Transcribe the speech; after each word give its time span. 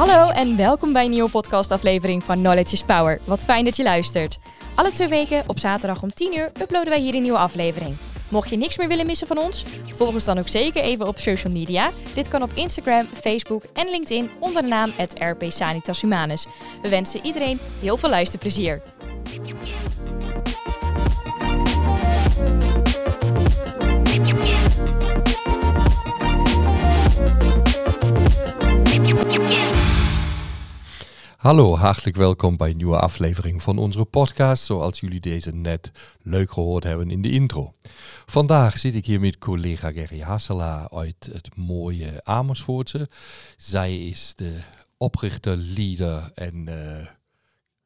Hallo 0.00 0.28
en 0.28 0.56
welkom 0.56 0.92
bij 0.92 1.04
een 1.04 1.10
nieuwe 1.10 1.30
podcastaflevering 1.30 2.24
van 2.24 2.38
Knowledge 2.38 2.72
is 2.72 2.82
Power. 2.82 3.20
Wat 3.24 3.44
fijn 3.44 3.64
dat 3.64 3.76
je 3.76 3.82
luistert. 3.82 4.38
Alle 4.74 4.92
twee 4.92 5.08
weken 5.08 5.42
op 5.46 5.58
zaterdag 5.58 6.02
om 6.02 6.14
10 6.14 6.36
uur 6.36 6.52
uploaden 6.60 6.88
wij 6.88 7.00
hier 7.00 7.14
een 7.14 7.22
nieuwe 7.22 7.38
aflevering. 7.38 7.96
Mocht 8.28 8.50
je 8.50 8.56
niks 8.56 8.78
meer 8.78 8.88
willen 8.88 9.06
missen 9.06 9.26
van 9.26 9.38
ons, 9.38 9.64
volg 9.96 10.12
ons 10.12 10.24
dan 10.24 10.38
ook 10.38 10.48
zeker 10.48 10.82
even 10.82 11.06
op 11.06 11.18
social 11.18 11.52
media. 11.52 11.90
Dit 12.14 12.28
kan 12.28 12.42
op 12.42 12.50
Instagram, 12.54 13.06
Facebook 13.20 13.62
en 13.74 13.90
LinkedIn 13.90 14.30
onder 14.38 14.62
de 14.62 14.68
naam 14.68 14.90
RP 15.18 15.44
Sanitas 15.48 16.00
Humanus. 16.00 16.46
We 16.82 16.88
wensen 16.88 17.24
iedereen 17.24 17.58
heel 17.80 17.96
veel 17.96 18.10
luisterplezier. 18.10 18.82
Hallo, 31.40 31.76
hartelijk 31.76 32.16
welkom 32.16 32.56
bij 32.56 32.70
een 32.70 32.76
nieuwe 32.76 32.98
aflevering 32.98 33.62
van 33.62 33.78
onze 33.78 34.04
podcast, 34.04 34.64
zoals 34.64 35.00
jullie 35.00 35.20
deze 35.20 35.50
net 35.50 35.90
leuk 36.22 36.50
gehoord 36.50 36.84
hebben 36.84 37.10
in 37.10 37.22
de 37.22 37.30
intro. 37.30 37.74
Vandaag 38.26 38.78
zit 38.78 38.94
ik 38.94 39.04
hier 39.04 39.20
met 39.20 39.38
collega 39.38 39.92
Gerry 39.92 40.20
Hassela 40.20 40.88
uit 40.90 41.28
het 41.32 41.56
mooie 41.56 42.20
Amersfoortse. 42.24 43.08
Zij 43.56 44.06
is 44.06 44.32
de 44.34 44.58
oprichter, 44.96 45.56
leader 45.56 46.30
en 46.34 46.66
uh, 46.68 47.06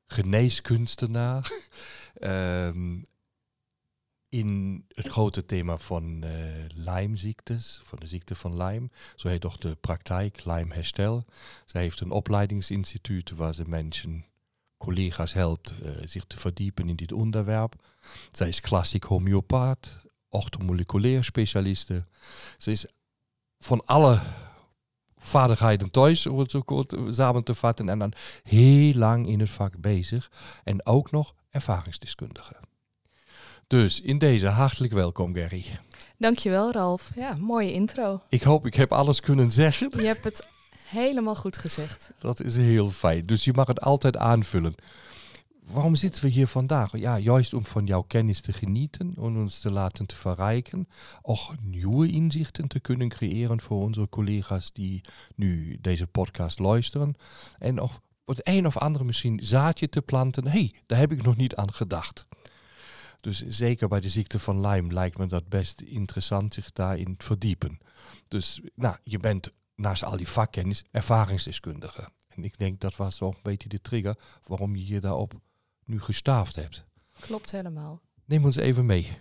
geneeskunstenaar. 0.06 1.50
um, 2.20 3.02
in 4.34 4.84
het 4.88 5.08
grote 5.08 5.46
thema 5.46 5.78
van 5.78 6.24
uh, 6.24 6.30
Lyme-ziektes, 6.68 7.80
van 7.82 7.98
de 7.98 8.06
ziekte 8.06 8.34
van 8.34 8.56
Lyme. 8.56 8.90
Zo 9.16 9.28
heet 9.28 9.40
toch 9.40 9.58
de 9.58 9.76
praktijk 9.80 10.44
Lyme 10.44 10.74
Herstel. 10.74 11.24
Zij 11.64 11.82
heeft 11.82 12.00
een 12.00 12.10
opleidingsinstituut 12.10 13.30
waar 13.30 13.54
ze 13.54 13.64
mensen, 13.66 14.24
collega's 14.76 15.32
helpt 15.32 15.74
uh, 15.82 15.90
zich 16.04 16.24
te 16.24 16.36
verdiepen 16.36 16.88
in 16.88 16.96
dit 16.96 17.12
onderwerp. 17.12 17.74
Zij 18.32 18.48
is 18.48 18.60
klassiek 18.60 19.04
homeopaat, 19.04 20.06
orthomoleculair 20.28 21.24
specialiste. 21.24 22.06
Ze 22.58 22.70
is 22.70 22.86
van 23.58 23.86
alle 23.86 24.22
vaardigheden 25.16 25.90
thuis, 25.90 26.26
om 26.26 26.38
het 26.38 26.50
zo 26.50 26.60
kort 26.60 26.94
samen 27.08 27.44
te 27.44 27.54
vatten, 27.54 27.88
en 27.88 27.98
dan 27.98 28.12
heel 28.42 28.94
lang 28.94 29.26
in 29.26 29.40
het 29.40 29.50
vak 29.50 29.78
bezig. 29.78 30.30
En 30.64 30.86
ook 30.86 31.10
nog 31.10 31.34
ervaringsdeskundige. 31.50 32.72
Dus 33.66 34.00
in 34.00 34.18
deze 34.18 34.46
hartelijk 34.46 34.92
welkom, 34.92 35.34
Gerry. 35.34 35.64
Dankjewel, 36.18 36.72
Ralf. 36.72 37.10
Ja, 37.14 37.36
mooie 37.38 37.72
intro. 37.72 38.22
Ik 38.28 38.42
hoop 38.42 38.66
ik 38.66 38.74
heb 38.74 38.92
alles 38.92 39.20
kunnen 39.20 39.50
zeggen. 39.50 39.90
Je 39.96 40.06
hebt 40.06 40.24
het 40.24 40.46
helemaal 40.86 41.34
goed 41.34 41.56
gezegd. 41.56 42.12
Dat 42.18 42.42
is 42.42 42.56
heel 42.56 42.90
fijn. 42.90 43.26
Dus 43.26 43.44
je 43.44 43.52
mag 43.52 43.66
het 43.66 43.80
altijd 43.80 44.16
aanvullen. 44.16 44.74
Waarom 45.64 45.94
zitten 45.94 46.22
we 46.24 46.28
hier 46.28 46.46
vandaag? 46.46 46.96
Ja, 46.98 47.18
juist 47.18 47.54
om 47.54 47.66
van 47.66 47.86
jouw 47.86 48.02
kennis 48.02 48.40
te 48.40 48.52
genieten, 48.52 49.14
om 49.16 49.38
ons 49.40 49.58
te 49.58 49.72
laten 49.72 50.06
te 50.06 50.16
verrijken, 50.16 50.88
ook 51.22 51.54
nieuwe 51.60 52.10
inzichten 52.10 52.68
te 52.68 52.80
kunnen 52.80 53.08
creëren 53.08 53.60
voor 53.60 53.80
onze 53.80 54.08
collega's 54.08 54.72
die 54.72 55.04
nu 55.34 55.78
deze 55.80 56.06
podcast 56.06 56.58
luisteren. 56.58 57.16
En 57.58 57.80
ook 57.80 57.90
het 58.24 58.40
een 58.42 58.66
of 58.66 58.76
andere 58.76 59.04
misschien 59.04 59.40
zaadje 59.42 59.88
te 59.88 60.02
planten. 60.02 60.48
hey, 60.48 60.74
daar 60.86 60.98
heb 60.98 61.12
ik 61.12 61.22
nog 61.22 61.36
niet 61.36 61.56
aan 61.56 61.74
gedacht. 61.74 62.26
Dus 63.24 63.44
zeker 63.46 63.88
bij 63.88 64.00
de 64.00 64.08
ziekte 64.08 64.38
van 64.38 64.66
Lyme 64.66 64.92
lijkt 64.92 65.18
me 65.18 65.26
dat 65.26 65.48
best 65.48 65.80
interessant 65.80 66.54
zich 66.54 66.72
daarin 66.72 67.16
te 67.16 67.24
verdiepen. 67.24 67.78
Dus 68.28 68.60
nou, 68.74 68.96
je 69.02 69.18
bent 69.18 69.52
naast 69.74 70.04
al 70.04 70.16
die 70.16 70.28
vakkennis 70.28 70.84
ervaringsdeskundige. 70.90 72.08
En 72.28 72.44
ik 72.44 72.58
denk 72.58 72.80
dat 72.80 72.96
was 72.96 73.20
ook 73.20 73.34
een 73.34 73.40
beetje 73.42 73.68
de 73.68 73.80
trigger 73.80 74.18
waarom 74.42 74.76
je 74.76 74.86
je 74.86 75.00
daarop 75.00 75.40
nu 75.84 76.00
gestaafd 76.00 76.56
hebt. 76.56 76.84
Klopt 77.20 77.50
helemaal. 77.50 78.00
Neem 78.24 78.44
ons 78.44 78.56
even 78.56 78.86
mee. 78.86 79.18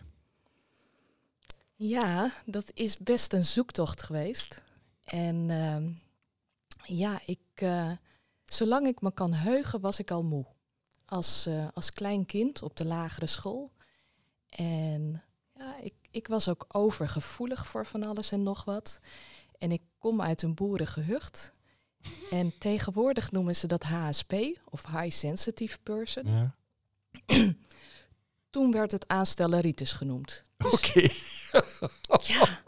Ja, 1.76 2.34
dat 2.46 2.72
is 2.74 2.98
best 2.98 3.34
een 3.34 3.46
zoektocht 3.46 4.04
geweest. 4.04 4.62
En 5.04 5.50
uh, 5.50 5.86
ja, 6.84 7.20
ik, 7.26 7.62
uh, 7.62 7.92
zolang 8.44 8.88
ik 8.88 9.02
me 9.02 9.14
kan 9.14 9.34
heugen, 9.34 9.82
was 9.82 10.00
ik 10.00 10.12
al 10.12 10.24
moe. 10.24 10.46
Als, 11.06 11.48
uh, 11.48 11.68
als 11.74 11.92
klein 11.92 12.26
kind 12.26 12.62
op 12.62 12.76
de 12.76 12.86
lagere 12.86 13.28
school 13.28 13.72
en 14.56 15.24
ja, 15.54 15.78
ik, 15.82 15.94
ik 16.12 16.28
was 16.28 16.50
ook 16.50 16.66
overgevoelig 16.68 17.68
voor 17.68 17.86
van 17.86 18.04
alles 18.04 18.32
en 18.32 18.44
nog 18.44 18.64
wat. 18.64 19.00
En 19.58 19.72
ik 19.72 19.82
kom 19.98 20.22
uit 20.22 20.42
een 20.42 20.54
boerengehucht. 20.54 21.52
En 22.30 22.54
tegenwoordig 22.58 23.32
noemen 23.32 23.56
ze 23.56 23.68
dat 23.68 23.84
HSP, 23.84 24.34
of 24.70 24.86
High 24.86 25.16
Sensitive 25.16 25.78
Person. 25.84 26.28
Ja. 26.28 26.56
Toen 28.50 28.72
werd 28.72 28.92
het 28.92 29.08
aanstelleritis 29.08 29.92
genoemd. 29.92 30.44
Dus 30.58 30.74
Oké. 30.74 31.10
ja. 32.34 32.62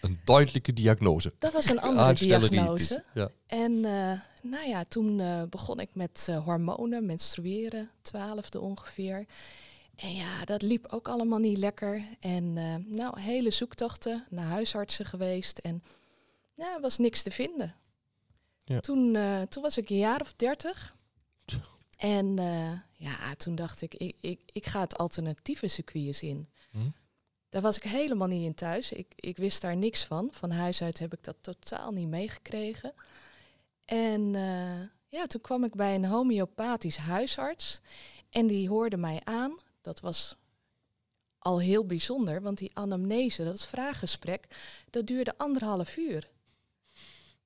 Een 0.00 0.20
duidelijke 0.24 0.72
diagnose. 0.72 1.32
Dat 1.38 1.52
was 1.52 1.68
een 1.68 1.80
andere 1.80 2.14
diagnose. 2.14 3.04
Ja. 3.14 3.30
En 3.46 3.72
uh, 3.72 4.12
nou 4.42 4.68
ja, 4.68 4.84
toen 4.84 5.18
uh, 5.18 5.42
begon 5.42 5.80
ik 5.80 5.90
met 5.92 6.26
uh, 6.30 6.44
hormonen, 6.44 7.06
menstrueren, 7.06 7.90
twaalfde 8.02 8.60
ongeveer. 8.60 9.26
En 9.96 10.14
ja, 10.14 10.44
dat 10.44 10.62
liep 10.62 10.86
ook 10.86 11.08
allemaal 11.08 11.38
niet 11.38 11.58
lekker. 11.58 12.02
En 12.20 12.56
uh, 12.56 12.74
nou, 12.96 13.20
hele 13.20 13.50
zoektochten 13.50 14.24
naar 14.30 14.46
huisartsen 14.46 15.04
geweest. 15.04 15.58
En 15.58 15.82
ja, 16.54 16.80
was 16.80 16.98
niks 16.98 17.22
te 17.22 17.30
vinden. 17.30 17.74
Ja. 18.64 18.80
Toen, 18.80 19.14
uh, 19.14 19.42
toen 19.42 19.62
was 19.62 19.78
ik 19.78 19.90
een 19.90 19.96
jaar 19.96 20.20
of 20.20 20.34
dertig. 20.34 20.94
En 21.96 22.38
uh, 22.38 22.72
ja, 22.96 23.34
toen 23.34 23.54
dacht 23.54 23.82
ik, 23.82 23.94
ik, 23.94 24.16
ik, 24.20 24.40
ik 24.52 24.66
ga 24.66 24.80
het 24.80 24.98
alternatieve 24.98 25.68
circuit 25.68 26.06
eens 26.06 26.22
in. 26.22 26.48
Hm? 26.70 26.90
Daar 27.48 27.62
was 27.62 27.76
ik 27.76 27.82
helemaal 27.82 28.28
niet 28.28 28.44
in 28.44 28.54
thuis. 28.54 28.92
Ik, 28.92 29.12
ik 29.16 29.36
wist 29.36 29.60
daar 29.60 29.76
niks 29.76 30.04
van. 30.04 30.28
Van 30.32 30.50
huis 30.50 30.82
uit 30.82 30.98
heb 30.98 31.12
ik 31.12 31.24
dat 31.24 31.36
totaal 31.40 31.92
niet 31.92 32.08
meegekregen. 32.08 32.92
En 33.84 34.32
ja, 35.08 35.26
toen 35.26 35.40
kwam 35.40 35.64
ik 35.64 35.74
bij 35.74 35.94
een 35.94 36.04
homeopathisch 36.04 36.96
huisarts. 36.96 37.80
En 38.30 38.46
die 38.46 38.68
hoorde 38.68 38.96
mij 38.96 39.20
aan 39.24 39.58
dat 39.86 40.00
was 40.00 40.36
al 41.38 41.60
heel 41.60 41.86
bijzonder, 41.86 42.42
want 42.42 42.58
die 42.58 42.70
anamnese, 42.74 43.44
dat 43.44 43.66
vraaggesprek, 43.66 44.46
dat 44.90 45.06
duurde 45.06 45.38
anderhalf 45.38 45.96
uur. 45.96 46.30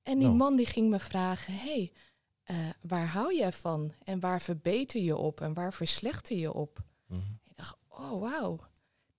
En 0.03 0.17
die 0.19 0.27
nou. 0.27 0.37
man 0.37 0.55
die 0.55 0.65
ging 0.65 0.89
me 0.89 0.99
vragen, 0.99 1.53
hey, 1.53 1.91
uh, 2.45 2.57
waar 2.81 3.07
hou 3.07 3.35
jij 3.35 3.51
van? 3.51 3.93
En 4.03 4.19
waar 4.19 4.41
verbeter 4.41 5.01
je 5.01 5.15
op? 5.15 5.41
En 5.41 5.53
waar 5.53 5.73
verslechter 5.73 6.37
je 6.37 6.53
op? 6.53 6.79
Mm 7.07 7.19
-hmm. 7.19 7.39
Ik 7.49 7.55
dacht, 7.55 7.77
oh 7.87 8.19
wauw, 8.19 8.59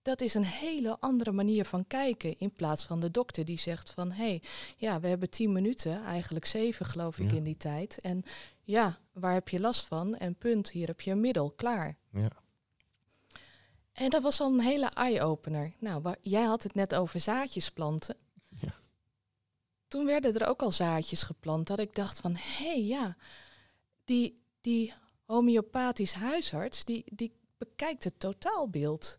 dat 0.03 0.21
is 0.21 0.35
een 0.35 0.45
hele 0.45 0.97
andere 1.01 1.33
manier 1.33 1.65
van 1.65 1.87
kijken. 1.87 2.39
In 2.39 2.53
plaats 2.53 2.85
van 2.85 3.01
de 3.01 3.11
dokter 3.11 3.45
die 3.45 3.59
zegt 3.59 3.91
van, 3.91 4.13
hé, 4.13 4.25
hey, 4.25 4.43
ja, 4.77 5.01
we 5.01 5.09
hebben 5.09 5.31
tien 5.31 5.53
minuten, 5.53 6.05
eigenlijk 6.05 6.45
zeven 6.45 6.87
geloof 6.87 7.19
ik 7.19 7.31
ja. 7.31 7.37
in 7.37 7.45
die 7.45 7.57
tijd. 7.57 8.01
En 8.01 8.23
ja, 8.63 8.99
waar 9.13 9.33
heb 9.33 9.49
je 9.49 9.61
last 9.61 9.87
van? 9.87 10.17
En 10.17 10.35
punt, 10.35 10.71
hier 10.71 10.87
heb 10.87 11.01
je 11.01 11.11
een 11.11 11.21
middel, 11.21 11.51
klaar. 11.51 11.97
Ja. 12.11 12.42
En 13.93 14.11
dat 14.11 14.23
was 14.23 14.41
al 14.41 14.53
een 14.53 14.61
hele 14.61 14.87
eye-opener. 14.87 15.73
Nou, 15.79 16.03
waar, 16.03 16.17
jij 16.21 16.43
had 16.43 16.63
het 16.63 16.75
net 16.75 16.95
over 16.95 17.21
zaadjes 17.21 17.71
planten. 17.71 18.17
Ja. 18.49 18.75
Toen 19.89 20.07
werden 20.07 20.35
er 20.35 20.49
ook 20.49 20.63
al 20.63 20.73
zaadjes 20.73 21.23
geplant 21.23 21.67
dat 21.67 21.79
ik 21.79 21.95
dacht 21.95 22.21
van, 22.21 22.35
hé 22.35 22.65
hey, 22.65 22.83
ja, 22.83 23.17
die, 24.05 24.43
die 24.61 24.93
homeopathisch 25.25 26.13
huisarts, 26.13 26.85
die, 26.85 27.05
die 27.07 27.33
bekijkt 27.59 28.05
het 28.05 28.21
totaalbeeld. 28.21 29.19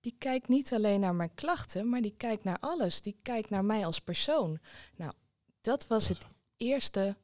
Die 0.00 0.14
kijkt 0.18 0.48
niet 0.48 0.72
alleen 0.72 1.00
naar 1.00 1.14
mijn 1.14 1.34
klachten, 1.34 1.88
maar 1.88 2.00
die 2.00 2.14
kijkt 2.16 2.44
naar 2.44 2.58
alles. 2.60 3.00
Die 3.00 3.16
kijkt 3.22 3.50
naar 3.50 3.64
mij 3.64 3.86
als 3.86 3.98
persoon. 4.00 4.58
Nou, 4.96 5.12
dat 5.60 5.86
was 5.86 6.08
het 6.08 6.26
eerste 6.56 7.16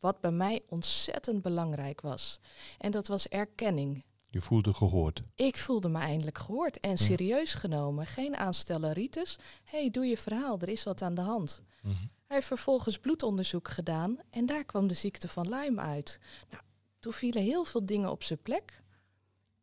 wat 0.00 0.20
bij 0.20 0.30
mij 0.30 0.62
ontzettend 0.68 1.42
belangrijk 1.42 2.00
was. 2.00 2.40
En 2.78 2.90
dat 2.90 3.06
was 3.06 3.28
erkenning. 3.28 4.04
Je 4.30 4.40
voelde 4.40 4.74
gehoord. 4.74 5.22
Ik 5.34 5.58
voelde 5.58 5.88
me 5.88 5.98
eindelijk 5.98 6.38
gehoord 6.38 6.80
en 6.80 6.98
serieus 6.98 7.54
genomen. 7.54 8.06
Geen 8.06 8.36
aanstelleritis. 8.36 9.38
Hé, 9.64 9.80
hey, 9.80 9.90
doe 9.90 10.06
je 10.06 10.16
verhaal, 10.16 10.60
er 10.60 10.68
is 10.68 10.82
wat 10.82 11.02
aan 11.02 11.14
de 11.14 11.20
hand. 11.20 11.62
Mm 11.82 11.90
-hmm. 11.90 12.10
Hij 12.26 12.36
heeft 12.36 12.46
vervolgens 12.46 12.98
bloedonderzoek 12.98 13.68
gedaan 13.68 14.18
en 14.30 14.46
daar 14.46 14.64
kwam 14.64 14.86
de 14.86 14.94
ziekte 14.94 15.28
van 15.28 15.48
Lyme 15.48 15.80
uit. 15.80 16.20
Nou, 16.50 16.62
toen 16.98 17.12
vielen 17.12 17.42
heel 17.42 17.64
veel 17.64 17.86
dingen 17.86 18.10
op 18.10 18.22
zijn 18.22 18.42
plek. 18.42 18.82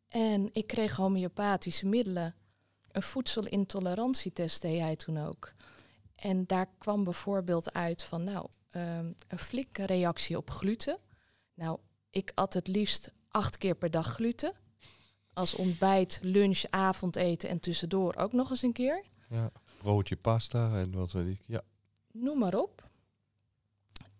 En 0.07 0.49
ik 0.51 0.67
kreeg 0.67 0.95
homeopathische 0.95 1.85
middelen. 1.85 2.35
Een 2.91 3.01
voedselintolerantietest 3.01 4.61
deed 4.61 4.79
hij 4.79 4.95
toen 4.95 5.17
ook. 5.17 5.53
En 6.15 6.45
daar 6.45 6.69
kwam 6.77 7.03
bijvoorbeeld 7.03 7.73
uit 7.73 8.03
van, 8.03 8.23
nou, 8.23 8.47
um, 8.71 9.15
een 9.27 9.39
flinke 9.39 9.85
reactie 9.85 10.37
op 10.37 10.49
gluten. 10.49 10.97
Nou, 11.53 11.79
ik 12.09 12.31
at 12.35 12.53
het 12.53 12.67
liefst 12.67 13.11
acht 13.29 13.57
keer 13.57 13.75
per 13.75 13.91
dag 13.91 14.13
gluten. 14.13 14.53
Als 15.33 15.55
ontbijt, 15.55 16.19
lunch, 16.21 16.63
avondeten 16.69 17.49
en 17.49 17.59
tussendoor 17.59 18.15
ook 18.15 18.33
nog 18.33 18.49
eens 18.49 18.61
een 18.61 18.73
keer. 18.73 19.03
Ja, 19.29 19.51
broodje 19.77 20.15
pasta 20.15 20.77
en 20.79 20.91
wat 20.91 21.11
weet 21.11 21.27
ik. 21.27 21.41
Ja. 21.45 21.61
Noem 22.11 22.39
maar 22.39 22.55
op. 22.55 22.89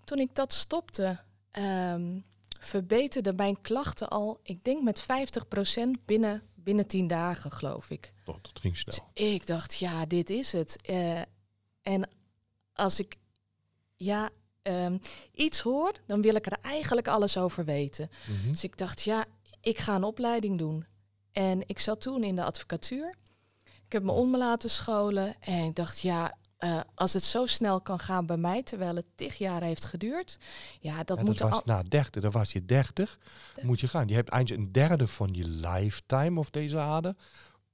toen 0.03 0.19
ik 0.19 0.35
dat 0.35 0.53
stopte, 0.53 1.19
um, 1.51 2.25
verbeterde 2.59 3.33
mijn 3.33 3.61
klachten 3.61 4.07
al, 4.07 4.39
ik 4.43 4.63
denk 4.63 4.83
met 4.83 5.01
50% 5.01 5.05
binnen, 6.05 6.43
binnen 6.55 6.87
10 6.87 7.07
dagen, 7.07 7.51
geloof 7.51 7.89
ik. 7.89 8.13
Oh, 8.25 8.35
dat 8.41 8.59
ging 8.59 8.77
snel. 8.77 8.95
Dus 9.13 9.25
ik 9.25 9.47
dacht, 9.47 9.75
ja, 9.75 10.05
dit 10.05 10.29
is 10.29 10.51
het. 10.51 10.89
Uh, 10.89 11.21
en 11.81 12.09
als 12.73 12.99
ik 12.99 13.17
ja, 13.95 14.29
um, 14.69 14.99
iets 15.33 15.59
hoor, 15.61 15.93
dan 16.05 16.21
wil 16.21 16.35
ik 16.35 16.45
er 16.45 16.57
eigenlijk 16.61 17.07
alles 17.07 17.37
over 17.37 17.65
weten. 17.65 18.09
Mhm. 18.27 18.51
Dus 18.51 18.63
ik 18.63 18.77
dacht, 18.77 19.01
ja, 19.01 19.25
ik 19.61 19.77
ga 19.77 19.95
een 19.95 20.03
opleiding 20.03 20.57
doen. 20.57 20.85
En 21.31 21.63
ik 21.65 21.79
zat 21.79 22.01
toen 22.01 22.23
in 22.23 22.35
de 22.35 22.43
advocatuur. 22.43 23.15
Ik 23.63 23.93
heb 23.93 24.03
me 24.03 24.11
om 24.11 24.37
laten 24.37 24.69
scholen 24.69 25.35
en 25.39 25.65
ik 25.65 25.75
dacht, 25.75 25.99
ja, 25.99 26.37
uh, 26.59 26.79
als 26.95 27.13
het 27.13 27.23
zo 27.23 27.45
snel 27.45 27.81
kan 27.81 27.99
gaan 27.99 28.25
bij 28.25 28.37
mij, 28.37 28.63
terwijl 28.63 28.95
het 28.95 29.05
tig 29.15 29.37
jaar 29.37 29.61
heeft 29.61 29.85
geduurd, 29.85 30.37
ja, 30.79 31.03
dat 31.03 31.21
moet. 31.21 31.37
Dat 31.37 31.49
was 31.49 31.63
na 31.65 31.83
30, 31.83 32.21
dan 32.21 32.31
was 32.31 32.51
je 32.51 32.65
30, 32.65 33.19
moet 33.61 33.79
je 33.79 33.87
gaan. 33.87 34.07
Je 34.07 34.13
hebt 34.13 34.29
eigenlijk 34.29 34.63
een 34.63 34.71
derde 34.71 35.07
van 35.07 35.29
je 35.33 35.47
lifetime 35.47 36.39
of 36.39 36.49
deze 36.49 36.77
aarde, 36.77 37.15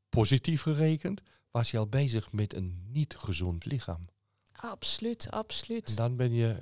positief 0.09 0.61
gerekend, 0.61 1.21
was 1.51 1.71
je 1.71 1.77
al 1.77 1.87
bezig 1.87 2.31
met 2.31 2.55
een 2.55 2.87
niet 2.91 3.15
gezond 3.17 3.65
lichaam. 3.65 4.05
Absoluut, 4.51 5.31
absoluut. 5.31 5.89
En 5.89 5.95
dan 5.95 6.15
ben 6.15 6.33
je, 6.33 6.61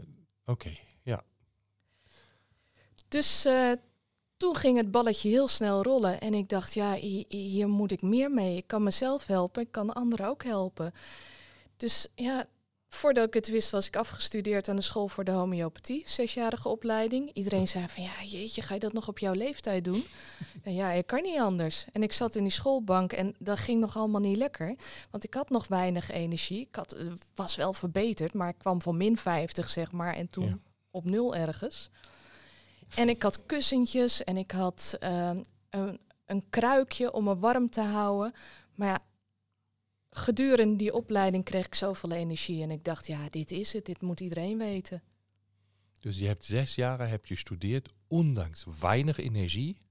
oké, 0.52 0.78
ja. 1.04 1.24
Dus 3.08 3.46
uh, 3.46 3.72
toen 4.38 4.56
ging 4.56 4.78
het 4.78 4.92
balletje 4.92 5.30
heel 5.30 5.48
snel 5.48 5.84
rollen 5.84 6.20
en 6.20 6.34
ik 6.34 6.50
dacht, 6.50 6.74
ja, 6.74 6.94
hier, 6.94 7.26
hier 7.28 7.70
moet 7.70 7.92
ik 7.92 8.02
meer 8.02 8.32
mee. 8.32 8.58
Ik 8.58 8.68
kan 8.68 8.84
mezelf 8.84 9.28
helpen, 9.28 9.62
ik 9.62 9.72
kan 9.72 9.94
anderen 9.94 10.28
ook 10.28 10.44
helpen. 10.44 10.94
Dus 11.78 12.08
ja, 12.16 12.46
voordat 12.96 13.28
ik 13.28 13.34
het 13.34 13.50
wist 13.50 13.72
was 13.72 13.88
ik 13.88 13.96
afgestudeerd 13.96 14.68
aan 14.68 14.76
de 14.76 14.82
school 14.82 15.08
voor 15.08 15.24
de 15.24 15.32
homeopathie, 15.32 16.04
zesjarige 16.06 16.70
opleiding. 16.70 17.30
Iedereen 17.34 17.68
zei 17.68 17.88
van 17.88 18.04
ja, 18.04 18.24
jeetje, 18.24 18.62
ga 18.62 18.74
je 18.74 18.80
dat 18.80 18.94
nog 18.94 19.08
op 19.08 19.20
jouw 19.20 19.34
leeftijd 19.34 19.84
doen? 19.84 20.06
en 20.64 20.74
ja, 20.82 20.92
ik 20.92 21.08
kan 21.08 21.22
niet 21.22 21.40
anders. 21.40 21.86
En 21.92 22.04
ik 22.04 22.12
zat 22.12 22.36
in 22.36 22.44
die 22.44 22.52
schoolbank 22.52 23.14
en 23.14 23.36
dat 23.40 23.60
ging 23.60 23.80
nog 23.80 23.98
allemaal 23.98 24.22
niet 24.22 24.38
lekker, 24.38 24.76
want 25.12 25.24
ik 25.24 25.34
had 25.34 25.50
nog 25.50 25.68
weinig 25.68 26.12
energie. 26.12 26.62
Ik 26.62 26.76
had, 26.76 26.96
was 27.36 27.56
wel 27.56 27.74
verbeterd, 27.74 28.34
maar 28.34 28.50
ik 28.50 28.58
kwam 28.58 28.82
van 28.82 28.98
min 28.98 29.18
50 29.18 29.70
zeg 29.70 29.92
maar 29.92 30.14
en 30.14 30.30
toen 30.30 30.62
op 30.92 31.06
nul 31.06 31.36
ergens. 31.36 31.90
En 32.96 33.10
ik 33.10 33.24
had 33.24 33.46
kussentjes 33.46 34.24
en 34.24 34.38
ik 34.38 34.52
had 34.52 34.96
ehm, 35.00 35.44
een, 35.70 36.00
een 36.26 36.44
kruikje 36.50 37.14
om 37.14 37.24
me 37.24 37.38
warm 37.38 37.70
te 37.70 37.82
houden. 37.82 38.34
Maar 38.76 38.88
ja, 38.88 39.00
gedurende 40.12 40.76
die 40.76 40.94
opleiding 40.94 41.44
kreeg 41.44 41.66
ik 41.66 41.76
zoveel 41.76 42.12
energie 42.12 42.64
en 42.64 42.72
ik 42.72 42.84
dacht, 42.84 43.08
ja, 43.08 43.30
dit 43.30 43.52
is 43.52 43.74
het, 43.74 43.86
dit 43.86 44.02
moet 44.02 44.20
iedereen 44.20 44.58
weten. 44.58 45.02
Dus 46.00 46.18
je 46.18 46.28
hebt 46.28 46.46
zes 46.46 46.76
jaren 46.76 47.10
heb 47.10 47.26
je 47.26 47.34
gestudeerd, 47.34 47.90
ondanks 48.08 48.66
weinig 48.80 49.18
energie, 49.18 49.82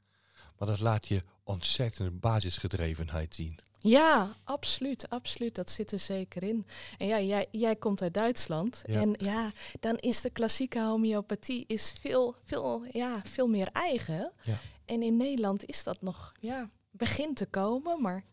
maar 0.59 0.69
dat 0.69 0.81
laat 0.81 1.09
je 1.09 1.23
ontzettende 1.43 2.11
basisgedrevenheid 2.11 3.35
zien. 3.35 3.59
Ja, 3.83 4.37
absoluut, 4.45 5.11
absoluut. 5.11 5.55
Dat 5.55 5.71
zit 5.71 5.93
er 5.93 5.99
zeker 5.99 6.43
in. 6.43 6.67
En 6.99 7.07
ja, 7.07 7.21
jij, 7.21 7.47
jij 7.51 7.77
komt 7.77 8.03
uit 8.03 8.15
Duitsland. 8.15 8.83
En 8.85 9.15
ja, 9.19 9.53
dan 9.81 9.97
is 9.97 10.21
de 10.21 10.31
klassieke 10.31 10.81
homeopathie 10.81 11.65
is 11.67 11.95
veel, 12.01 12.35
veel, 12.43 12.85
ja, 12.91 13.21
veel 13.25 13.47
meer 13.47 13.69
eigen. 13.73 14.33
Ja. 14.43 14.59
En 14.85 15.03
in 15.03 15.17
Nederland 15.17 15.65
is 15.65 15.83
dat 15.83 16.03
nog, 16.03 16.33
ja, 16.41 16.71
begint 16.91 17.37
te 17.37 17.47
komen, 17.47 18.03
maar... 18.03 18.25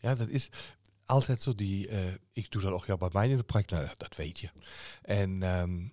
Ja, 0.00 0.14
dat 0.14 0.28
is, 0.28 0.48
altijd 1.08 1.42
zo 1.42 1.54
die, 1.54 1.88
uh, 1.88 2.14
ik 2.32 2.50
doe 2.50 2.62
dat 2.62 2.72
ook 2.72 2.86
ja, 2.86 2.96
bij 2.96 3.08
mij 3.12 3.28
in 3.28 3.36
de 3.36 3.42
praktijk, 3.42 3.84
nou, 3.84 3.94
dat 3.96 4.16
weet 4.16 4.40
je. 4.40 4.50
En 5.02 5.42
um, 5.42 5.92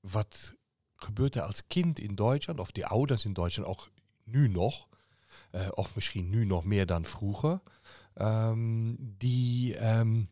wat 0.00 0.54
gebeurt 0.96 1.34
er 1.34 1.42
als 1.42 1.66
kind 1.66 1.98
in 1.98 2.14
Duitsland, 2.14 2.60
of 2.60 2.70
die 2.70 2.86
ouders 2.86 3.24
in 3.24 3.32
Duitsland 3.32 3.68
ook 3.68 3.90
nu 4.24 4.48
nog, 4.48 4.88
uh, 5.52 5.68
of 5.70 5.94
misschien 5.94 6.30
nu 6.30 6.44
nog 6.44 6.64
meer 6.64 6.86
dan 6.86 7.04
vroeger, 7.04 7.60
um, 8.14 8.96
die, 8.98 9.86
um, 9.86 10.28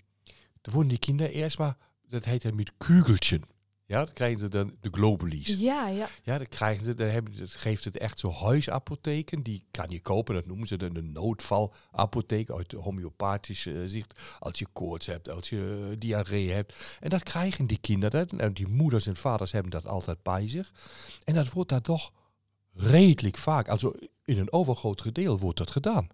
er 0.63 0.73
worden 0.73 0.89
die 0.89 0.99
kinderen 0.99 1.33
eerst 1.33 1.59
maar, 1.59 1.77
dat 2.09 2.25
heet 2.25 2.43
dan 2.43 2.55
met 2.55 2.73
kugeltje 2.77 3.41
ja, 3.89 4.05
dan 4.05 4.15
krijgen 4.15 4.39
ze 4.39 4.49
dan 4.49 4.77
de 4.81 4.89
globalies. 4.91 5.61
Ja, 5.61 5.89
ja. 5.89 6.09
Ja, 6.23 6.39
dan 6.39 6.47
krijgen 6.47 6.85
ze, 6.85 6.95
dan 6.95 7.07
hebben, 7.07 7.37
dat 7.37 7.51
geeft 7.51 7.85
het 7.85 7.99
echt 7.99 8.19
zo 8.19 8.31
huisapotheken. 8.31 9.43
Die 9.43 9.65
kan 9.71 9.89
je 9.89 10.01
kopen, 10.01 10.35
dat 10.35 10.47
noemen 10.47 10.67
ze 10.67 10.77
dan 10.77 10.97
een 10.97 11.13
noodvalapotheek 11.13 12.51
uit 12.51 12.71
de 12.71 12.77
homeopathische 12.77 13.71
uh, 13.71 13.83
zicht. 13.87 14.21
Als 14.39 14.59
je 14.59 14.67
koorts 14.73 15.07
hebt, 15.07 15.31
als 15.31 15.49
je 15.49 15.89
uh, 15.91 15.97
diarree 15.99 16.51
hebt. 16.51 16.99
En 17.01 17.09
dat 17.09 17.23
krijgen 17.23 17.67
die 17.67 17.79
kinderen. 17.81 18.29
En 18.29 18.55
die 18.55 18.69
moeders 18.69 19.07
en 19.07 19.17
vaders 19.17 19.53
hebben 19.53 19.71
dat 19.71 19.87
altijd 19.87 20.23
bij 20.23 20.49
zich. 20.49 20.73
En 21.25 21.35
dat 21.35 21.53
wordt 21.53 21.71
daar 21.71 21.81
toch 21.81 22.13
redelijk 22.75 23.39
vaak, 23.39 23.69
also 23.69 23.93
in 24.25 24.39
een 24.39 24.53
overgroot 24.53 25.01
gedeelte 25.01 25.43
wordt 25.45 25.59
dat 25.59 25.71
gedaan 25.71 26.09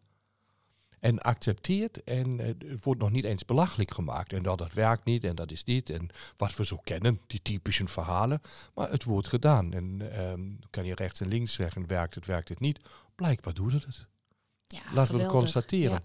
en 1.05 1.19
accepteert. 1.19 2.05
En 2.05 2.39
het 2.39 2.85
wordt 2.85 3.01
nog 3.01 3.11
niet 3.11 3.25
eens 3.25 3.45
belachelijk 3.45 3.93
gemaakt. 3.93 4.33
En 4.33 4.43
dat, 4.43 4.59
dat 4.59 4.73
werkt 4.73 5.05
niet 5.05 5.25
en 5.25 5.35
dat 5.35 5.51
is 5.51 5.65
niet. 5.65 5.91
En 5.91 6.09
wat 6.37 6.57
we 6.57 6.65
zo 6.65 6.77
kennen, 6.77 7.21
die 7.27 7.43
typische 7.43 7.87
verhalen. 7.87 8.41
Maar 8.75 8.91
het 8.91 9.05
wordt 9.05 9.29
gedaan. 9.29 9.73
En 9.73 10.19
um, 10.21 10.59
kan 10.71 10.85
je 10.85 10.95
rechts 10.95 11.21
en 11.21 11.29
links 11.29 11.53
zeggen, 11.53 11.87
werkt 11.87 12.15
het, 12.15 12.27
werkt 12.27 12.49
het 12.49 12.61
niet. 12.61 12.81
Blijkbaar 13.15 13.55
doet 13.55 13.73
het 13.73 13.85
het. 13.85 14.07
Ja, 14.67 14.81
Laten 14.95 15.15
we 15.15 15.23
het 15.23 15.31
constateren. 15.31 16.01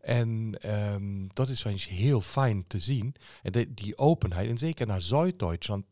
En 0.00 0.54
um, 0.92 1.28
dat 1.32 1.48
is 1.48 1.62
wel 1.62 1.74
heel 1.76 2.20
fijn 2.20 2.66
te 2.66 2.78
zien. 2.78 3.14
En 3.42 3.52
de, 3.52 3.74
die 3.74 3.98
openheid, 3.98 4.48
en 4.48 4.58
zeker 4.58 4.86
naar 4.86 5.02
Zuid-Duitsland, 5.02 5.84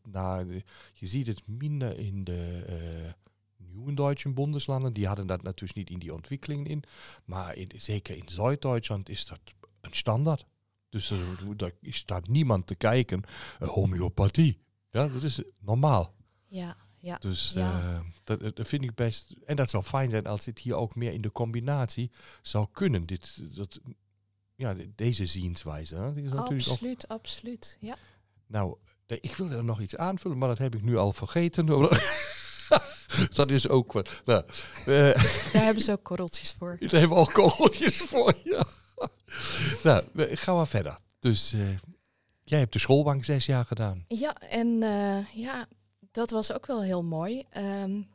je 0.93 1.07
ziet 1.07 1.27
het 1.27 1.41
minder 1.45 1.99
in 1.99 2.23
de... 2.23 2.65
Uh, 2.69 3.11
nieuwe 3.73 3.93
deutschen 3.93 4.33
Bundeslanden, 4.33 4.93
die 4.93 5.07
hadden 5.07 5.27
dat 5.27 5.43
natuurlijk 5.43 5.75
niet 5.75 5.89
in 5.89 5.99
die 5.99 6.13
ontwikkelingen 6.13 6.65
in. 6.65 6.83
Maar 7.25 7.55
in, 7.55 7.71
zeker 7.75 8.15
in 8.15 8.29
Zuid-Duitsland 8.29 9.09
is 9.09 9.25
dat 9.25 9.39
een 9.81 9.93
standaard. 9.93 10.45
Dus 10.89 11.11
uh, 11.11 11.19
daar 11.55 11.71
staat 11.81 12.27
niemand 12.27 12.67
te 12.67 12.75
kijken. 12.75 13.23
Uh, 13.61 13.67
homeopathie, 13.67 14.59
ja, 14.89 15.07
dat 15.07 15.23
is 15.23 15.43
normaal. 15.59 16.13
Ja, 16.47 16.77
ja. 16.97 17.17
Dus 17.17 17.51
ja. 17.55 17.93
Uh, 17.93 17.99
dat, 18.23 18.55
dat, 18.55 18.67
vind 18.67 18.83
ik 18.83 18.95
best. 18.95 19.35
En 19.45 19.55
dat 19.55 19.69
zou 19.69 19.83
fijn 19.83 20.09
zijn 20.09 20.25
als 20.25 20.45
dit 20.45 20.59
hier 20.59 20.75
ook 20.75 20.95
meer 20.95 21.13
in 21.13 21.21
de 21.21 21.31
combinatie 21.31 22.11
zou 22.41 22.67
kunnen. 22.71 23.05
Dit, 23.05 23.55
dat, 23.55 23.79
ja, 24.55 24.75
deze 24.95 25.25
zienswijze. 25.25 25.95
Hè? 25.95 26.13
Die 26.13 26.23
is 26.23 26.31
natuurlijk 26.31 26.69
absoluut, 26.69 27.03
ook... 27.03 27.17
absoluut. 27.17 27.77
Ja. 27.79 27.97
Nou, 28.47 28.77
ik 29.07 29.35
wilde 29.35 29.55
er 29.55 29.63
nog 29.63 29.81
iets 29.81 29.95
aanvullen, 29.95 30.37
maar 30.37 30.47
dat 30.47 30.57
heb 30.57 30.75
ik 30.75 30.81
nu 30.81 30.97
al 30.97 31.13
vergeten. 31.13 31.65
dat 33.33 33.51
is 33.51 33.67
ook 33.67 33.91
wat. 33.91 34.21
Nou, 34.25 34.43
uh, 34.85 35.13
Daar 35.53 35.63
hebben 35.63 35.83
ze 35.83 35.91
ook 35.91 36.03
korreltjes 36.03 36.51
voor. 36.51 36.77
Daar 36.79 36.99
hebben 36.99 37.09
we 37.09 37.23
ook 37.23 37.33
korreltjes 37.33 37.97
voor, 37.97 38.33
ja. 38.43 38.63
nou, 39.83 40.03
we 40.13 40.37
gaan 40.37 40.55
maar 40.55 40.67
verder. 40.67 40.97
Dus 41.19 41.53
uh, 41.53 41.77
jij 42.43 42.59
hebt 42.59 42.73
de 42.73 42.79
schoolbank 42.79 43.23
zes 43.23 43.45
jaar 43.45 43.65
gedaan. 43.65 44.05
Ja, 44.07 44.35
en 44.37 44.67
uh, 44.81 45.33
ja, 45.33 45.67
dat 46.11 46.31
was 46.31 46.53
ook 46.53 46.65
wel 46.65 46.83
heel 46.83 47.03
mooi. 47.03 47.43
Um, 47.57 48.09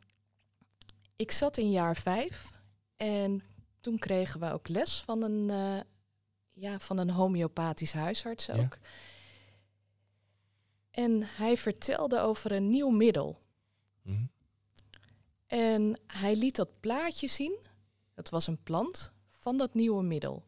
ik 1.15 1.31
zat 1.31 1.57
in 1.57 1.71
jaar 1.71 1.95
vijf 1.95 2.57
en 2.97 3.43
toen 3.81 3.99
kregen 3.99 4.39
we 4.39 4.51
ook 4.51 4.67
les 4.67 5.01
van 5.05 5.23
een, 5.23 5.51
ja, 6.53 6.79
van 6.79 6.97
een 6.97 7.09
homeopathisch 7.09 7.93
huisarts 7.93 8.49
ook. 8.49 8.57
Ja. 8.57 8.89
En 10.91 11.23
hij 11.23 11.57
vertelde 11.57 12.19
over 12.19 12.51
een 12.51 12.69
nieuw 12.69 12.89
middel. 12.89 13.39
Mm 14.01 14.29
en 15.49 15.99
hij 16.07 16.35
liet 16.35 16.55
dat 16.55 16.79
plaatje 16.79 17.27
zien, 17.27 17.57
dat 18.15 18.29
was 18.29 18.47
een 18.47 18.63
plant, 18.63 19.11
van 19.27 19.57
dat 19.57 19.73
nieuwe 19.73 20.03
middel. 20.03 20.43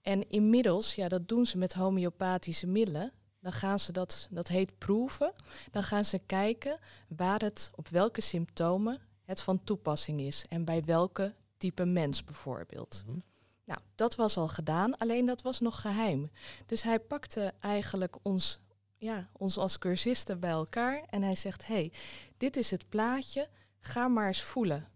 En 0.00 0.28
inmiddels, 0.30 0.94
ja, 0.94 1.08
dat 1.08 1.28
doen 1.28 1.46
ze 1.46 1.58
met 1.58 1.74
homeopathische 1.74 2.66
middelen. 2.66 3.12
Dan 3.40 3.52
gaan 3.52 3.78
ze 3.78 3.92
dat, 3.92 4.28
dat 4.30 4.48
heet 4.48 4.78
proeven. 4.78 5.32
Dan 5.70 5.82
gaan 5.82 6.04
ze 6.04 6.20
kijken 6.26 6.78
waar 7.08 7.40
het, 7.40 7.70
op 7.74 7.88
welke 7.88 8.20
symptomen 8.20 9.00
het 9.24 9.40
van 9.40 9.64
toepassing 9.64 10.20
is. 10.20 10.44
En 10.48 10.64
bij 10.64 10.84
welke 10.84 11.34
type 11.56 11.84
mens 11.84 12.24
bijvoorbeeld. 12.24 13.02
Mhm. 13.06 13.18
Nou, 13.64 13.80
dat 13.94 14.14
was 14.14 14.36
al 14.36 14.48
gedaan, 14.48 14.98
alleen 14.98 15.26
dat 15.26 15.42
was 15.42 15.60
nog 15.60 15.80
geheim. 15.80 16.30
Dus 16.66 16.82
hij 16.82 17.00
pakte 17.00 17.54
eigenlijk 17.60 18.16
ons 18.22 18.58
ja, 18.96 19.28
ons 19.32 19.58
als 19.58 19.78
cursisten 19.78 20.40
bij 20.40 20.50
elkaar. 20.50 21.04
En 21.10 21.22
hij 21.22 21.34
zegt, 21.34 21.66
hey, 21.66 21.92
dit 22.36 22.56
is 22.56 22.70
het 22.70 22.88
plaatje, 22.88 23.48
ga 23.78 24.08
maar 24.08 24.26
eens 24.26 24.42
voelen. 24.42 24.88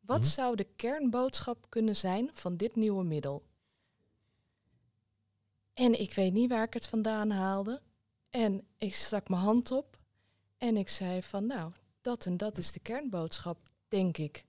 Wat 0.00 0.20
mhm. 0.20 0.28
zou 0.28 0.56
de 0.56 0.66
kernboodschap 0.76 1.66
kunnen 1.68 1.96
zijn 1.96 2.30
van 2.32 2.56
dit 2.56 2.76
nieuwe 2.76 3.04
middel? 3.04 3.42
En 5.74 6.00
ik 6.00 6.14
weet 6.14 6.32
niet 6.32 6.50
waar 6.50 6.64
ik 6.64 6.74
het 6.74 6.86
vandaan 6.86 7.30
haalde. 7.30 7.82
En 8.30 8.66
ik 8.78 8.94
stak 8.94 9.28
mijn 9.28 9.42
hand 9.42 9.70
op 9.70 9.98
en 10.58 10.76
ik 10.76 10.88
zei 10.88 11.22
van, 11.22 11.46
nou, 11.46 11.72
dat 12.00 12.26
en 12.26 12.36
dat 12.36 12.58
is 12.58 12.72
de 12.72 12.80
kernboodschap, 12.80 13.58
denk 13.88 14.18
ik. 14.18 14.44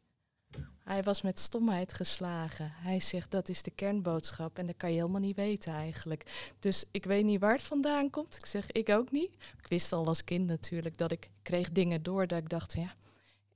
Hij 0.84 1.04
was 1.04 1.22
met 1.22 1.40
stomheid 1.40 1.94
geslagen. 1.94 2.72
Hij 2.74 3.00
zegt 3.00 3.32
dat 3.32 3.50
is 3.50 3.62
de 3.62 3.72
kernboodschap 3.72 4.58
en 4.58 4.66
dat 4.66 4.78
kan 4.78 4.90
je 4.90 4.96
helemaal 5.00 5.20
niet 5.22 5.36
weten 5.36 5.74
eigenlijk. 5.74 6.54
Dus 6.60 6.84
ik 6.92 7.06
weet 7.06 7.25
niet 7.25 7.40
waar 7.40 7.54
het 7.54 7.62
vandaan 7.62 8.10
komt. 8.10 8.36
Ik 8.36 8.46
zeg 8.46 8.72
ik 8.72 8.90
ook 8.90 9.12
niet. 9.12 9.32
Ik 9.32 9.68
wist 9.68 9.94
al 9.94 10.08
als 10.08 10.24
kind 10.24 10.46
natuurlijk 10.46 10.98
dat 10.98 11.12
ik 11.12 11.30
kreeg 11.42 11.72
dingen 11.72 12.04
door 12.04 12.28
dat 12.28 12.38
ik 12.38 12.50
dacht 12.50 12.74
ja, 12.74 12.96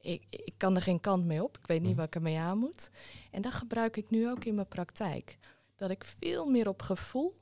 ik, 0.02 0.24
ik 0.30 0.54
kan 0.58 0.76
er 0.76 0.82
geen 0.82 1.00
kant 1.00 1.26
mee 1.26 1.44
op. 1.44 1.58
Ik 1.58 1.68
weet 1.68 1.82
niet 1.82 1.90
mhm. 1.90 1.98
wat 1.98 2.06
ik 2.06 2.16
ermee 2.16 2.38
aan 2.38 2.58
moet. 2.58 2.90
En 3.32 3.42
dat 3.42 3.54
gebruik 3.54 3.98
ik 3.98 4.10
nu 4.10 4.30
ook 4.30 4.46
in 4.46 4.56
mijn 4.56 4.68
praktijk. 4.68 5.38
Dat 5.76 5.90
ik 5.90 6.04
veel 6.04 6.46
meer 6.46 6.68
op 6.68 6.82
gevoel 6.82 7.34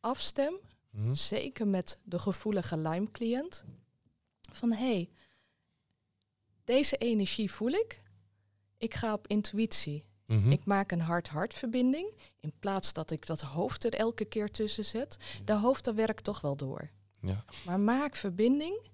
afstem. 0.00 0.54
Mhm. 0.90 1.14
Zeker 1.14 1.66
met 1.66 1.98
de 2.02 2.18
gevoelige 2.18 2.76
Lyme-cliënt. 2.76 3.64
Van 4.52 4.72
hé, 4.72 4.94
hey, 4.94 5.08
deze 6.64 6.96
energie 6.96 7.52
voel 7.52 7.70
ik. 7.70 8.04
Ik 8.78 8.94
ga 8.94 9.12
op 9.12 9.26
intuïtie. 9.26 10.04
Mhm. 10.26 10.50
Ik 10.50 10.64
maak 10.64 10.92
een 10.92 11.00
hart-hart 11.00 11.54
verbinding. 11.54 12.14
In 12.40 12.52
plaats 12.58 12.92
dat 12.92 13.10
ik 13.10 13.26
dat 13.26 13.40
hoofd 13.40 13.84
er 13.84 13.94
elke 13.94 14.24
keer 14.24 14.50
tussen 14.50 14.84
zet. 14.84 15.16
De 15.44 15.52
hoofd, 15.52 15.84
dat 15.84 15.94
werkt 15.94 16.24
toch 16.24 16.40
wel 16.40 16.56
door. 16.56 16.90
Ja. 17.20 17.44
Maar 17.64 17.80
maak 17.80 18.16
verbinding 18.16 18.88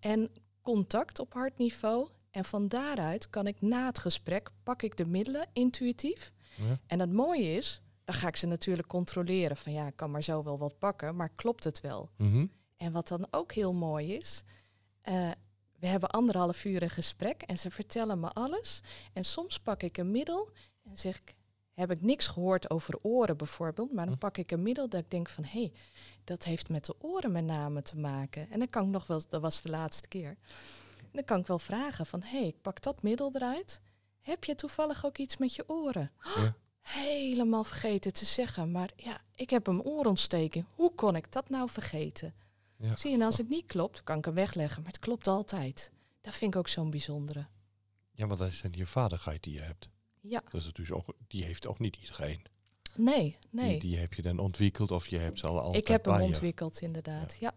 en 0.00 0.30
contact 0.62 1.18
op 1.18 1.32
hartniveau. 1.32 2.08
En 2.30 2.44
van 2.44 2.68
daaruit 2.68 3.30
kan 3.30 3.46
ik 3.46 3.60
na 3.60 3.86
het 3.86 3.98
gesprek, 3.98 4.50
pak 4.62 4.82
ik 4.82 4.96
de 4.96 5.06
middelen 5.06 5.48
intuïtief. 5.52 6.32
Ja. 6.56 6.78
En 6.86 7.00
het 7.00 7.12
mooie 7.12 7.56
is, 7.56 7.80
dan 8.04 8.14
ga 8.14 8.28
ik 8.28 8.36
ze 8.36 8.46
natuurlijk 8.46 8.88
controleren. 8.88 9.56
Van 9.56 9.72
ja, 9.72 9.86
ik 9.86 9.96
kan 9.96 10.10
maar 10.10 10.22
zo 10.22 10.42
wel 10.42 10.58
wat 10.58 10.78
pakken, 10.78 11.16
maar 11.16 11.28
klopt 11.28 11.64
het 11.64 11.80
wel? 11.80 12.10
Mhm. 12.16 12.46
En 12.76 12.92
wat 12.92 13.08
dan 13.08 13.26
ook 13.30 13.52
heel 13.52 13.74
mooi 13.74 14.14
is, 14.14 14.42
uh, 15.08 15.30
we 15.78 15.86
hebben 15.86 16.10
anderhalf 16.10 16.64
uur 16.64 16.82
een 16.82 16.90
gesprek 16.90 17.42
en 17.42 17.58
ze 17.58 17.70
vertellen 17.70 18.20
me 18.20 18.32
alles. 18.32 18.80
En 19.12 19.24
soms 19.24 19.58
pak 19.58 19.82
ik 19.82 19.98
een 19.98 20.10
middel 20.10 20.50
en 20.82 20.98
zeg 20.98 21.16
ik, 21.16 21.34
heb 21.76 21.90
ik 21.90 22.02
niks 22.02 22.26
gehoord 22.26 22.70
over 22.70 22.98
oren 23.02 23.36
bijvoorbeeld, 23.36 23.92
maar 23.92 24.04
dan 24.04 24.14
hm. 24.14 24.20
pak 24.20 24.36
ik 24.36 24.50
een 24.50 24.62
middel 24.62 24.88
dat 24.88 25.00
ik 25.00 25.10
denk 25.10 25.28
van, 25.28 25.44
hé, 25.44 25.60
hey, 25.60 25.72
dat 26.24 26.44
heeft 26.44 26.68
met 26.68 26.84
de 26.84 26.94
oren 26.98 27.32
met 27.32 27.44
name 27.44 27.82
te 27.82 27.96
maken. 27.96 28.50
En 28.50 28.58
dan 28.58 28.68
kan 28.68 28.84
ik 28.84 28.90
nog 28.90 29.06
wel, 29.06 29.22
dat 29.28 29.40
was 29.40 29.62
de 29.62 29.68
laatste 29.68 30.08
keer, 30.08 30.36
dan 31.12 31.24
kan 31.24 31.40
ik 31.40 31.46
wel 31.46 31.58
vragen 31.58 32.06
van, 32.06 32.22
hé, 32.22 32.38
hey, 32.38 32.46
ik 32.46 32.60
pak 32.62 32.82
dat 32.82 33.02
middel 33.02 33.30
eruit. 33.34 33.80
Heb 34.20 34.44
je 34.44 34.54
toevallig 34.54 35.06
ook 35.06 35.18
iets 35.18 35.36
met 35.36 35.54
je 35.54 35.68
oren? 35.68 36.10
Ja. 36.36 36.54
helemaal 36.80 37.64
vergeten 37.64 38.12
te 38.12 38.24
zeggen, 38.24 38.70
maar 38.70 38.90
ja, 38.96 39.20
ik 39.34 39.50
heb 39.50 39.66
een 39.66 39.82
oorontsteking. 39.82 40.64
Hoe 40.74 40.94
kon 40.94 41.16
ik 41.16 41.32
dat 41.32 41.48
nou 41.48 41.70
vergeten? 41.70 42.34
Ja. 42.78 42.96
Zie 42.96 43.10
je, 43.10 43.16
en 43.16 43.22
als 43.22 43.38
het 43.38 43.48
niet 43.48 43.66
klopt, 43.66 44.02
kan 44.02 44.18
ik 44.18 44.24
hem 44.24 44.34
wegleggen. 44.34 44.82
Maar 44.82 44.92
het 44.92 45.00
klopt 45.00 45.28
altijd. 45.28 45.92
Dat 46.20 46.34
vind 46.34 46.54
ik 46.54 46.60
ook 46.60 46.68
zo'n 46.68 46.90
bijzondere. 46.90 47.46
Ja, 48.12 48.26
maar 48.26 48.36
dat 48.36 48.48
is 48.48 48.62
die 48.70 48.86
vaardigheid 48.86 49.42
die 49.42 49.52
je 49.52 49.60
hebt. 49.60 49.88
Ja. 50.20 50.42
Dat 50.50 50.60
is 50.60 50.72
dus 50.72 50.92
ook, 50.92 51.14
die 51.26 51.44
heeft 51.44 51.66
ook 51.66 51.78
niet 51.78 51.96
iedereen. 51.96 52.42
Nee, 52.94 53.38
nee. 53.50 53.70
Die, 53.70 53.80
die 53.90 53.98
heb 53.98 54.14
je 54.14 54.22
dan 54.22 54.38
ontwikkeld 54.38 54.90
of 54.90 55.08
je 55.08 55.18
hebt 55.18 55.38
ze 55.38 55.46
al 55.46 55.60
altijd 55.60 55.82
Ik 55.82 55.88
heb 55.88 56.04
hem 56.04 56.20
ontwikkeld, 56.20 56.80
inderdaad. 56.80 57.36
Ja. 57.40 57.52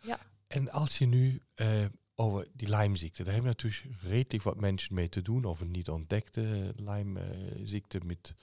ja. 0.00 0.18
En 0.46 0.70
als 0.70 0.98
je 0.98 1.06
nu 1.06 1.42
uh, 1.56 1.84
over 2.14 2.48
die 2.52 2.68
lijmziekte, 2.68 3.22
daar 3.24 3.32
hebben 3.32 3.50
natuurlijk 3.50 4.02
redelijk 4.02 4.42
wat 4.42 4.60
mensen 4.60 4.94
mee 4.94 5.08
te 5.08 5.22
doen, 5.22 5.44
of 5.44 5.60
een 5.60 5.70
niet 5.70 5.88
ontdekte 5.88 6.72
lijmziekte. 6.76 8.00
met, 8.04 8.34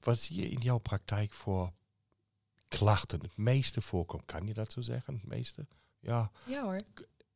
wat 0.00 0.20
zie 0.20 0.36
je 0.36 0.48
in 0.48 0.60
jouw 0.60 0.78
praktijk 0.78 1.32
voor 1.32 1.72
klachten 2.68 3.20
het 3.20 3.36
meeste 3.36 3.80
voorkomt. 3.80 4.24
Kan 4.24 4.46
je 4.46 4.54
dat 4.54 4.72
zo 4.72 4.80
zeggen? 4.80 5.14
Het 5.14 5.26
meeste? 5.26 5.66
Ja. 6.00 6.30
Ja 6.46 6.62
hoor. 6.62 6.82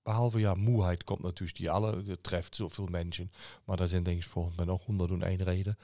Behalve 0.02 0.38
ja, 0.38 0.54
moeheid 0.54 1.04
komt 1.04 1.22
natuurlijk, 1.22 1.58
die 1.58 1.70
alle 1.70 2.02
dat 2.02 2.22
treft 2.22 2.56
zoveel 2.56 2.86
mensen. 2.86 3.32
Maar 3.64 3.76
daar 3.76 3.88
zijn 3.88 4.02
denk 4.02 4.16
ik 4.18 4.28
volgens 4.28 4.56
mij 4.56 4.64
nog 4.64 4.86
één 5.22 5.42
reden. 5.42 5.76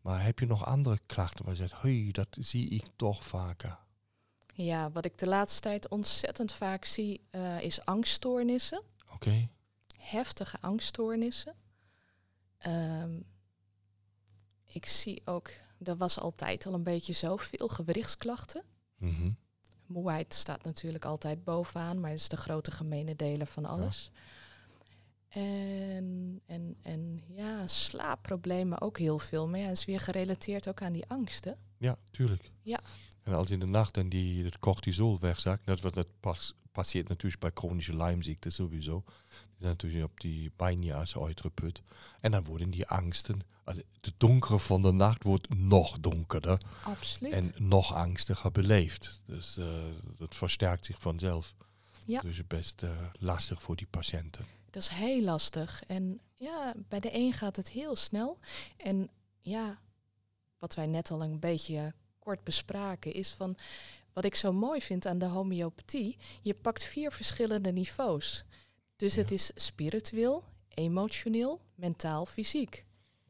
Maar 0.00 0.24
heb 0.24 0.38
je 0.38 0.46
nog 0.46 0.64
andere 0.66 1.00
klachten 1.06 1.44
waar 1.44 1.54
je 1.54 1.60
zegt, 1.60 1.82
hey, 1.82 2.08
dat 2.12 2.28
zie 2.40 2.68
ik 2.68 2.84
toch 2.96 3.24
vaker? 3.24 3.78
Ja, 4.54 4.90
wat 4.90 5.04
ik 5.04 5.18
de 5.18 5.26
laatste 5.26 5.60
tijd 5.60 5.88
ontzettend 5.88 6.52
vaak 6.52 6.84
zie, 6.84 7.20
uh, 7.30 7.60
is 7.60 7.84
angststoornissen. 7.84 8.82
Oké. 9.12 9.48
Heftige 9.98 10.56
angststoornissen. 10.60 11.54
Ehm, 12.58 13.20
ik 14.64 14.86
zie 14.86 15.22
ook, 15.24 15.50
dat 15.78 15.98
was 15.98 16.18
altijd 16.18 16.66
al 16.66 16.74
een 16.74 16.82
beetje 16.82 17.12
zo, 17.12 17.36
veel 17.36 17.68
gewrichtsklachten. 17.68 18.64
Mm 19.02 19.40
Moeheid 19.86 20.34
staat 20.34 20.64
natuurlijk 20.64 21.04
altijd 21.04 21.44
bovenaan, 21.44 22.00
maar 22.00 22.10
het 22.10 22.20
is 22.20 22.28
de 22.28 22.36
grote 22.36 22.70
gemene 22.70 23.16
deler 23.16 23.46
van 23.46 23.64
alles. 23.64 24.10
En, 25.28 26.40
en, 26.46 26.76
en 26.82 27.22
ja, 27.34 27.66
slaapproblemen 27.66 28.80
ook 28.80 28.98
heel 28.98 29.18
veel. 29.18 29.48
Maar 29.48 29.58
ja, 29.58 29.66
het 29.66 29.78
is 29.78 29.84
weer 29.84 30.00
gerelateerd 30.00 30.68
ook 30.68 30.82
aan 30.82 30.92
die 30.92 31.06
angsten. 31.06 31.58
Ja, 31.78 31.96
tuurlijk. 32.10 32.50
Ja. 32.62 32.80
En 33.22 33.32
als 33.32 33.50
in 33.50 33.60
de 33.60 33.66
nacht 33.66 33.94
dan 33.94 34.08
die, 34.08 34.44
het 34.44 34.58
cortisol 34.58 35.18
wegzakt, 35.20 35.66
dat, 35.66 35.80
wat, 35.80 35.94
dat 35.94 36.08
pas, 36.20 36.54
passeert 36.72 37.08
natuurlijk 37.08 37.40
bij 37.40 37.50
chronische 37.54 37.96
Lymeziekte 37.96 38.50
sowieso. 38.50 39.04
Natuurlijk 39.62 40.04
op 40.04 40.20
die 40.20 40.52
bijnia's 40.56 41.16
uitgeput. 41.16 41.82
En 42.20 42.30
dan 42.30 42.44
worden 42.44 42.70
die 42.70 42.86
angsten, 42.86 43.40
de 44.00 44.12
donkere 44.16 44.58
van 44.58 44.82
de 44.82 44.92
nacht 44.92 45.22
wordt 45.22 45.54
nog 45.54 46.00
donkerder. 46.00 46.60
Absoluut. 46.82 47.32
En 47.32 47.52
nog 47.56 47.94
angstiger 47.94 48.52
beleefd. 48.52 49.20
Dus 49.26 49.56
uh, 49.56 49.66
dat 50.18 50.36
versterkt 50.36 50.86
zich 50.86 51.00
vanzelf. 51.00 51.54
Ja. 52.06 52.20
Dus 52.20 52.46
best 52.46 52.82
uh, 52.82 52.90
lastig 53.12 53.62
voor 53.62 53.76
die 53.76 53.86
patiënten. 53.86 54.46
Dat 54.70 54.82
is 54.82 54.88
heel 54.88 55.22
lastig. 55.22 55.82
En 55.86 56.20
ja, 56.36 56.74
bij 56.88 57.00
de 57.00 57.14
een 57.14 57.32
gaat 57.32 57.56
het 57.56 57.70
heel 57.70 57.96
snel. 57.96 58.38
En 58.76 59.10
ja, 59.40 59.78
wat 60.58 60.74
wij 60.74 60.86
net 60.86 61.10
al 61.10 61.22
een 61.22 61.38
beetje 61.38 61.94
kort 62.18 62.44
bespraken, 62.44 63.12
is 63.12 63.30
van 63.30 63.56
wat 64.12 64.24
ik 64.24 64.34
zo 64.34 64.52
mooi 64.52 64.80
vind 64.80 65.06
aan 65.06 65.18
de 65.18 65.26
homeopathie. 65.26 66.16
Je 66.42 66.54
pakt 66.54 66.84
vier 66.84 67.12
verschillende 67.12 67.72
niveaus. 67.72 68.44
Dus 69.02 69.16
het 69.16 69.30
is 69.30 69.50
spiritueel, 69.54 70.44
emotioneel, 70.68 71.60
mentaal, 71.74 72.26
fysiek. 72.26 72.84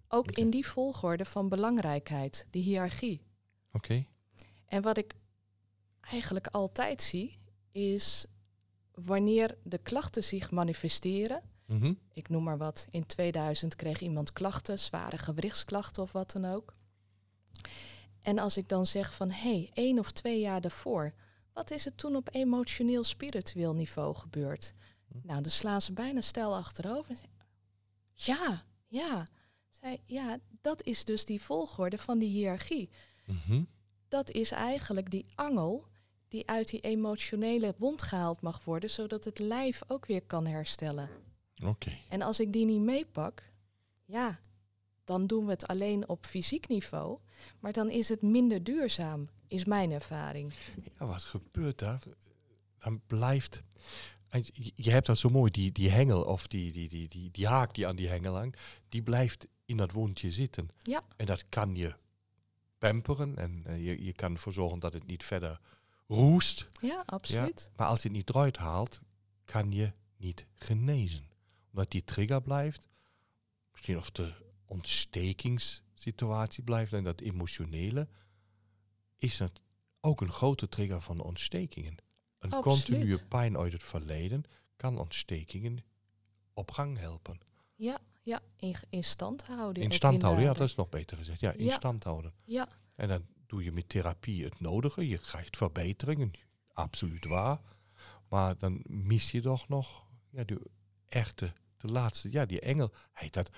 Ook 0.08 0.30
in 0.30 0.50
die 0.50 0.66
volgorde 0.66 1.24
van 1.24 1.48
belangrijkheid, 1.48 2.46
de 2.50 2.58
hiërarchie. 2.58 3.22
Oké. 3.72 4.04
En 4.66 4.82
wat 4.82 4.96
ik 4.96 5.14
eigenlijk 6.00 6.46
altijd 6.46 7.02
zie, 7.02 7.38
is 7.70 8.26
wanneer 8.94 9.58
de 9.62 9.78
klachten 9.78 10.24
zich 10.24 10.50
manifesteren. 10.50 11.42
Mhm. 11.66 11.94
Ik 12.12 12.28
noem 12.28 12.42
maar 12.42 12.58
wat. 12.58 12.86
In 12.90 13.06
2000 13.06 13.76
kreeg 13.76 14.00
iemand 14.00 14.32
klachten, 14.32 14.78
zware 14.78 15.18
gewrichtsklachten 15.18 16.02
of 16.02 16.12
wat 16.12 16.32
dan 16.32 16.44
ook. 16.44 16.74
En 18.20 18.38
als 18.38 18.56
ik 18.56 18.68
dan 18.68 18.86
zeg 18.86 19.14
van 19.14 19.30
hé, 19.30 19.50
hey, 19.50 19.70
één 19.72 19.98
of 19.98 20.10
twee 20.10 20.40
jaar 20.40 20.60
daarvoor, 20.60 21.14
wat 21.52 21.70
is 21.70 21.86
er 21.86 21.94
toen 21.94 22.16
op 22.16 22.28
emotioneel-spiritueel 22.32 23.74
niveau 23.74 24.14
gebeurd? 24.14 24.74
Hm. 25.12 25.26
Nou, 25.26 25.42
dan 25.42 25.50
slaan 25.50 25.82
ze 25.82 25.92
bijna 25.92 26.20
stel 26.20 26.54
achterover. 26.56 27.16
Ja, 28.14 28.64
ja. 28.86 29.26
Zij, 29.68 30.00
ja, 30.04 30.38
dat 30.60 30.82
is 30.84 31.04
dus 31.04 31.24
die 31.24 31.42
volgorde 31.42 31.98
van 31.98 32.18
die 32.18 32.28
hiërarchie. 32.28 32.90
Mhm. 33.26 33.62
Dat 34.08 34.30
is 34.30 34.50
eigenlijk 34.50 35.10
die 35.10 35.26
angel 35.34 35.84
die 36.28 36.48
uit 36.48 36.68
die 36.70 36.80
emotionele 36.80 37.74
wond 37.78 38.02
gehaald 38.02 38.40
mag 38.40 38.64
worden, 38.64 38.90
zodat 38.90 39.24
het 39.24 39.38
lijf 39.38 39.82
ook 39.86 40.06
weer 40.06 40.22
kan 40.22 40.46
herstellen. 40.46 41.10
Oké. 41.64 41.98
En 42.08 42.22
als 42.22 42.40
ik 42.40 42.52
die 42.52 42.64
niet 42.64 42.80
meepak, 42.80 43.42
ja, 44.04 44.40
dan 45.04 45.26
doen 45.26 45.44
we 45.44 45.50
het 45.50 45.66
alleen 45.66 46.08
op 46.08 46.26
fysiek 46.26 46.68
niveau, 46.68 47.18
maar 47.60 47.72
dan 47.72 47.90
is 47.90 48.08
het 48.08 48.22
minder 48.22 48.64
duurzaam, 48.64 49.28
is 49.48 49.64
mijn 49.64 49.90
ervaring. 49.90 50.52
Ja, 50.98 51.06
wat 51.06 51.22
gebeurt 51.22 51.78
daar? 51.78 52.02
Dan 52.78 53.00
blijft. 53.06 53.62
Je 54.74 54.90
hebt 54.90 55.06
dat 55.06 55.18
zo 55.18 55.28
mooi, 55.28 55.50
die, 55.50 55.72
die 55.72 55.90
hengel 55.90 56.22
of 56.22 56.46
die, 56.46 56.72
die, 56.72 56.88
die, 56.88 57.08
die, 57.08 57.30
die 57.30 57.46
haak 57.46 57.74
die 57.74 57.86
aan 57.86 57.96
die 57.96 58.08
hengel 58.08 58.36
hangt, 58.36 58.60
die 58.88 59.02
blijft 59.02 59.46
in 59.64 59.76
dat 59.76 59.92
wondje 59.92 60.30
zitten. 60.30 60.68
Ja. 60.78 61.02
En 61.16 61.26
dat 61.26 61.48
kan 61.48 61.74
je 61.74 61.94
pamperen 62.78 63.36
en 63.36 63.64
uh, 63.66 63.86
je, 63.86 64.04
je 64.04 64.12
kan 64.12 64.32
ervoor 64.32 64.52
zorgen 64.52 64.78
dat 64.78 64.92
het 64.92 65.06
niet 65.06 65.24
verder 65.24 65.60
roest. 66.06 66.68
Ja, 66.80 67.02
absoluut. 67.06 67.70
Maar 67.76 67.86
als 67.86 68.02
je 68.02 68.08
het 68.08 68.16
niet 68.16 68.28
eruit 68.28 68.56
haalt, 68.56 69.00
kan 69.44 69.72
je 69.72 69.92
niet 70.16 70.46
genezen. 70.54 71.30
Omdat 71.70 71.90
die 71.90 72.04
trigger 72.04 72.42
blijft, 72.42 72.88
misschien 73.70 73.98
of 73.98 74.10
de 74.10 74.32
ontstekingssituatie 74.64 76.62
blijft 76.62 76.92
en 76.92 77.04
dat 77.04 77.20
emotionele, 77.20 78.08
is 79.18 79.38
het 79.38 79.60
ook 80.00 80.20
een 80.20 80.32
grote 80.32 80.68
trigger 80.68 81.00
van 81.00 81.20
ontstekingen. 81.20 81.96
Een 82.42 82.60
continue 82.60 83.24
pijn 83.28 83.56
uit 83.58 83.72
het 83.72 83.82
verleden 83.82 84.44
kan 84.76 84.98
ontstekingen 84.98 85.84
op 86.54 86.70
gang 86.70 86.98
helpen. 86.98 87.38
Ja, 87.74 87.98
ja 88.22 88.40
in, 88.56 88.74
in 88.90 89.04
stand 89.04 89.46
houden. 89.46 89.82
In 89.82 89.92
stand 89.92 90.22
houden, 90.22 90.44
ja, 90.44 90.52
dat 90.52 90.68
is 90.68 90.74
nog 90.74 90.88
beter 90.88 91.16
gezegd. 91.16 91.40
Ja, 91.40 91.52
in 91.52 91.70
stand 91.70 92.04
houden. 92.04 92.32
Ja. 92.44 92.68
En 92.94 93.08
dan 93.08 93.26
doe 93.46 93.64
je 93.64 93.72
met 93.72 93.88
therapie 93.88 94.44
het 94.44 94.60
nodige. 94.60 95.08
Je 95.08 95.18
krijgt 95.18 95.56
verbeteringen, 95.56 96.30
absoluut 96.72 97.26
waar. 97.26 97.60
Maar 98.28 98.58
dan 98.58 98.80
mis 98.86 99.30
je 99.30 99.40
toch 99.40 99.68
nog 99.68 100.06
ja, 100.30 100.44
die 100.44 100.58
echte, 101.08 101.52
de 101.76 101.88
laatste, 101.88 102.32
ja, 102.32 102.46
die 102.46 102.60
engel 102.60 102.92
heet 103.12 103.32
dat 103.32 103.50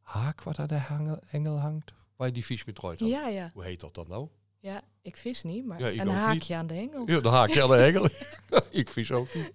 haak 0.00 0.42
wat 0.42 0.58
aan 0.58 1.04
de 1.04 1.20
engel 1.30 1.58
hangt, 1.58 1.92
waar 2.16 2.26
je 2.26 2.32
die 2.32 2.44
vis 2.44 2.64
met 2.64 2.74
trooit 2.74 2.98
Ja, 2.98 3.26
ja. 3.26 3.50
Hoe 3.52 3.64
heet 3.64 3.80
dat 3.80 3.94
dan 3.94 4.08
nou? 4.08 4.28
Ja, 4.60 4.82
ik 5.02 5.16
vis 5.16 5.42
niet, 5.42 5.66
maar 5.66 5.80
een 5.80 6.08
haakje 6.08 6.56
aan 6.56 6.66
de 6.66 6.74
hengel. 6.74 7.02
Ja, 7.06 7.16
een 7.16 7.26
haakje 7.26 7.62
aan 7.62 7.68
de 7.68 7.76
hengel. 7.76 8.08
ik 8.70 8.88
vis 8.88 9.12
ook 9.12 9.34
niet. 9.34 9.52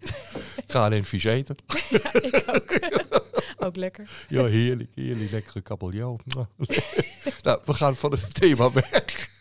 Ik 0.56 0.72
ga 0.72 0.86
alleen 0.86 1.06
vis 1.06 1.24
eten. 1.24 1.56
ja, 1.90 2.14
ik 2.14 2.44
ook. 2.48 2.80
ook 3.58 3.76
lekker. 3.76 4.26
Ja, 4.28 4.46
heerlijk, 4.46 4.92
heerlijk. 4.96 5.32
Lekkere 5.32 5.62
kabeljauw. 5.62 6.18
nou, 7.42 7.60
we 7.66 7.74
gaan 7.74 7.96
van 7.96 8.12
het 8.12 8.34
thema 8.34 8.72
weg. 8.72 9.34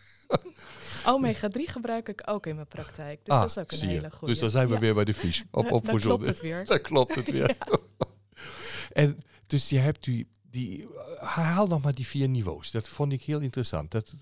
Omega 1.05 1.47
3 1.47 1.69
gebruik 1.69 2.09
ik 2.09 2.21
ook 2.25 2.45
in 2.45 2.55
mijn 2.55 2.67
praktijk. 2.67 3.19
Dus 3.23 3.33
ah, 3.33 3.41
dat 3.41 3.49
is 3.49 3.57
ook 3.57 3.71
een 3.71 3.87
hele 3.87 4.11
goede. 4.11 4.33
Dus 4.33 4.39
dan 4.41 4.49
zijn 4.49 4.67
we 4.67 4.79
weer 4.79 4.93
bij 4.93 5.05
de 5.05 5.13
vis. 5.13 5.43
Op, 5.51 5.71
op 5.71 5.85
dan 5.85 5.99
klopt 5.99 6.25
het 6.25 6.41
weer. 6.41 6.65
Dan 6.65 6.81
klopt 6.81 7.15
het 7.15 7.31
weer. 7.31 7.55
en 8.91 9.19
dus 9.47 9.69
je 9.69 9.77
hebt 9.77 10.03
die, 10.03 10.27
die, 10.55 10.87
haal 11.19 11.67
nog 11.67 11.81
maar 11.81 11.93
die 11.93 12.07
vier 12.07 12.29
niveaus. 12.29 12.71
Dat 12.71 12.87
vond 12.87 13.11
ik 13.11 13.23
heel 13.23 13.39
interessant. 13.39 13.91
Dat, 13.91 14.13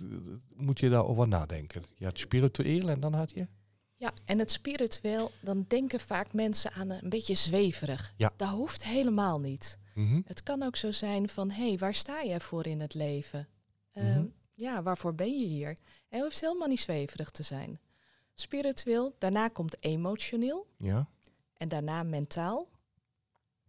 moet 0.56 0.80
je 0.80 0.90
daarover 0.90 1.28
nadenken. 1.28 1.84
Je 1.96 2.06
had 2.06 2.20
spiritueel 2.20 2.90
en 2.90 3.00
dan 3.00 3.14
had 3.14 3.32
je? 3.32 3.48
Ja, 3.96 4.14
en 4.26 4.40
het 4.40 4.52
spiritueel, 4.52 5.32
dan 5.42 5.66
denken 5.68 6.00
vaak 6.00 6.34
mensen 6.34 6.72
aan 6.72 6.90
een 6.90 7.10
beetje 7.10 7.36
zweverig. 7.36 8.14
Ja. 8.18 8.34
Dat 8.36 8.50
hoeft 8.50 8.86
helemaal 8.86 9.40
niet. 9.40 9.78
Mhm. 9.94 10.22
Het 10.26 10.44
kan 10.44 10.64
ook 10.64 10.76
zo 10.76 10.92
zijn 10.92 11.30
van, 11.30 11.52
hé, 11.52 11.68
hey, 11.68 11.78
waar 11.78 11.94
sta 11.94 12.22
je 12.22 12.40
voor 12.40 12.68
in 12.68 12.80
het 12.80 12.94
leven? 12.94 13.48
Mm 13.94 14.34
ja, 14.56 14.84
waarvoor 14.84 15.16
ben 15.16 15.40
je 15.40 15.46
hier? 15.46 15.78
En 16.10 16.22
hoeft 16.22 16.42
helemaal 16.42 16.68
niet 16.68 16.82
zweverig 16.82 17.30
te 17.30 17.44
zijn. 17.44 17.80
Spiritueel, 18.34 19.16
daarna 19.18 19.48
komt 19.48 19.84
emotioneel. 19.84 20.68
Ja. 20.78 21.08
En 21.54 21.68
daarna 21.68 22.04
mentaal. 22.04 22.68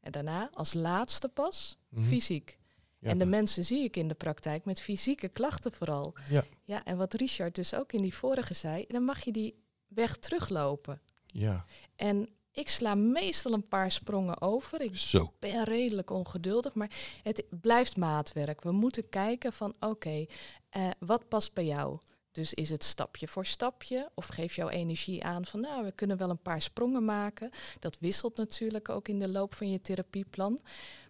En 0.04 0.12
daarna 0.12 0.50
als 0.52 0.74
laatste 0.74 1.28
pas 1.28 1.78
mhm. 1.88 2.04
fysiek. 2.04 2.58
en 3.00 3.18
de 3.18 3.26
mensen 3.26 3.64
zie 3.64 3.84
ik 3.84 3.96
in 3.96 4.08
de 4.08 4.14
praktijk 4.14 4.64
met 4.64 4.80
fysieke 4.80 5.28
klachten 5.28 5.72
vooral. 5.72 6.14
Ja. 6.28 6.44
ja, 6.64 6.84
en 6.84 6.96
wat 6.96 7.14
Richard 7.14 7.54
dus 7.54 7.74
ook 7.74 7.92
in 7.92 8.02
die 8.02 8.14
vorige 8.14 8.54
zei, 8.54 8.84
dan 8.88 9.04
mag 9.04 9.24
je 9.24 9.32
die 9.32 9.54
weg 9.88 10.16
teruglopen. 10.16 11.00
Ja. 11.26 11.64
En 11.96 12.28
ik 12.52 12.68
sla 12.68 12.94
meestal 12.94 13.52
een 13.52 13.68
paar 13.68 13.90
sprongen 13.90 14.40
over. 14.40 14.80
Ik 14.80 14.96
Zo. 14.96 15.32
ben 15.38 15.64
redelijk 15.64 16.10
ongeduldig, 16.10 16.74
maar 16.74 16.90
het 17.22 17.44
blijft 17.60 17.96
maatwerk. 17.96 18.62
We 18.62 18.72
moeten 18.72 19.08
kijken 19.08 19.52
van 19.52 19.74
oké, 19.80 20.26
eh, 20.70 20.90
wat 20.98 21.28
past 21.28 21.54
bij 21.54 21.64
jou? 21.64 21.98
Dus 22.34 22.54
is 22.54 22.70
het 22.70 22.84
stapje 22.84 23.28
voor 23.28 23.46
stapje 23.46 24.10
of 24.14 24.26
geef 24.26 24.54
jouw 24.54 24.68
energie 24.68 25.24
aan 25.24 25.44
van 25.44 25.60
nou, 25.60 25.84
we 25.84 25.92
kunnen 25.92 26.16
wel 26.16 26.30
een 26.30 26.42
paar 26.42 26.62
sprongen 26.62 27.04
maken. 27.04 27.50
Dat 27.78 27.98
wisselt 27.98 28.36
natuurlijk 28.36 28.88
ook 28.88 29.08
in 29.08 29.18
de 29.18 29.28
loop 29.28 29.54
van 29.54 29.70
je 29.70 29.80
therapieplan. 29.80 30.58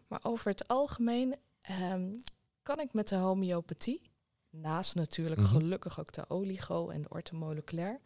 Maar 0.07 0.21
over 0.23 0.50
het 0.50 0.69
algemeen 0.69 1.37
ehm, 1.61 2.14
kan 2.62 2.81
ik 2.81 2.93
met 2.93 3.09
de 3.09 3.16
homeopathie, 3.16 4.11
naast 4.50 4.95
natuurlijk 4.95 5.40
mhm. 5.40 5.50
gelukkig 5.50 6.00
ook 6.00 6.12
de 6.12 6.25
oligo 6.28 6.88
en 6.88 7.02
de 7.02 7.09
orthomoleculair, 7.09 8.00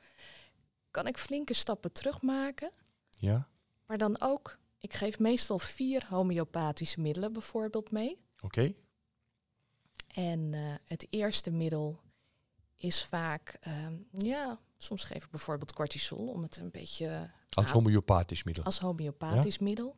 kan 0.90 1.06
ik 1.06 1.18
flinke 1.18 1.54
stappen 1.54 1.92
terugmaken 1.92 2.70
ja. 3.18 3.48
Maar 3.86 3.98
dan 3.98 4.20
ook, 4.20 4.58
ik 4.78 4.94
geef 4.94 5.18
meestal 5.18 5.58
vier 5.58 6.06
homeopathische 6.08 7.00
middelen 7.00 7.32
bijvoorbeeld 7.32 7.90
mee. 7.90 8.20
Oké. 8.40 8.74
En 10.06 10.52
uh, 10.52 10.74
het 10.84 11.06
eerste 11.10 11.50
middel 11.50 12.00
is 12.78 13.04
vaak, 13.04 13.58
uh, 13.68 13.74
ja, 14.12 14.58
soms 14.76 15.04
geef 15.04 15.24
ik 15.24 15.30
bijvoorbeeld 15.30 15.72
cortisol 15.72 16.26
om 16.26 16.42
het 16.42 16.56
een 16.56 16.70
beetje... 16.70 17.30
Als 17.50 17.70
homeopathisch 17.70 18.42
middel? 18.42 18.64
Als 18.64 18.78
homeopathisch 18.78 19.58
middel. 19.58 19.96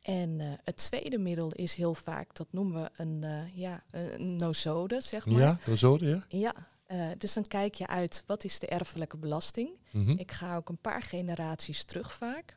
En 0.00 0.38
uh, 0.38 0.52
het 0.64 0.76
tweede 0.76 1.18
middel 1.18 1.52
is 1.52 1.74
heel 1.74 1.94
vaak, 1.94 2.34
dat 2.34 2.52
noemen 2.52 2.82
we 2.82 2.90
een, 2.96 3.22
uh, 3.22 3.56
ja, 3.56 3.82
een 3.90 4.36
nozode, 4.36 5.00
zeg 5.00 5.26
maar. 5.26 5.40
Ja, 5.40 5.58
nozode, 5.66 6.06
ja. 6.06 6.24
Ja, 6.28 6.54
uh, 6.88 7.10
dus 7.18 7.32
dan 7.32 7.46
kijk 7.46 7.74
je 7.74 7.86
uit 7.86 8.24
wat 8.26 8.44
is 8.44 8.58
de 8.58 8.66
erfelijke 8.66 9.16
belasting. 9.16 9.70
Mm 9.90 10.18
Ik 10.18 10.32
ga 10.32 10.56
ook 10.56 10.68
een 10.68 10.80
paar 10.80 11.02
generaties 11.02 11.84
terug 11.84 12.12
vaak. 12.12 12.56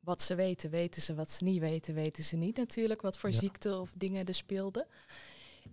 Wat 0.00 0.22
ze 0.22 0.34
weten, 0.34 0.70
weten 0.70 1.02
ze. 1.02 1.14
Wat 1.14 1.30
ze 1.30 1.44
niet 1.44 1.60
weten, 1.60 1.94
weten 1.94 2.24
ze 2.24 2.36
niet 2.36 2.56
natuurlijk. 2.56 3.02
Wat 3.02 3.18
voor 3.18 3.30
ja. 3.30 3.38
ziekte 3.38 3.78
of 3.78 3.92
dingen 3.96 4.26
er 4.26 4.34
speelden. 4.34 4.86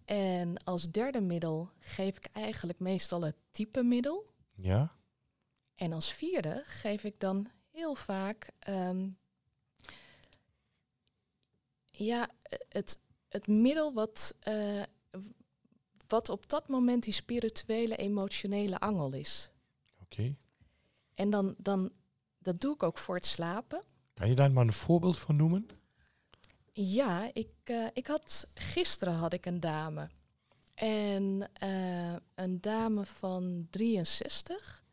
En 0.06 0.64
als 0.64 0.92
derde 0.92 1.22
middel 1.22 1.70
geef 1.80 2.18
ik 2.18 2.26
eigenlijk 2.26 2.80
meestal 2.80 3.22
het 3.22 3.36
type 3.52 3.84
middel. 3.84 4.28
Ja. 4.56 4.96
En 5.76 5.94
als 5.94 6.14
vierde 6.14 6.62
geef 6.66 7.04
ik 7.04 7.20
dan 7.20 7.48
heel 7.72 7.96
vaak 7.96 8.52
um, 8.70 9.18
ja, 11.92 12.30
het, 12.70 13.00
het 13.28 13.48
middel 13.48 13.94
wat, 13.94 14.36
uh, 14.48 14.84
wat 16.08 16.30
op 16.30 16.50
dat 16.50 16.68
moment 16.68 17.04
die 17.04 17.14
spirituele, 17.14 17.96
emotionele 17.96 18.80
angel 18.80 19.14
is. 19.14 19.52
Oké. 20.02 20.36
En 21.14 21.30
dan, 21.30 21.56
dan, 21.58 21.92
dat 22.38 22.60
doe 22.60 22.74
ik 22.74 22.84
ook 22.84 22.98
voor 22.98 23.16
het 23.16 23.26
slapen. 23.26 23.84
Kan 24.14 24.30
je 24.30 24.36
daar 24.36 24.52
maar 24.52 24.66
een 24.66 24.74
voorbeeld 24.74 25.20
van 25.20 25.36
noemen? 25.36 25.70
Ja, 26.74 27.30
ik, 27.34 27.50
uh, 27.66 27.88
ik 27.94 28.08
had 28.08 28.52
gisteren 28.54 29.14
had 29.14 29.34
ik 29.34 29.46
een 29.46 29.60
dame. 29.60 30.10
En 30.76 31.50
uh, 31.64 32.16
een 32.36 32.62
dame 32.62 33.06
van 33.06 33.68
63. 33.70 34.84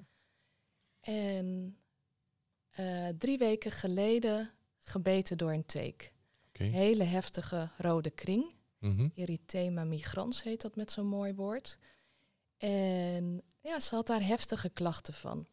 En 1.01 1.79
uh, 2.81 3.09
drie 3.09 3.39
weken 3.39 3.73
geleden 3.73 4.51
gebeten 4.79 5.39
door 5.39 5.53
een 5.53 5.67
teek. 5.67 6.13
Okay. 6.49 6.69
Hele 6.69 7.05
heftige 7.05 7.69
rode 7.77 8.11
kring. 8.11 8.55
Mm 8.79 9.13
Erythema 9.15 9.85
migrans 9.85 10.43
heet 10.43 10.61
dat 10.61 10.77
met 10.77 10.93
zo'n 10.93 11.07
mooi 11.07 11.35
woord. 11.35 11.79
En 12.57 13.43
ja, 13.61 13.81
ze 13.81 13.95
had 13.95 14.07
daar 14.07 14.23
heftige 14.27 14.69
klachten 14.69 15.15
van. 15.15 15.47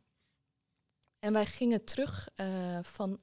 En 1.20 1.34
wij 1.34 1.46
gingen 1.46 1.84
terug 1.84 2.30
uh, 2.36 2.80
van. 2.82 3.20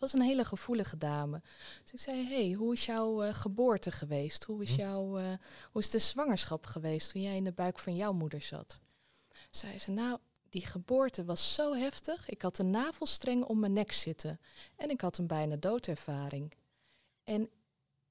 Het 0.00 0.10
was 0.10 0.20
een 0.20 0.26
hele 0.26 0.44
gevoelige 0.44 0.96
dame. 0.96 1.42
Dus 1.82 1.92
ik 1.92 2.00
zei: 2.00 2.26
Hey, 2.26 2.52
hoe 2.52 2.72
is 2.72 2.86
jouw 2.86 3.24
uh, 3.24 3.34
geboorte 3.34 3.90
geweest? 3.90 4.44
Hoe 4.44 4.62
is, 4.62 4.70
hm? 4.70 4.80
jouw, 4.80 5.20
uh, 5.20 5.32
hoe 5.72 5.82
is 5.82 5.90
de 5.90 5.98
zwangerschap 5.98 6.66
geweest 6.66 7.10
toen 7.10 7.22
jij 7.22 7.36
in 7.36 7.44
de 7.44 7.52
buik 7.52 7.78
van 7.78 7.96
jouw 7.96 8.12
moeder 8.12 8.42
zat? 8.42 8.78
Zei 9.50 9.78
ze: 9.78 9.90
Nou, 9.90 10.18
die 10.48 10.66
geboorte 10.66 11.24
was 11.24 11.54
zo 11.54 11.74
heftig. 11.74 12.28
Ik 12.28 12.42
had 12.42 12.58
een 12.58 12.70
navelstreng 12.70 13.44
om 13.44 13.58
mijn 13.58 13.72
nek 13.72 13.92
zitten. 13.92 14.40
En 14.76 14.90
ik 14.90 15.00
had 15.00 15.18
een 15.18 15.26
bijna 15.26 15.56
doodervaring. 15.56 16.54
En 17.24 17.50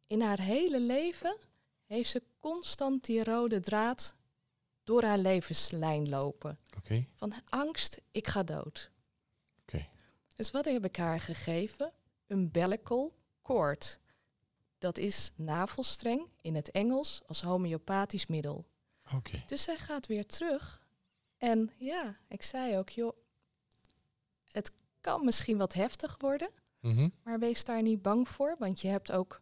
in 0.08 0.22
haar 0.22 0.42
hele 0.42 0.80
leven 0.80 1.38
heeft 1.86 2.10
ze 2.10 2.24
constant 2.40 3.06
die 3.06 3.24
rode 3.24 3.60
draad 3.60 4.16
door 4.84 5.04
haar 5.04 5.18
levenslijn 5.18 6.10
lopen. 6.10 6.60
Van 7.16 7.34
angst, 7.50 8.02
ik 8.12 8.28
ga 8.28 8.44
dood. 8.44 8.92
Dus 10.40 10.52
wat 10.52 10.66
heb 10.66 10.86
ik 10.86 10.96
haar 10.96 11.20
gegeven? 11.20 11.92
Een 12.28 12.52
bellicle 12.52 13.12
cord. 13.42 14.00
Dat 14.78 14.98
is 14.98 15.32
navelstreng 15.36 16.28
in 16.42 16.56
het 16.56 16.72
Engels 16.72 17.22
als 17.26 17.42
homeopathisch 17.42 18.28
middel. 18.28 18.66
Dus 19.46 19.64
zij 19.64 19.78
gaat 19.78 20.08
weer 20.08 20.26
terug. 20.26 20.82
En 21.38 21.72
ja, 21.78 22.18
ik 22.28 22.42
zei 22.42 22.78
ook, 22.78 22.90
joh, 22.90 23.18
het 24.44 24.72
kan 25.02 25.26
misschien 25.26 25.58
wat 25.58 25.74
heftig 25.74 26.16
worden, 26.18 26.50
mhm. 26.80 27.10
maar 27.24 27.40
wees 27.40 27.64
daar 27.64 27.82
niet 27.82 28.02
bang 28.02 28.30
voor, 28.30 28.56
want 28.60 28.82
je 28.82 28.88
hebt 28.88 29.12
ook 29.12 29.42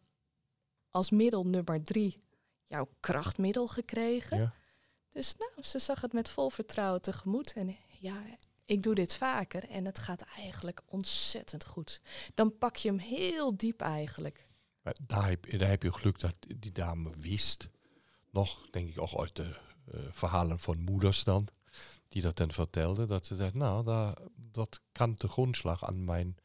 als 0.91 1.09
middel 1.09 1.47
nummer 1.47 1.83
drie 1.83 2.23
jouw 2.67 2.89
krachtmiddel 2.99 3.67
gekregen. 3.67 4.37
Ja. 4.37 4.53
Dus 5.09 5.35
nou, 5.35 5.51
ze 5.63 5.79
zag 5.79 6.01
het 6.01 6.13
met 6.13 6.29
vol 6.29 6.49
vertrouwen 6.49 7.01
tegemoet. 7.01 7.53
En 7.53 7.75
ja, 7.99 8.23
ik 8.67 8.83
doe 8.83 8.95
dit 8.95 9.15
vaker 9.15 9.69
en 9.69 9.85
het 9.85 9.99
gaat 9.99 10.21
eigenlijk 10.21 10.81
ontzettend 10.85 11.65
goed. 11.65 12.01
Dan 12.33 12.57
pak 12.57 12.75
je 12.75 12.89
hem 12.89 12.97
heel 12.97 13.57
diep 13.57 13.81
eigenlijk. 13.81 14.47
Daar 15.07 15.29
heb, 15.29 15.59
daar 15.59 15.69
heb 15.69 15.83
je 15.83 15.93
geluk 15.93 16.19
dat 16.19 16.35
die 16.57 16.71
dame 16.71 17.11
wist, 17.17 17.69
nog 18.31 18.69
denk 18.69 18.89
ik 18.89 19.01
ook 19.01 19.19
uit 19.19 19.35
de 19.35 19.57
uh, 19.93 20.01
verhalen 20.11 20.59
van 20.59 20.79
moeders 20.79 21.23
dan, 21.23 21.47
die 22.09 22.21
dat 22.21 22.37
dan 22.37 22.51
vertelde, 22.51 23.05
dat 23.05 23.25
ze 23.25 23.35
zei, 23.35 23.51
nou, 23.53 23.85
daar, 23.85 24.17
dat 24.35 24.81
kan 24.91 25.15
de 25.17 25.27
grondslag 25.27 25.85
aan 25.85 26.05
mijn, 26.05 26.37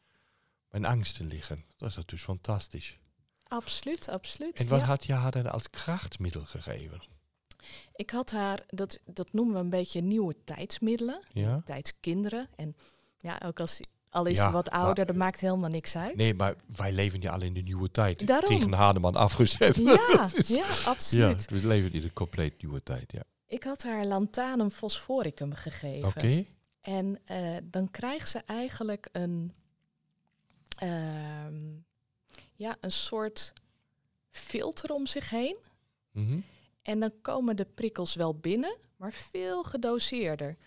mijn 0.69 0.85
angsten 0.85 1.27
liggen. 1.27 1.65
Dat 1.77 1.89
is 1.89 1.95
natuurlijk 1.95 2.23
fantastisch. 2.23 2.97
Absoluut, 3.47 4.09
absoluut. 4.09 4.59
En 4.59 4.67
wat 4.67 4.81
had 4.81 5.05
je 5.05 5.13
haar 5.13 5.31
dan 5.31 5.51
als 5.51 5.69
krachtmiddel 5.69 6.45
gegeven? 6.45 7.01
Ik 7.95 8.09
had 8.09 8.31
haar, 8.31 8.65
dat, 8.67 8.99
dat 9.05 9.33
noemen 9.33 9.53
we 9.53 9.59
een 9.59 9.69
beetje 9.69 10.01
nieuwe 10.01 10.35
tijdsmiddelen, 10.43 11.19
ja. 11.33 11.61
tijdskinderen. 11.65 12.47
En 12.55 12.75
ja, 13.17 13.41
ook 13.45 13.59
als 13.59 13.79
al 14.13 14.25
is 14.25 14.41
ze 14.41 14.51
wat 14.51 14.69
ouder, 14.69 15.05
dat 15.05 15.15
maakt 15.15 15.39
helemaal 15.39 15.69
niks 15.69 15.95
uit. 15.95 16.15
Nee, 16.15 16.33
maar 16.33 16.55
wij 16.75 16.91
leven 16.91 17.21
ja 17.21 17.31
al 17.31 17.41
in 17.41 17.53
de 17.53 17.61
nieuwe 17.61 17.91
tijd. 17.91 18.27
Daarom. 18.27 18.49
Tegen 18.49 18.73
Hademan 18.73 19.15
afgezet. 19.15 19.75
Ja, 19.83 20.29
ja 20.47 20.65
absoluut. 20.85 21.45
Ja, 21.49 21.55
we 21.55 21.67
leven 21.67 21.93
in 21.93 22.01
de 22.01 22.13
compleet 22.13 22.61
nieuwe 22.61 22.83
tijd, 22.83 23.11
ja. 23.11 23.23
Ik 23.47 23.63
had 23.63 23.83
haar 23.83 24.05
lantanum 24.05 24.69
fosforicum 24.69 25.53
gegeven. 25.53 26.07
Oké. 26.07 26.45
En 26.81 27.19
uh, 27.31 27.57
dan 27.63 27.91
krijgt 27.91 28.29
ze 28.29 28.41
eigenlijk 28.45 29.09
een, 29.11 29.53
uh, 30.83 30.89
ja, 32.55 32.77
een 32.79 32.91
soort 32.91 33.53
filter 34.29 34.93
om 34.93 35.07
zich 35.07 35.29
heen. 35.29 35.57
Mhm. 36.11 36.39
En 36.83 36.99
dan 36.99 37.11
komen 37.21 37.55
de 37.55 37.65
prikkels 37.65 38.15
wel 38.15 38.35
binnen, 38.35 38.75
maar 38.95 39.11
veel 39.13 39.63
gedoseerder. 39.63 40.57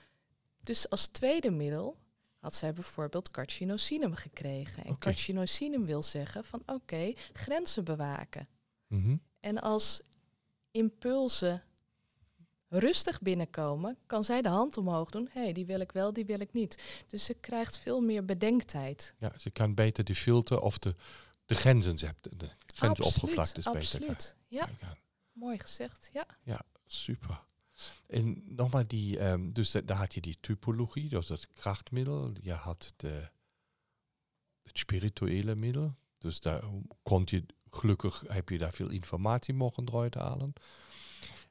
Dus 0.60 0.90
als 0.90 1.06
tweede 1.06 1.50
middel 1.50 1.96
had 2.38 2.54
zij 2.54 2.72
bijvoorbeeld 2.72 3.30
carcinosinum 3.30 4.14
gekregen. 4.14 4.84
En 4.84 4.90
Oké. 4.90 4.98
carcinosinum 4.98 5.84
wil 5.84 6.02
zeggen 6.02 6.44
van 6.44 6.62
oké, 6.66 7.12
grenzen 7.32 7.84
bewaken. 7.84 8.48
Mhm. 8.86 9.16
En 9.40 9.60
als 9.60 10.00
impulsen 10.70 11.62
rustig 12.68 13.20
binnenkomen, 13.20 13.98
kan 14.06 14.24
zij 14.24 14.42
de 14.42 14.48
hand 14.48 14.76
omhoog 14.76 15.10
doen. 15.10 15.28
Hé, 15.32 15.40
hey, 15.42 15.52
die 15.52 15.66
wil 15.66 15.80
ik 15.80 15.92
wel, 15.92 16.12
die 16.12 16.24
wil 16.24 16.40
ik 16.40 16.52
niet. 16.52 17.04
Dus 17.06 17.24
ze 17.24 17.34
krijgt 17.34 17.78
veel 17.78 18.00
meer 18.00 18.24
bedenktijd. 18.24 19.14
Ja, 19.18 19.32
ze 19.38 19.50
kan 19.50 19.74
beter 19.74 20.04
de 20.04 20.14
filter 20.14 20.60
of 20.60 20.78
de, 20.78 20.94
de 21.46 21.54
grenzen 21.54 21.98
zetten. 21.98 22.38
De 22.38 22.50
grensoppervlaktes 22.66 23.64
beter 23.64 23.80
absoluut. 23.80 24.36
Ja. 24.48 24.68
Mooi 25.36 25.58
gezegd. 25.58 26.10
Ja. 26.12 26.26
Ja, 26.42 26.62
super. 26.86 27.40
En 28.06 28.42
nogmaals, 28.54 28.86
die, 28.86 29.18
ehm, 29.18 29.52
dus 29.52 29.70
da- 29.70 29.80
daar 29.80 29.96
had 29.96 30.14
je 30.14 30.20
die 30.20 30.38
typologie, 30.40 31.08
dus 31.08 31.26
dat 31.26 31.46
krachtmiddel. 31.52 32.32
Je 32.40 32.52
had 32.52 32.92
de, 32.96 33.28
het 34.62 34.78
spirituele 34.78 35.54
middel. 35.54 35.94
Dus 36.18 36.40
daar 36.40 36.62
kon 37.02 37.22
je, 37.24 37.46
gelukkig 37.70 38.24
heb 38.28 38.48
je 38.48 38.58
daar 38.58 38.72
veel 38.72 38.90
informatie 38.90 39.54
mogen 39.54 39.88
eruit 39.88 40.14
halen. 40.14 40.52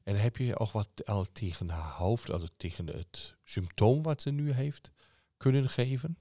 En 0.03 0.19
heb 0.19 0.37
je 0.37 0.59
ook 0.59 0.71
wat 0.71 1.05
al 1.05 1.25
tegen 1.31 1.69
haar 1.69 1.91
hoofd, 1.93 2.29
also 2.29 2.47
tegen 2.57 2.87
het 2.87 3.35
symptoom 3.43 4.03
wat 4.03 4.21
ze 4.21 4.31
nu 4.31 4.51
heeft, 4.51 4.91
kunnen 5.37 5.69
geven? 5.69 6.17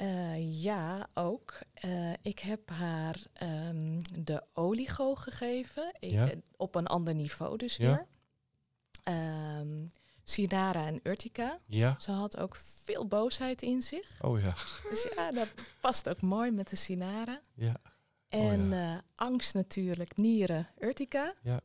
Eh, 0.00 0.62
ja, 0.62 1.08
ook. 1.14 1.58
Eh, 1.74 2.12
ik 2.22 2.38
heb 2.38 2.70
haar 2.70 3.16
ehm, 3.32 4.00
de 4.18 4.44
oligo 4.52 5.14
gegeven. 5.14 5.92
Ja. 5.98 6.30
Op 6.56 6.74
een 6.74 6.86
ander 6.86 7.14
niveau 7.14 7.56
dus 7.56 7.76
Ja. 7.76 7.86
weer. 7.86 8.06
Ehm 9.02 9.86
Sinara 10.24 10.86
en 10.86 11.00
Urtica. 11.02 11.58
Ja? 11.66 11.96
Ze 11.98 12.10
had 12.10 12.36
ook 12.38 12.56
veel 12.56 13.06
boosheid 13.06 13.62
in 13.62 13.82
zich. 13.82 14.18
Oh 14.20 14.40
ja. 14.40 14.54
Dus 14.90 15.08
ja, 15.16 15.32
dat 15.32 15.48
past 15.80 16.08
ook 16.08 16.20
mooi 16.20 16.50
met 16.50 16.70
de 16.70 16.76
Sinara. 16.76 17.40
Ja. 17.54 17.76
En 18.28 18.72
eh, 18.72 18.96
angst 19.14 19.54
natuurlijk, 19.54 20.16
nieren, 20.16 20.68
Urtica. 20.78 21.34
Ja. 21.42 21.60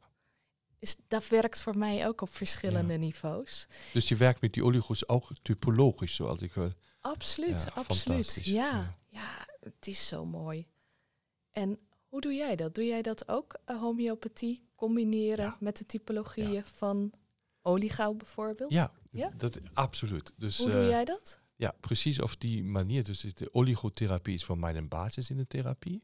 Dus 0.79 0.95
dat 1.07 1.27
werkt 1.27 1.61
voor 1.61 1.77
mij 1.77 2.07
ook 2.07 2.21
op 2.21 2.29
verschillende 2.29 2.97
niveaus. 2.97 3.67
Dus 3.93 4.07
je 4.07 4.15
werkt 4.15 4.41
met 4.41 4.53
die 4.53 4.63
oligos 4.63 5.07
ook 5.07 5.29
typologisch, 5.41 6.15
zoals 6.15 6.41
ik 6.41 6.51
hoor. 6.51 6.73
Absoluut, 7.05 7.61
Ja, 7.61 7.71
absoluut. 7.73 8.39
Ja, 8.43 8.97
Ja. 9.09 9.47
het 9.59 9.87
is 9.87 10.07
zo 10.07 10.25
mooi. 10.25 10.67
En 11.51 11.79
hoe 12.07 12.21
doe 12.21 12.33
jij 12.33 12.55
dat? 12.55 12.75
Doe 12.75 12.85
jij 12.85 13.01
dat 13.01 13.27
ook, 13.27 13.59
eh, 13.65 13.79
homeopathie, 13.79 14.67
combineren 14.75 15.45
Ja. 15.45 15.57
met 15.59 15.77
de 15.77 15.85
typologieën 15.85 16.65
van 16.65 17.13
oligau 17.61 18.15
bijvoorbeeld? 18.15 18.71
Ja, 18.71 18.91
Ja? 19.11 19.31
Dat, 19.37 19.59
absoluut. 19.73 20.33
Dus, 20.37 20.57
Hoe 20.57 20.69
doe 20.71 20.79
eh, 20.81 20.89
jij 20.89 21.05
dat? 21.05 21.39
Ja, 21.55 21.75
precies 21.79 22.19
op 22.21 22.35
die 22.39 22.63
manier. 22.63 23.03
Dus 23.03 23.21
de 23.21 23.53
oligotherapie 23.53 24.33
is 24.33 24.43
voor 24.43 24.57
mij 24.57 24.75
een 24.75 24.87
basis 24.87 25.29
in 25.29 25.37
de 25.37 25.47
therapie. 25.47 26.03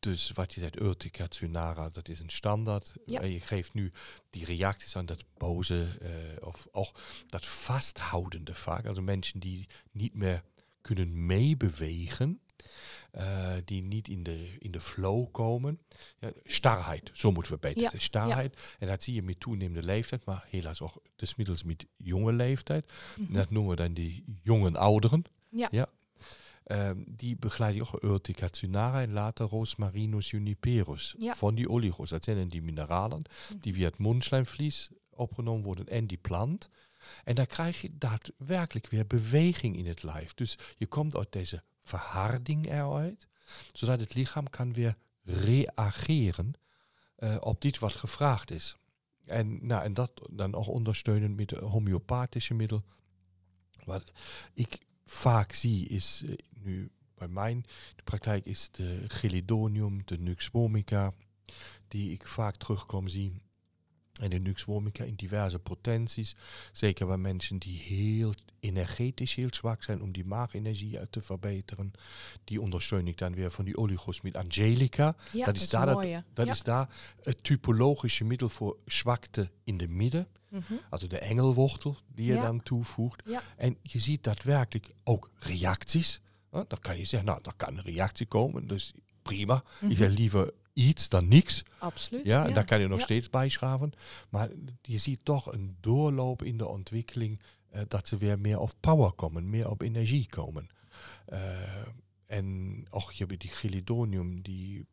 Dus 0.00 0.30
wat 0.30 0.54
je 0.54 0.60
zegt, 0.60 0.80
Urtica, 0.80 1.28
Tsunara, 1.28 1.88
dat 1.88 2.08
is 2.08 2.20
een 2.20 2.30
standaard. 2.30 2.94
Ja. 3.06 3.20
En 3.20 3.32
je 3.32 3.40
geeft 3.40 3.74
nu 3.74 3.92
die 4.30 4.44
reacties 4.44 4.96
aan 4.96 5.06
dat 5.06 5.24
boze 5.36 5.86
eh, 6.02 6.46
of 6.46 6.66
ook 6.72 7.00
dat 7.26 7.46
vasthoudende 7.46 8.54
vaak. 8.54 8.86
Also 8.86 9.02
mensen 9.02 9.40
die 9.40 9.68
niet 9.92 10.14
meer 10.14 10.42
kunnen 10.80 11.26
meebewegen, 11.26 12.40
eh, 13.10 13.52
die 13.64 13.82
niet 13.82 14.08
in 14.08 14.22
de, 14.22 14.56
in 14.58 14.70
de 14.70 14.80
flow 14.80 15.32
komen. 15.32 15.78
Ja, 16.18 16.32
starheid, 16.44 17.10
zo 17.12 17.32
moeten 17.32 17.52
we 17.52 17.58
beter 17.58 17.76
Ja, 17.76 17.82
zeggen. 17.82 18.00
Starheid. 18.00 18.56
En 18.78 18.88
dat 18.88 19.02
zie 19.02 19.14
je 19.14 19.22
met 19.22 19.40
toenemende 19.40 19.82
leeftijd, 19.82 20.24
maar 20.24 20.46
helaas 20.48 20.80
ook 20.80 21.02
des 21.16 21.34
middels 21.34 21.62
met 21.62 21.86
jonge 21.96 22.32
leeftijd. 22.32 22.92
Mhm. 23.16 23.32
Dat 23.32 23.50
noemen 23.50 23.70
we 23.70 23.76
dan 23.76 23.92
die 23.92 24.24
jongen 24.42 24.76
ouderen. 24.76 25.24
Ja. 25.50 25.68
ja. 25.70 25.88
Ehm, 26.66 27.02
die 27.06 27.36
begeleid 27.36 27.74
je 27.74 27.80
ook 27.80 28.02
Urtica 28.02 28.48
en 29.00 29.12
later 29.12 29.46
Rosmarinus 29.46 30.30
juniperus. 30.30 31.14
Ja. 31.18 31.34
Van 31.34 31.54
die 31.54 31.68
oligos. 31.68 32.10
Dat 32.10 32.24
zijn 32.24 32.48
die 32.48 32.62
mineralen 32.62 33.22
die 33.58 33.74
via 33.74 33.88
het 33.88 33.98
mondslijmvlies 33.98 34.90
opgenomen 35.10 35.64
worden 35.64 35.88
en 35.88 36.06
die 36.06 36.18
plant. 36.18 36.70
En 37.24 37.34
dan 37.34 37.46
krijg 37.46 37.80
je 37.80 37.90
daadwerkelijk 37.98 38.88
weer 38.88 39.06
beweging 39.06 39.76
in 39.76 39.86
het 39.86 40.02
lijf. 40.02 40.34
Dus 40.34 40.58
je 40.76 40.86
komt 40.86 41.16
uit 41.16 41.32
deze 41.32 41.62
verharding 41.82 42.66
eruit, 42.66 43.26
zodat 43.72 44.00
het 44.00 44.14
lichaam 44.14 44.50
kan 44.50 44.72
weer 44.72 44.96
reageren 45.22 46.52
eh, 47.16 47.36
op 47.40 47.60
dit 47.60 47.78
wat 47.78 47.96
gevraagd 47.96 48.50
is. 48.50 48.76
En, 49.24 49.66
nou, 49.66 49.84
en 49.84 49.94
dat 49.94 50.10
dan 50.30 50.54
ook 50.54 50.68
ondersteunen 50.68 51.34
met 51.34 51.50
homeopathische 51.50 52.54
middel. 52.54 52.84
Wat 53.84 54.12
ik 54.54 54.78
vaak 55.04 55.52
zie 55.52 55.88
is 55.88 56.22
eh, 56.26 56.34
nu 56.66 56.90
bij 57.14 57.28
mijn 57.28 57.64
de 57.96 58.02
praktijk 58.02 58.44
is 58.44 58.70
de 58.70 59.04
Gelidonium, 59.08 60.02
de 60.04 60.18
Nux 60.18 60.46
vomica, 60.46 61.12
die 61.88 62.12
ik 62.12 62.26
vaak 62.28 62.56
terugkom 62.56 63.08
zien. 63.08 63.40
En 64.20 64.30
de 64.30 64.38
Nux 64.38 64.62
vomica 64.62 65.04
in 65.04 65.14
diverse 65.14 65.58
potenties. 65.58 66.36
Zeker 66.72 67.06
bij 67.06 67.16
mensen 67.16 67.58
die 67.58 67.78
heel 67.78 68.34
energetisch 68.60 69.34
heel 69.34 69.48
zwak 69.54 69.82
zijn 69.82 70.02
om 70.02 70.12
die 70.12 70.24
maagenergie 70.24 70.98
uit 70.98 71.12
te 71.12 71.22
verbeteren. 71.22 71.92
Die 72.44 72.60
ondersteun 72.60 73.06
ik 73.06 73.18
dan 73.18 73.34
weer 73.34 73.50
van 73.50 73.64
die 73.64 73.76
oligos 73.76 74.20
met 74.20 74.36
Angelica. 74.36 75.16
Ja, 75.32 75.44
dat 75.46 75.56
is 75.56 75.68
daar 75.68 75.86
dat- 75.86 75.94
mooie. 75.94 76.24
Dat 76.34 76.46
ja. 76.46 76.52
is 76.52 76.62
daar 76.62 76.88
het 77.22 77.44
typologische 77.44 78.24
middel 78.24 78.48
voor 78.48 78.76
zwakte 78.84 79.50
in 79.64 79.76
de 79.76 79.88
midden. 79.88 80.28
Mhm. 80.50 80.72
Also 80.90 81.06
de 81.06 81.18
engelwortel 81.18 81.96
die 82.14 82.26
je 82.26 82.32
Ja. 82.34 82.42
dan 82.42 82.62
toevoegt. 82.62 83.22
Ja. 83.26 83.42
En 83.56 83.76
je 83.82 83.98
ziet 83.98 84.24
daadwerkelijk 84.24 84.90
ook 85.04 85.30
reacties. 85.38 86.20
Dan 86.50 86.78
kan 86.80 86.98
je 86.98 87.04
zeggen, 87.04 87.28
nou, 87.28 87.42
dan 87.42 87.56
kan 87.56 87.76
een 87.76 87.82
reactie 87.82 88.26
komen. 88.26 88.66
Dus 88.66 88.92
prima. 89.22 89.62
Mhm. 89.80 89.90
Ik 89.90 89.96
zeg 89.96 90.10
liever 90.10 90.52
iets 90.72 91.08
dan 91.08 91.28
niks. 91.28 91.62
Absoluut. 91.78 92.24
Ja, 92.24 92.46
en 92.46 92.54
daar 92.54 92.64
kan 92.64 92.80
je 92.80 92.88
nog 92.88 92.98
Ja. 92.98 93.04
steeds 93.04 93.30
bijschaven. 93.30 93.92
Maar 94.28 94.48
je 94.82 94.98
ziet 94.98 95.20
toch 95.22 95.52
een 95.52 95.76
doorloop 95.80 96.42
in 96.42 96.56
de 96.56 96.68
ontwikkeling 96.68 97.40
eh, 97.70 97.82
dat 97.88 98.08
ze 98.08 98.16
weer 98.16 98.38
meer 98.38 98.58
op 98.58 98.72
power 98.80 99.12
komen, 99.12 99.50
meer 99.50 99.70
op 99.70 99.82
energie 99.82 100.26
komen. 100.28 100.68
Eh, 101.26 101.86
en 102.26 102.82
ook 102.90 103.12
je 103.12 103.24
hebt 103.26 103.40
die 103.40 103.50
Gelidonium, 103.50 104.42
die 104.42 104.86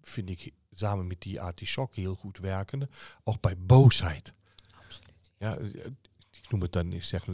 vind 0.00 0.30
ik 0.30 0.52
samen 0.72 1.06
met 1.06 1.20
die 1.20 1.40
artichok 1.40 1.94
heel 1.94 2.14
goed 2.14 2.38
werken. 2.38 2.88
Ook 3.24 3.40
bij 3.40 3.58
boosheid. 3.58 4.34
Absoluut. 4.84 5.30
Ja, 5.38 5.56
eh, 5.56 5.84
ik 6.30 6.50
noem 6.50 6.60
het 6.60 6.72
dan, 6.72 6.92
ik 6.92 7.02
zeg 7.04 7.26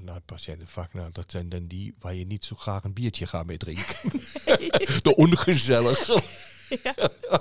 naar 0.00 0.20
patiënten 0.20 0.68
vaak, 0.68 0.94
nou, 0.94 1.10
dat 1.12 1.30
zijn 1.30 1.48
dan 1.48 1.66
die 1.66 1.94
waar 1.98 2.14
je 2.14 2.26
niet 2.26 2.44
zo 2.44 2.56
graag 2.56 2.84
een 2.84 2.92
biertje 2.92 3.26
gaat 3.26 3.46
mee 3.46 3.56
drinken. 3.56 3.94
de 5.06 5.14
ongezellige. 5.16 6.22
Ja. 6.82 6.94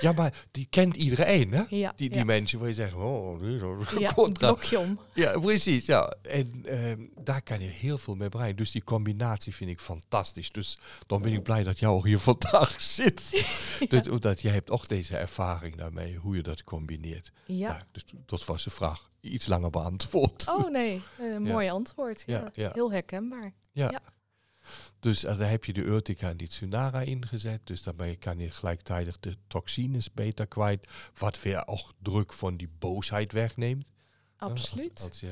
Ja, 0.00 0.12
maar 0.12 0.44
die 0.50 0.66
kent 0.70 0.96
iedereen, 0.96 1.52
hè? 1.52 1.62
Ja, 1.68 1.92
Die, 1.96 2.08
die 2.08 2.18
ja. 2.18 2.24
mensen 2.24 2.58
waar 2.58 2.68
je 2.68 2.74
zegt, 2.74 2.94
oh, 2.94 3.40
een 3.40 3.58
Ja, 3.98 4.12
een 4.16 4.32
blokje 4.32 4.78
om. 4.78 5.00
Ja, 5.14 5.38
precies, 5.38 5.86
ja. 5.86 6.14
En 6.22 6.62
ehm, 6.64 7.00
daar 7.20 7.42
kan 7.42 7.60
je 7.60 7.68
heel 7.68 7.98
veel 7.98 8.14
mee 8.14 8.28
bereiken. 8.28 8.56
Dus 8.56 8.70
die 8.70 8.84
combinatie 8.84 9.54
vind 9.54 9.70
ik 9.70 9.80
fantastisch. 9.80 10.52
Dus 10.52 10.78
dan 11.06 11.22
ben 11.22 11.32
ik 11.32 11.42
blij 11.42 11.62
dat 11.62 11.78
jou 11.78 12.08
hier 12.08 12.18
vandaag 12.18 12.80
zit. 12.80 13.46
Dat, 13.88 14.08
omdat 14.08 14.40
jij 14.40 14.52
hebt 14.52 14.70
ook 14.70 14.88
deze 14.88 15.16
ervaring 15.16 15.76
daarmee, 15.76 16.16
hoe 16.16 16.36
je 16.36 16.42
dat 16.42 16.64
combineert. 16.64 17.32
Ja. 17.46 17.68
Nou, 17.68 17.82
dus 17.92 18.04
dat 18.26 18.44
was 18.44 18.64
de 18.64 18.70
vraag. 18.70 19.08
Iets 19.20 19.46
langer 19.46 19.70
beantwoord. 19.70 20.48
Oh 20.48 20.70
nee, 20.70 21.02
een 21.18 21.42
mooi 21.42 21.70
antwoord. 21.70 22.22
Ja. 22.26 22.50
Heel 22.52 22.92
herkenbaar. 22.92 23.52
Ja. 23.72 24.00
Dus 25.04 25.24
eh, 25.24 25.38
daar 25.38 25.50
heb 25.50 25.64
je 25.64 25.72
de 25.72 25.84
Urtica 25.84 26.28
en 26.28 26.36
die 26.36 26.48
Tsunara 26.48 27.00
ingezet. 27.00 27.60
Dus 27.66 27.82
daarmee 27.82 28.16
kan 28.16 28.38
je 28.38 28.50
gelijktijdig 28.50 29.18
de 29.20 29.36
toxines 29.46 30.12
beter 30.12 30.46
kwijt. 30.46 30.86
Wat 31.18 31.42
weer 31.42 31.66
ook 31.66 31.92
druk 32.02 32.32
van 32.32 32.56
die 32.56 32.68
boosheid 32.78 33.32
wegneemt. 33.32 33.86
Ja, 33.86 34.46
als- 34.46 34.50
Absoluut. 34.50 35.00
Als, 35.00 35.22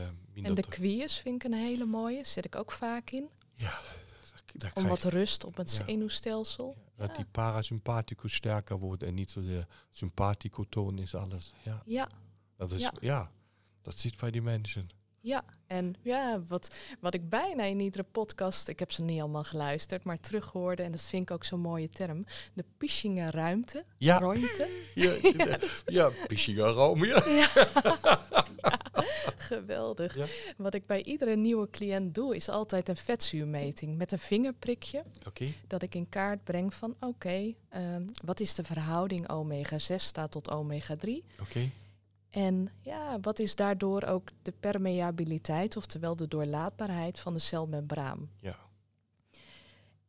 en 0.42 0.54
de 0.54 0.62
quies 0.68 1.18
vind 1.18 1.44
ik 1.44 1.52
een 1.52 1.58
hele 1.58 1.84
mooie. 1.84 2.24
Zet 2.24 2.44
ik 2.44 2.56
ook 2.56 2.72
vaak 2.72 3.10
in. 3.10 3.28
Ja, 3.54 3.80
daar 4.52 4.70
Om 4.74 4.86
wat 4.86 5.04
rust 5.04 5.44
op 5.44 5.56
het 5.56 5.76
Ja. 5.76 5.84
zenuwstelsel. 5.84 6.76
Dat 6.96 7.16
die 7.16 7.24
parasympathicus 7.24 8.34
sterker 8.34 8.78
wordt 8.78 9.02
en 9.02 9.14
niet 9.14 9.30
zo 9.30 9.42
de 9.42 9.66
sympathicotoon 9.90 10.98
is 10.98 11.14
alles. 11.14 11.52
Ja, 11.64 11.82
Ja, 11.86 12.08
dat 12.56 12.72
is, 12.72 12.80
Ja. 12.80 12.92
ja. 13.00 13.30
dat 13.82 13.98
zit 13.98 14.16
bij 14.16 14.30
die 14.30 14.42
mensen. 14.42 14.88
Ja. 15.22 15.44
En 15.66 15.94
ja, 16.02 16.42
wat, 16.48 16.76
wat 17.00 17.14
ik 17.14 17.28
bijna 17.28 17.64
in 17.64 17.80
iedere 17.80 18.02
podcast, 18.02 18.68
ik 18.68 18.78
heb 18.78 18.90
ze 18.90 19.02
niet 19.02 19.20
allemaal 19.20 19.44
geluisterd, 19.44 20.04
maar 20.04 20.20
terughoorde, 20.20 20.82
en 20.82 20.92
dat 20.92 21.02
vind 21.02 21.22
ik 21.22 21.30
ook 21.30 21.44
zo'n 21.44 21.60
mooie 21.60 21.90
term, 21.90 22.22
de 22.54 22.64
Pischinger 22.76 23.34
ruimte, 23.34 23.84
Ja, 23.98 24.18
ruimte. 24.18 24.68
ja, 24.94 25.12
ja, 25.22 25.32
ja 25.86 26.10
ja. 26.26 27.18
Ja. 27.32 27.48
Geweldig. 29.36 30.16
Wat 30.56 30.74
ik 30.74 30.86
bij 30.86 31.02
iedere 31.02 31.36
nieuwe 31.36 31.70
cliënt 31.70 32.14
doe, 32.14 32.36
is 32.36 32.48
altijd 32.48 32.88
een 32.88 32.96
vetzuurmeting 32.96 33.96
met 33.96 34.12
een 34.12 34.18
vingerprikje. 34.18 35.04
Okay. 35.26 35.54
Dat 35.66 35.82
ik 35.82 35.94
in 35.94 36.08
kaart 36.08 36.44
breng 36.44 36.74
van 36.74 36.96
oké, 37.00 37.54
ehm, 37.68 38.06
wat 38.24 38.40
is 38.40 38.54
de 38.54 38.64
verhouding 38.64 39.28
omega-6 39.28 39.94
staat 39.96 40.30
tot 40.30 40.50
omega-3? 40.50 41.08
Oké. 41.40 41.70
En 42.32 42.72
ja, 42.80 43.20
wat 43.20 43.38
is 43.38 43.54
daardoor 43.54 44.02
ook 44.02 44.28
de 44.42 44.52
permeabiliteit, 44.60 45.76
oftewel 45.76 46.16
de 46.16 46.28
doorlaatbaarheid 46.28 47.20
van 47.20 47.34
de 47.34 47.38
celmembraan? 47.38 48.30
Ja. 48.40 48.58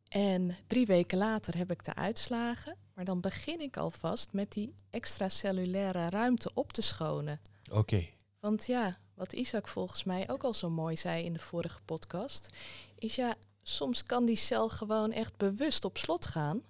En 0.08 0.56
drie 0.66 0.86
weken 0.86 1.18
later 1.18 1.56
heb 1.56 1.70
ik 1.70 1.84
de 1.84 1.94
uitslagen, 1.94 2.76
maar 2.94 3.04
dan 3.04 3.20
begin 3.20 3.60
ik 3.60 3.76
alvast 3.76 4.32
met 4.32 4.52
die 4.52 4.74
extracellulaire 4.90 6.08
ruimte 6.08 6.50
op 6.54 6.72
te 6.72 6.82
schonen. 6.82 7.40
Oké. 7.72 8.08
Want 8.40 8.66
ja, 8.66 8.98
wat 9.14 9.32
Isaac 9.32 9.68
volgens 9.68 10.04
mij 10.04 10.30
ook 10.30 10.44
al 10.44 10.54
zo 10.54 10.70
mooi 10.70 10.96
zei 10.96 11.24
in 11.24 11.32
de 11.32 11.38
vorige 11.38 11.80
podcast, 11.84 12.48
is 12.98 13.14
ja, 13.14 13.34
soms 13.62 14.02
kan 14.02 14.24
die 14.24 14.36
cel 14.36 14.68
gewoon 14.68 15.12
echt 15.12 15.36
bewust 15.36 15.84
op 15.84 15.98
slot 15.98 16.26
gaan. 16.26 16.62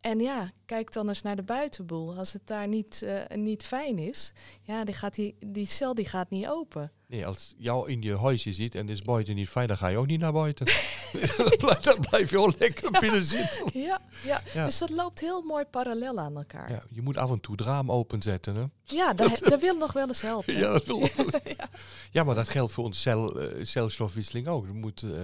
En 0.00 0.20
ja, 0.20 0.50
kijk 0.66 0.92
dan 0.92 1.08
eens 1.08 1.22
naar 1.22 1.36
de 1.36 1.42
buitenboel. 1.42 2.16
Als 2.16 2.32
het 2.32 2.46
daar 2.46 2.68
niet, 2.68 3.02
uh, 3.04 3.36
niet 3.36 3.62
fijn 3.62 3.98
is, 3.98 4.32
ja, 4.62 4.84
die, 4.84 4.94
gaat 4.94 5.14
die, 5.14 5.36
die 5.46 5.66
cel 5.66 5.94
die 5.94 6.08
gaat 6.08 6.30
niet 6.30 6.46
open. 6.46 6.92
Nee, 7.06 7.26
als 7.26 7.54
jou 7.56 7.90
in 7.90 8.02
je 8.02 8.16
huisje 8.16 8.52
zit 8.52 8.74
en 8.74 8.88
is 8.88 9.02
buiten 9.02 9.34
niet 9.34 9.48
fijn, 9.48 9.68
dan 9.68 9.76
ga 9.76 9.88
je 9.88 9.96
ook 9.96 10.06
niet 10.06 10.20
naar 10.20 10.32
buiten. 10.32 10.66
dan 11.82 12.00
blijf 12.10 12.30
je 12.30 12.36
al 12.36 12.52
lekker 12.58 12.90
binnen 13.00 13.24
zitten. 13.24 13.70
Ja, 13.88 14.00
ja, 14.24 14.42
ja, 14.52 14.64
dus 14.64 14.78
dat 14.78 14.90
loopt 14.90 15.20
heel 15.20 15.42
mooi 15.42 15.64
parallel 15.64 16.18
aan 16.18 16.36
elkaar. 16.36 16.70
Ja, 16.70 16.82
je 16.90 17.02
moet 17.02 17.16
af 17.16 17.30
en 17.30 17.40
toe 17.40 17.54
het 17.56 17.64
raam 17.64 17.90
openzetten. 17.90 18.54
Hè? 18.54 18.64
Ja, 18.82 19.12
dat, 19.12 19.38
dat 19.42 19.60
wil 19.60 19.76
nog 19.76 19.92
wel 19.92 20.08
eens 20.08 20.20
helpen. 20.20 20.54
Ja, 20.54 20.72
dat 20.72 20.86
wil 20.86 21.00
ja. 21.44 21.68
ja, 22.10 22.24
maar 22.24 22.34
dat 22.34 22.48
geldt 22.48 22.72
voor 22.72 22.84
onze 22.84 23.00
cel, 23.00 23.40
uh, 23.40 23.64
celstofwisseling 23.64 24.48
ook. 24.48 24.66
Er 24.66 24.74
moet, 24.74 25.02
uh, 25.02 25.20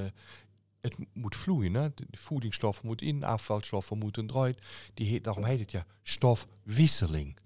het 0.84 0.96
moet 1.12 1.36
vloeien. 1.36 1.74
Hè? 1.74 1.94
De 1.94 2.06
voedingsstoffen 2.10 2.86
moeten 2.86 3.06
in, 3.06 3.24
afvalstoffen 3.24 3.98
moeten 3.98 4.30
eruit. 4.30 4.58
Die 4.94 5.06
heet, 5.06 5.24
daarom 5.24 5.44
heet 5.44 5.60
het 5.60 5.70
ja 5.70 5.86
stofwisseling. 6.02 7.36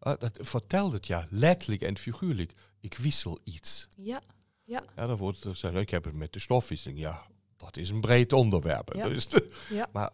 Uh, 0.00 0.12
dat 0.18 0.38
vertelt 0.40 0.92
het 0.92 1.06
ja 1.06 1.26
letterlijk 1.30 1.82
en 1.82 1.98
figuurlijk. 1.98 2.52
Ik 2.80 2.96
wissel 2.96 3.38
iets. 3.44 3.88
Ja, 3.96 4.20
ja. 4.64 4.84
Ja, 4.96 5.06
dan 5.06 5.16
wordt 5.16 5.44
er 5.44 5.50
gezegd, 5.50 5.74
ik 5.74 5.90
heb 5.90 6.04
het 6.04 6.14
met 6.14 6.32
de 6.32 6.38
stofwisseling. 6.38 6.98
Ja, 6.98 7.26
dat 7.56 7.76
is 7.76 7.90
een 7.90 8.00
breed 8.00 8.32
onderwerp. 8.32 8.94
Ja. 8.94 9.08
Dus 9.08 9.28
ja. 9.68 9.88
Maar 9.92 10.12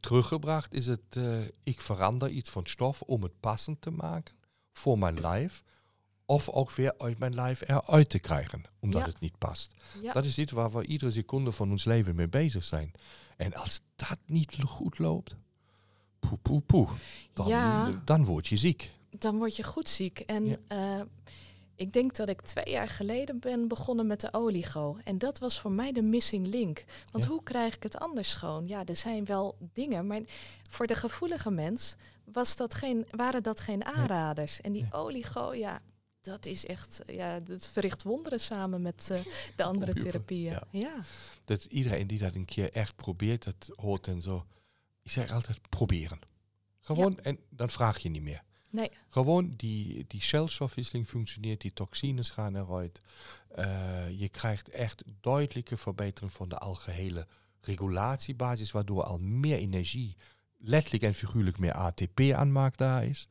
teruggebracht 0.00 0.74
is 0.74 0.86
het, 0.86 1.16
uh, 1.16 1.40
ik 1.62 1.80
verander 1.80 2.28
iets 2.28 2.50
van 2.50 2.66
stof 2.66 3.02
om 3.02 3.22
het 3.22 3.40
passend 3.40 3.80
te 3.80 3.90
maken 3.90 4.34
voor 4.72 4.98
mijn 4.98 5.20
lijf. 5.20 5.62
Of 6.30 6.48
ook 6.48 6.70
weer 6.70 6.94
uit 6.98 7.18
mijn 7.18 7.34
lijf 7.34 7.60
eruit 7.68 8.08
te 8.10 8.18
krijgen, 8.18 8.62
omdat 8.80 9.00
Ja. 9.00 9.06
het 9.06 9.20
niet 9.20 9.38
past. 9.38 9.74
Ja. 10.02 10.12
Dat 10.12 10.24
is 10.24 10.38
iets 10.38 10.52
waar 10.52 10.70
we 10.70 10.86
iedere 10.86 11.10
seconde 11.10 11.52
van 11.52 11.70
ons 11.70 11.84
leven 11.84 12.14
mee 12.14 12.28
bezig 12.28 12.64
zijn. 12.64 12.92
En 13.36 13.54
als 13.54 13.80
dat 13.96 14.18
niet 14.26 14.56
goed 14.66 14.98
loopt, 14.98 15.36
poe, 16.18 16.38
poe, 16.38 16.60
poe, 16.60 16.88
dan, 17.32 17.46
Ja. 17.48 17.90
dan 18.04 18.24
word 18.24 18.46
je 18.46 18.56
ziek. 18.56 18.92
Dan 19.10 19.36
word 19.38 19.56
je 19.56 19.62
goed 19.62 19.88
ziek. 19.88 20.18
En 20.18 20.58
eh, 20.66 21.00
ik 21.74 21.92
denk 21.92 22.16
dat 22.16 22.28
ik 22.28 22.40
twee 22.40 22.70
jaar 22.70 22.88
geleden 22.88 23.38
ben 23.38 23.68
begonnen 23.68 24.06
met 24.06 24.20
de 24.20 24.32
oligo. 24.32 24.96
En 25.04 25.18
dat 25.18 25.38
was 25.38 25.60
voor 25.60 25.72
mij 25.72 25.92
de 25.92 26.02
missing 26.02 26.46
link. 26.46 26.84
Want 27.10 27.24
hoe 27.24 27.42
krijg 27.42 27.74
ik 27.76 27.82
het 27.82 27.98
anders 27.98 28.30
schoon? 28.30 28.66
Ja, 28.66 28.84
er 28.84 28.96
zijn 28.96 29.24
wel 29.24 29.56
dingen, 29.72 30.06
maar 30.06 30.20
voor 30.70 30.86
de 30.86 30.94
gevoelige 30.94 31.50
mens 31.50 31.94
was 32.32 32.56
dat 32.56 32.74
geen, 32.74 33.06
waren 33.10 33.42
dat 33.42 33.60
geen 33.60 33.84
aanraders. 33.84 34.60
En 34.60 34.72
die 34.72 34.86
oligo, 34.90 35.54
ja, 35.54 35.80
dat 36.28 36.46
is 36.46 36.66
echt, 36.66 37.02
ja, 37.06 37.40
dat 37.40 37.66
verricht 37.66 38.02
wonderen 38.02 38.40
samen 38.40 38.82
met 38.82 39.10
eh, 39.10 39.20
de 39.56 39.62
andere 39.62 39.92
Computer, 39.92 40.10
therapieën. 40.10 40.52
ja. 40.52 40.66
ja. 40.70 41.02
Dat 41.44 41.64
iedereen 41.64 42.06
die 42.06 42.18
dat 42.18 42.34
een 42.34 42.44
keer 42.44 42.72
echt 42.72 42.96
probeert, 42.96 43.44
dat 43.44 43.70
hoort 43.74 44.06
en 44.06 44.22
zo. 44.22 44.46
Ik 45.02 45.10
zeg 45.10 45.30
altijd 45.30 45.68
proberen. 45.68 46.18
Gewoon, 46.80 47.18
en 47.20 47.38
dan 47.48 47.70
vraag 47.70 47.98
je 47.98 48.08
niet 48.08 48.22
meer. 48.22 48.42
Nee. 48.70 48.90
Gewoon 49.08 49.54
die, 49.56 50.04
die 50.08 50.20
celstofwisseling 50.20 51.08
functioneert, 51.08 51.60
die 51.60 51.72
toxines 51.72 52.30
gaan 52.30 52.56
eruit. 52.56 53.00
Eh, 53.48 54.20
je 54.20 54.28
krijgt 54.28 54.68
echt 54.68 55.02
duidelijke 55.20 55.76
verbetering 55.76 56.32
van 56.32 56.48
de 56.48 56.58
algehele 56.58 57.26
regulatiebasis, 57.60 58.70
waardoor 58.70 59.02
al 59.02 59.18
meer 59.18 59.58
energie, 59.58 60.16
letterlijk 60.58 61.02
en 61.02 61.14
figuurlijk 61.14 61.58
meer 61.58 61.72
ATP 61.72 62.20
aanmaakt 62.20 62.78
daar 62.78 63.04
is. 63.04 63.26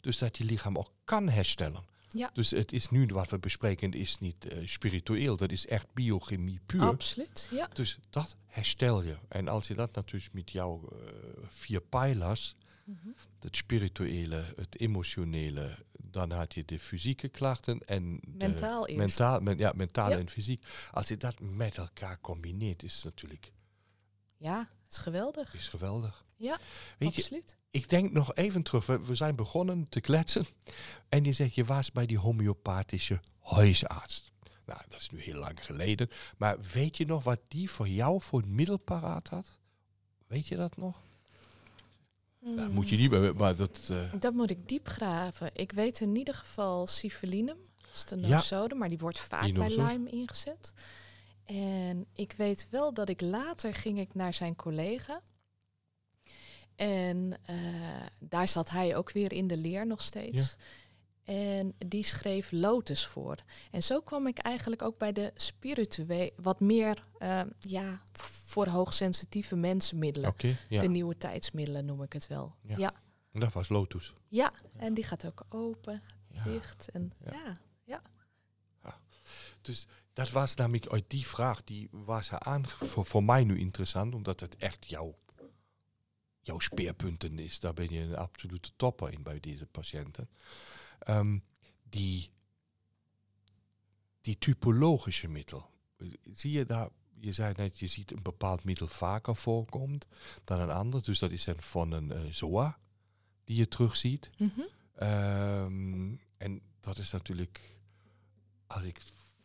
Dus 0.00 0.18
dat 0.18 0.38
je 0.38 0.44
lichaam 0.44 0.76
ook 0.78 0.92
kan 1.04 1.28
herstellen. 1.28 1.84
Ja. 2.12 2.30
Dus 2.32 2.50
het 2.50 2.72
is 2.72 2.88
nu 2.90 3.06
wat 3.06 3.28
we 3.30 3.38
bespreken, 3.38 3.92
is 3.92 4.18
niet 4.18 4.44
eh, 4.48 4.66
spiritueel, 4.66 5.36
dat 5.36 5.50
is 5.50 5.66
echt 5.66 5.86
biochemie 5.94 6.60
puur. 6.66 6.80
Absoluut, 6.82 7.48
ja. 7.50 7.68
Dus 7.72 7.98
dat 8.10 8.36
herstel 8.46 9.02
je. 9.02 9.16
En 9.28 9.48
als 9.48 9.68
je 9.68 9.74
dat 9.74 9.94
natuurlijk 9.94 10.32
met 10.32 10.50
jouw 10.50 10.88
eh, 10.92 10.98
vier 11.48 11.80
pijlers, 11.80 12.54
Mhm. 12.84 13.08
het 13.40 13.56
spirituele, 13.56 14.52
het 14.56 14.80
emotionele, 14.80 15.78
dan 16.02 16.30
had 16.30 16.54
je 16.54 16.64
de 16.64 16.78
fysieke 16.78 17.28
klachten 17.28 17.78
en 17.78 18.20
Mentaal 18.26 18.86
eerst. 18.86 18.98
mentaal, 18.98 19.40
men, 19.40 19.58
ja, 19.58 19.72
mentaal 19.76 20.10
Ja. 20.10 20.18
en 20.18 20.28
fysiek. 20.28 20.64
Als 20.90 21.08
je 21.08 21.16
dat 21.16 21.40
met 21.40 21.76
elkaar 21.76 22.20
combineert, 22.20 22.82
is 22.82 22.94
het 22.94 23.04
natuurlijk 23.04 23.52
Ja, 24.36 24.68
is 24.90 24.96
geweldig. 24.96 25.54
is 25.54 25.68
geweldig. 25.68 26.24
Ja, 26.36 26.58
Weet 26.98 27.14
je, 27.14 27.42
ik 27.70 27.88
denk 27.88 28.12
nog 28.12 28.34
even 28.34 28.62
terug. 28.62 28.86
We, 28.86 28.98
we 29.04 29.14
zijn 29.14 29.36
begonnen 29.36 29.88
te 29.88 30.00
kletsen. 30.00 30.46
En 31.08 31.22
die 31.22 31.32
zegt, 31.32 31.54
je 31.54 31.64
was 31.64 31.92
bij 31.92 32.06
die 32.06 32.18
homeopathische 32.18 33.20
huisarts. 33.40 34.32
Nou, 34.66 34.80
dat 34.88 35.00
is 35.00 35.10
nu 35.10 35.20
heel 35.20 35.38
lang 35.38 35.64
geleden. 35.64 36.10
Maar 36.38 36.56
weet 36.72 36.96
je 36.96 37.06
nog 37.06 37.24
wat 37.24 37.40
die 37.48 37.70
voor 37.70 37.88
jou 37.88 38.20
voor 38.22 38.40
het 38.40 38.48
middel 38.48 38.76
paraat 38.78 39.28
had? 39.28 39.46
Weet 40.26 40.46
je 40.46 40.56
dat 40.56 40.76
nog? 40.76 40.96
Nou, 42.38 42.68
Mm. 42.68 42.70
moet 42.74 42.88
je 42.88 42.96
niet, 42.96 43.34
maar 43.34 43.56
dat... 43.56 43.88
eh, 43.90 44.12
Dat 44.20 44.34
moet 44.34 44.50
ik 44.50 44.68
diep 44.68 44.86
graven. 44.88 45.50
Ik 45.54 45.72
weet 45.72 46.00
in 46.00 46.16
ieder 46.16 46.34
geval 46.34 46.86
civilinum. 46.86 47.56
Dat 47.80 47.90
is 47.94 48.04
de 48.04 48.20
Ja. 48.20 48.28
nosode, 48.28 48.74
maar 48.74 48.88
die 48.88 48.98
wordt 48.98 49.20
vaak 49.20 49.42
Die 49.44 49.52
bij. 49.52 49.68
Lyme 49.76 50.10
ingezet. 50.10 50.72
En 51.54 52.06
ik 52.12 52.32
weet 52.32 52.66
wel 52.70 52.94
dat 52.94 53.08
ik 53.08 53.20
later 53.20 53.74
ging 53.74 53.98
ik 53.98 54.14
naar 54.14 54.34
zijn 54.34 54.56
collega. 54.56 55.22
En 56.76 57.38
eh, 57.44 57.56
daar 58.20 58.48
zat 58.48 58.70
hij 58.70 58.96
ook 58.96 59.12
weer 59.12 59.32
in 59.32 59.46
de 59.46 59.56
leer 59.56 59.86
nog 59.86 60.02
steeds. 60.02 60.56
En 61.24 61.74
die 61.86 62.04
schreef 62.04 62.50
Lotus 62.52 63.06
voor. 63.06 63.36
En 63.70 63.82
zo 63.82 64.00
kwam 64.00 64.26
ik 64.26 64.38
eigenlijk 64.38 64.82
ook 64.82 64.98
bij 64.98 65.12
de 65.12 65.32
spirituele, 65.34 66.32
wat 66.36 66.60
meer 66.60 67.02
eh, 67.18 67.42
ja, 67.58 68.00
voor 68.12 68.66
hoogsensitieve 68.66 69.56
mensen 69.56 69.98
middelen. 69.98 70.30
Oké, 70.30 70.56
ja. 70.68 70.80
De 70.80 70.88
nieuwe 70.88 71.16
tijdsmiddelen 71.16 71.84
noem 71.84 72.02
ik 72.02 72.12
het 72.12 72.26
wel. 72.26 72.54
Ja. 72.62 72.76
ja. 72.76 72.92
Dat 73.32 73.52
was 73.52 73.68
Lotus. 73.68 74.14
Ja, 74.28 74.52
en 74.76 74.94
die 74.94 75.04
gaat 75.04 75.26
ook 75.26 75.44
open, 75.48 76.02
dicht. 76.44 76.90
En 76.90 77.12
Ja. 77.24 77.56
ja. 77.84 78.02
Dus 79.62 79.86
dat 80.20 80.30
was 80.30 80.54
namelijk 80.54 80.86
uit 80.86 81.04
die 81.06 81.26
vraag, 81.26 81.64
die 81.64 81.88
was 81.90 82.30
er 82.30 82.38
aan, 82.38 82.68
voor, 82.68 83.06
voor 83.06 83.24
mij 83.24 83.44
nu 83.44 83.58
interessant, 83.58 84.14
omdat 84.14 84.40
het 84.40 84.56
echt 84.56 84.88
jouw, 84.88 85.18
jouw 86.40 86.58
speerpunten 86.58 87.38
is. 87.38 87.60
Daar 87.60 87.74
ben 87.74 87.90
je 87.90 88.00
een 88.00 88.16
absolute 88.16 88.70
topper 88.76 89.12
in 89.12 89.22
bij 89.22 89.40
deze 89.40 89.66
patiënten. 89.66 90.28
Ehm, 90.98 91.38
die, 91.82 92.30
die 94.20 94.38
typologische 94.38 95.28
middel. 95.28 95.70
Zie 96.34 96.52
je 96.52 96.66
daar, 96.66 96.88
je 97.20 97.32
zei 97.32 97.54
net, 97.56 97.78
je 97.78 97.86
ziet 97.86 98.12
een 98.12 98.22
bepaald 98.22 98.64
middel 98.64 98.86
vaker 98.86 99.36
voorkomt 99.36 100.06
dan 100.44 100.60
een 100.60 100.70
ander. 100.70 101.02
Dus 101.02 101.18
dat 101.18 101.30
is 101.30 101.44
dan 101.44 101.60
van 101.60 101.92
een 101.92 102.12
eh, 102.12 102.20
ZOA 102.30 102.78
die 103.44 103.56
je 103.56 103.68
terugziet. 103.68 104.30
Ehm, 104.94 106.14
en 106.36 106.62
dat 106.80 106.98
is 106.98 107.10
natuurlijk, 107.10 107.78
als 108.66 108.84
ik 108.84 109.00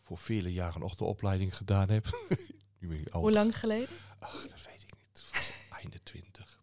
voor 0.05 0.17
vele 0.17 0.53
jaren 0.53 0.79
nog 0.79 0.95
de 0.95 1.03
opleiding 1.03 1.57
gedaan 1.57 1.89
heb. 1.89 2.05
nu 2.79 2.87
ben 2.87 2.99
ik. 2.99 3.07
Hoe 3.13 3.31
lang 3.31 3.59
geleden? 3.59 3.95
Ach, 4.19 4.47
dat 4.47 4.65
weet 4.65 4.81
ik 4.83 4.93
niet. 4.97 5.29
Einde 5.81 6.03
20. 6.03 6.59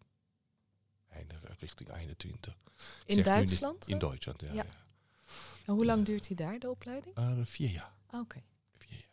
Einde, 1.09 1.35
richting 1.59 1.89
einde 1.89 2.15
20. 2.15 2.57
Ik 3.05 3.17
In 3.17 3.23
Duitsland? 3.23 3.79
niet- 3.79 3.87
In 3.89 3.99
Duitsland, 3.99 4.41
ja. 4.41 4.47
Ja. 4.47 4.53
ja. 4.53 4.65
En 5.65 5.73
hoe 5.73 5.85
lang 5.85 6.05
duurt 6.05 6.27
hij 6.27 6.35
daar, 6.35 6.59
de 6.59 6.69
opleiding? 6.69 7.15
Eh, 7.15 7.37
vier 7.43 7.69
jaar. 7.69 7.93
Ah, 8.07 8.19
Oké. 8.19 8.43
Vier 8.77 8.91
jaar. 8.97 9.09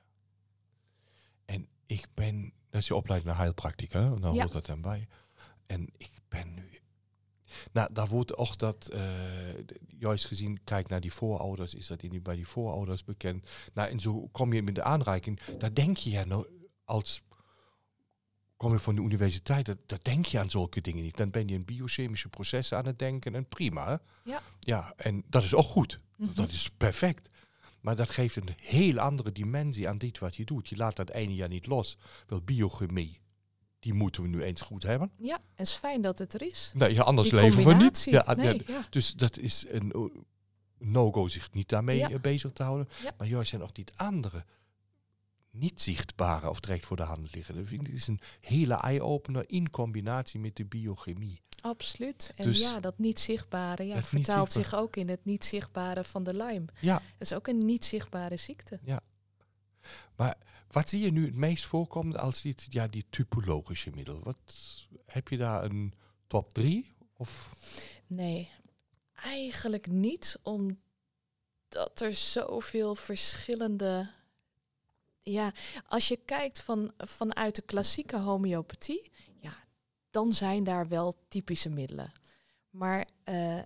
En 1.44 1.68
ik 1.86 2.06
ben, 2.14 2.52
dat 2.70 2.80
is 2.80 2.86
je 2.86 2.94
opleiding 2.94 3.30
naar 3.30 3.40
heilpraktica, 3.40 4.00
hè? 4.00 4.20
dan 4.20 4.34
Ja. 4.34 4.40
hoort 4.40 4.52
dat 4.52 4.66
dan 4.66 4.80
bij. 4.80 5.08
En 5.66 5.88
ik 5.96 6.10
ben 6.28 6.54
nu, 6.54 6.79
nou, 7.72 7.92
daar 7.92 8.08
wordt 8.08 8.36
ook 8.36 8.58
dat, 8.58 8.88
eh, 8.88 9.02
juist 9.98 10.26
gezien, 10.26 10.60
kijk 10.64 10.88
naar 10.88 11.00
die 11.00 11.12
voorouders, 11.12 11.74
is 11.74 11.86
dat 11.86 12.02
niet 12.02 12.22
bij 12.22 12.36
die 12.36 12.48
voorouders 12.48 13.04
bekend. 13.04 13.50
Nou, 13.74 13.90
en 13.90 14.00
zo 14.00 14.28
kom 14.32 14.52
je 14.52 14.62
met 14.62 14.74
de 14.74 14.82
aanreiking, 14.82 15.40
daar 15.58 15.74
denk 15.74 15.96
je 15.96 16.10
ja 16.10 16.24
nou, 16.24 16.46
als, 16.84 17.22
kom 18.56 18.72
je 18.72 18.78
van 18.78 18.94
de 18.94 19.02
universiteit, 19.02 19.66
dat, 19.66 19.78
dat 19.86 20.04
denk 20.04 20.26
je 20.26 20.38
aan 20.38 20.50
zulke 20.50 20.80
dingen 20.80 21.02
niet. 21.02 21.16
Dan 21.16 21.30
ben 21.30 21.48
je 21.48 21.54
in 21.54 21.64
biochemische 21.64 22.28
processen 22.28 22.78
aan 22.78 22.86
het 22.86 22.98
denken 22.98 23.34
en 23.34 23.48
prima. 23.48 24.00
Ja. 24.24 24.42
Ja, 24.60 24.92
en 24.96 25.24
dat 25.28 25.42
is 25.42 25.54
ook 25.54 25.64
goed. 25.64 26.00
Mhm. 26.16 26.34
Dat 26.34 26.50
is 26.50 26.70
perfect. 26.70 27.28
Maar 27.80 27.96
dat 27.96 28.10
geeft 28.10 28.36
een 28.36 28.54
heel 28.56 28.98
andere 28.98 29.32
dimensie 29.32 29.88
aan 29.88 29.98
dit 29.98 30.18
wat 30.18 30.36
je 30.36 30.44
doet. 30.44 30.68
Je 30.68 30.76
laat 30.76 30.96
dat 30.96 31.10
ene 31.10 31.34
jaar 31.34 31.48
niet 31.48 31.66
los. 31.66 31.98
Wel 32.26 32.40
biochemie, 32.40 33.20
die 33.80 33.94
moeten 33.94 34.22
we 34.22 34.28
nu 34.28 34.42
eens 34.42 34.60
goed 34.60 34.82
hebben. 34.82 35.10
Ja, 35.16 35.34
en 35.36 35.42
het 35.54 35.66
is 35.66 35.74
fijn 35.74 36.02
dat 36.02 36.18
het 36.18 36.34
er 36.34 36.42
is. 36.42 36.72
Nee, 36.74 36.94
ja, 36.94 37.02
anders 37.02 37.30
leven 37.30 37.64
we 37.64 37.74
niet. 37.74 38.06
Ja, 38.10 38.34
nee, 38.34 38.62
ja, 38.66 38.86
Dus 38.90 39.12
dat 39.12 39.38
is 39.38 39.64
een 39.68 40.12
no-go 40.78 41.28
zich 41.28 41.52
niet 41.52 41.68
daarmee 41.68 42.06
eh, 42.06 42.20
bezig 42.20 42.52
te 42.52 42.62
houden. 42.62 42.88
Maar 43.18 43.26
juist 43.26 43.48
zijn 43.48 43.60
nog 43.60 43.72
die 43.72 43.84
andere 43.96 44.44
niet 45.50 45.82
zichtbare 45.82 46.50
of 46.50 46.60
direct 46.60 46.86
voor 46.86 46.96
de 46.96 47.02
hand 47.02 47.34
liggen. 47.34 47.54
Dat 47.54 47.70
ik 47.70 47.88
is 47.88 48.06
een 48.06 48.20
hele 48.40 48.74
eye-opener 48.74 49.44
in 49.46 49.70
combinatie 49.70 50.40
met 50.40 50.56
de 50.56 50.64
biochemie. 50.64 51.42
Absoluut. 51.60 52.32
En 52.36 52.44
dus 52.44 52.58
ja, 52.58 52.80
dat 52.80 52.98
niet 52.98 53.20
zichtbare 53.20 53.86
ja, 53.86 54.02
vertaalt 54.02 54.52
zich 54.52 54.74
ook 54.74 54.96
in 54.96 55.08
het 55.08 55.24
niet 55.24 55.44
zichtbare 55.44 56.04
van 56.04 56.24
de 56.24 56.34
Lyme. 56.34 56.64
Ja. 56.80 56.94
Dat 56.94 57.02
is 57.18 57.32
ook 57.32 57.46
een 57.46 57.64
niet 57.64 57.84
zichtbare 57.84 58.36
ziekte. 58.36 58.80
Ja. 58.84 59.00
Maar 60.16 60.36
wat 60.70 60.88
zie 60.88 61.00
je 61.00 61.12
nu 61.12 61.24
het 61.24 61.34
meest 61.34 61.66
voorkomen 61.66 62.16
als 62.16 62.42
die, 62.42 62.54
ja, 62.68 62.88
die 62.88 63.06
typologische 63.10 63.90
middel? 63.94 64.22
Wat, 64.22 64.54
heb 65.06 65.28
je 65.28 65.36
daar 65.36 65.64
een 65.64 65.94
top 66.26 66.52
drie? 66.52 66.94
Of? 67.16 67.50
Nee, 68.06 68.50
eigenlijk 69.14 69.86
niet, 69.86 70.38
omdat 70.42 72.00
er 72.00 72.14
zoveel 72.14 72.94
verschillende 72.94 74.10
ja, 75.22 75.52
als 75.86 76.08
je 76.08 76.16
kijkt 76.16 76.62
van, 76.62 76.92
vanuit 76.98 77.54
de 77.54 77.62
klassieke 77.62 78.18
homeopathie, 78.18 79.10
ja, 79.38 79.52
dan 80.10 80.32
zijn 80.32 80.64
daar 80.64 80.88
wel 80.88 81.14
typische 81.28 81.70
middelen. 81.70 82.12
Maar 82.70 83.08
uh, 83.24 83.58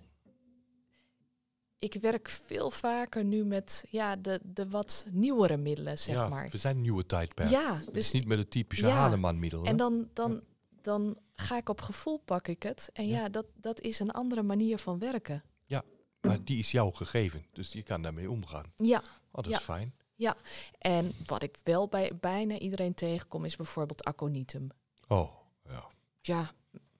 ik 1.93 2.01
werk 2.01 2.29
veel 2.29 2.71
vaker 2.71 3.23
nu 3.23 3.45
met 3.45 3.85
ja, 3.89 4.15
de, 4.15 4.39
de 4.43 4.69
wat 4.69 5.05
nieuwere 5.11 5.57
middelen, 5.57 5.97
zeg 5.97 6.15
ja, 6.15 6.29
maar. 6.29 6.49
We 6.49 6.57
zijn 6.57 6.75
een 6.75 6.81
nieuwe 6.81 7.05
tijdperk. 7.05 7.49
Ja, 7.49 7.81
dus 7.91 8.11
niet 8.11 8.25
met 8.25 8.37
het 8.37 8.51
typische 8.51 8.87
ja, 8.87 8.95
Hahnemann-middel. 8.95 9.65
En 9.65 9.77
dan, 9.77 10.09
dan, 10.13 10.41
dan 10.81 11.17
ga 11.33 11.57
ik 11.57 11.69
op 11.69 11.81
gevoel, 11.81 12.17
pak 12.17 12.47
ik 12.47 12.63
het. 12.63 12.89
En 12.93 13.07
ja, 13.07 13.29
dat, 13.29 13.45
dat 13.55 13.81
is 13.81 13.99
een 13.99 14.11
andere 14.11 14.43
manier 14.43 14.77
van 14.77 14.99
werken. 14.99 15.43
Ja, 15.65 15.83
maar 16.21 16.43
die 16.43 16.59
is 16.59 16.71
jou 16.71 16.93
gegeven, 16.93 17.45
dus 17.53 17.71
je 17.71 17.83
kan 17.83 18.01
daarmee 18.01 18.29
omgaan. 18.29 18.71
Ja. 18.75 19.03
Oh, 19.31 19.43
dat 19.43 19.47
is 19.47 19.59
fijn. 19.59 19.93
Ja, 20.15 20.35
en 20.77 21.13
wat 21.25 21.43
ik 21.43 21.57
wel 21.63 21.87
bij 21.87 22.11
bijna 22.19 22.57
iedereen 22.57 22.93
tegenkom 22.93 23.45
is 23.45 23.55
bijvoorbeeld 23.55 24.03
aconitum. 24.03 24.69
Oh, 25.07 25.29
ja. 25.63 25.87
Ja, 26.21 26.51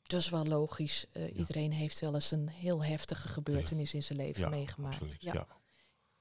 dat 0.07 0.19
is 0.19 0.29
wel 0.29 0.45
logisch. 0.45 1.05
Uh, 1.13 1.37
Iedereen 1.37 1.71
heeft 1.71 1.99
wel 1.99 2.13
eens 2.13 2.31
een 2.31 2.49
heel 2.49 2.83
heftige 2.83 3.27
gebeurtenis 3.27 3.93
in 3.93 4.03
zijn 4.03 4.17
leven 4.17 4.49
meegemaakt. 4.49 5.15
ja. 5.19 5.47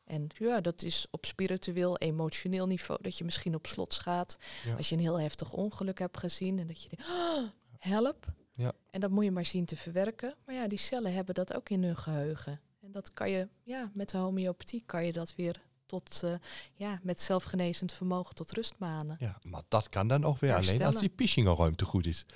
En 0.05 0.27
ja, 0.39 0.61
dat 0.61 0.83
is 0.83 1.07
op 1.11 1.27
spiritueel, 1.27 1.97
emotioneel 1.99 2.67
niveau 2.67 3.03
dat 3.03 3.19
je 3.19 3.25
misschien 3.25 3.55
op 3.55 3.67
slot 3.67 3.95
gaat. 3.95 4.37
Als 4.77 4.89
je 4.89 4.95
een 4.95 5.01
heel 5.01 5.21
heftig 5.21 5.53
ongeluk 5.53 5.99
hebt 5.99 6.19
gezien 6.19 6.59
en 6.59 6.67
dat 6.67 6.83
je 6.83 6.89
denkt, 6.89 7.13
oh, 7.13 7.49
help. 7.79 8.27
Ja. 8.53 8.73
En 8.91 9.01
dat 9.01 9.11
moet 9.11 9.25
je 9.25 9.31
maar 9.31 9.45
zien 9.45 9.65
te 9.65 9.77
verwerken. 9.77 10.35
Maar 10.47 10.55
ja, 10.55 10.69
die 10.69 10.79
cellen 10.79 11.15
hebben 11.15 11.35
dat 11.35 11.55
ook 11.55 11.69
in 11.69 11.83
hun 11.85 11.97
geheugen. 11.97 12.61
En 12.81 12.93
dat 12.93 13.13
kan 13.13 13.31
je, 13.31 13.49
ja, 13.63 13.91
met 13.95 14.11
de 14.11 14.19
homeopathie 14.19 14.83
kan 14.87 15.07
je 15.07 15.13
dat 15.13 15.35
weer 15.35 15.63
tot, 15.87 16.21
uh, 16.25 16.35
ja, 16.75 17.01
met 17.03 17.21
zelfgenezend 17.21 17.93
vermogen 17.93 18.35
tot 18.35 18.53
rust 18.53 18.75
manen. 18.79 19.17
Ja, 19.19 19.39
maar 19.43 19.63
dat 19.69 19.89
kan 19.89 20.09
dan 20.09 20.25
ook 20.25 20.39
weer 20.39 20.55
alleen 20.55 20.83
als 20.83 21.01
die 21.01 21.09
Pishingerruimte 21.09 21.85
goed 21.85 22.07
is. 22.07 22.27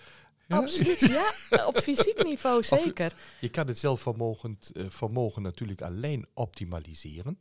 Absoluut, 0.48 1.00
ja. 1.00 1.32
Op 1.66 1.78
fysiek 1.78 2.24
niveau 2.24 2.62
zeker. 2.62 3.14
je 3.40 3.48
kan 3.48 3.66
het 3.66 3.78
zelfvermogen 3.78 4.58
uh, 4.72 4.86
vermogen 4.88 5.42
natuurlijk 5.42 5.82
alleen 5.82 6.26
optimaliseren 6.34 7.38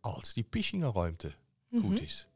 als 0.00 0.32
die 0.32 0.44
Pishingerruimte 0.44 1.34
goed 1.70 1.82
mhm. 1.82 2.02
is. 2.02 2.26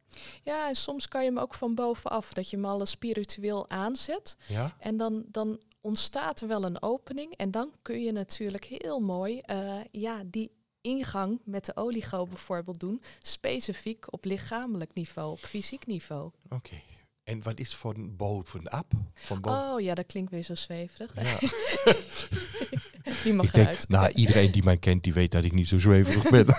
Ja, 0.43 0.69
en 0.69 0.75
soms 0.75 1.09
kan 1.09 1.25
je 1.25 1.29
hem 1.29 1.39
ook 1.39 1.55
van 1.55 1.75
bovenaf, 1.75 2.33
dat 2.33 2.51
je 2.51 2.57
hem 2.57 2.65
alles 2.65 2.91
spiritueel 2.91 3.71
aanzet. 3.71 4.37
Ja? 4.47 4.77
En 4.79 4.97
dan, 4.97 5.25
dan 5.29 5.61
ontstaat 5.81 6.41
er 6.41 6.49
wel 6.49 6.65
een 6.65 6.83
opening. 6.83 7.33
En 7.37 7.51
dan 7.51 7.75
kun 7.83 8.03
je 8.03 8.13
natuurlijk 8.13 8.65
heel 8.65 9.01
mooi 9.01 9.41
uh, 9.51 9.81
ja, 9.91 10.23
die 10.27 10.51
ingang 10.81 11.41
met 11.45 11.65
de 11.65 11.77
oligo 11.77 12.27
bijvoorbeeld 12.27 12.81
doen, 12.81 13.03
specifiek 13.19 14.13
op 14.13 14.25
lichamelijk 14.25 14.95
niveau, 14.95 15.33
op 15.33 15.45
fysiek 15.45 15.87
niveau. 15.87 16.31
Oké. 16.49 16.83
En 17.27 17.43
wat 17.43 17.59
is 17.59 17.77
van 17.77 18.17
bovenop? 18.17 18.93
Van 19.15 19.45
Oh 19.45 19.81
ja, 19.81 19.95
dat 19.95 20.07
klinkt 20.07 20.31
weer 20.31 20.43
zo 20.43 20.55
zweverig. 20.55 21.15
Ja. 21.15 21.39
die 23.25 23.33
mag 23.33 23.47
ik 23.47 23.55
eruit. 23.55 23.89
nou, 23.89 24.13
iedereen 24.13 24.53
die 24.53 24.63
mij 24.63 24.77
kent, 24.77 25.03
die 25.03 25.13
weet 25.13 25.31
dat 25.31 25.45
ik 25.45 25.53
niet 25.53 25.69
zo 25.69 25.79
zweverig 25.79 26.31
ben. 26.31 26.47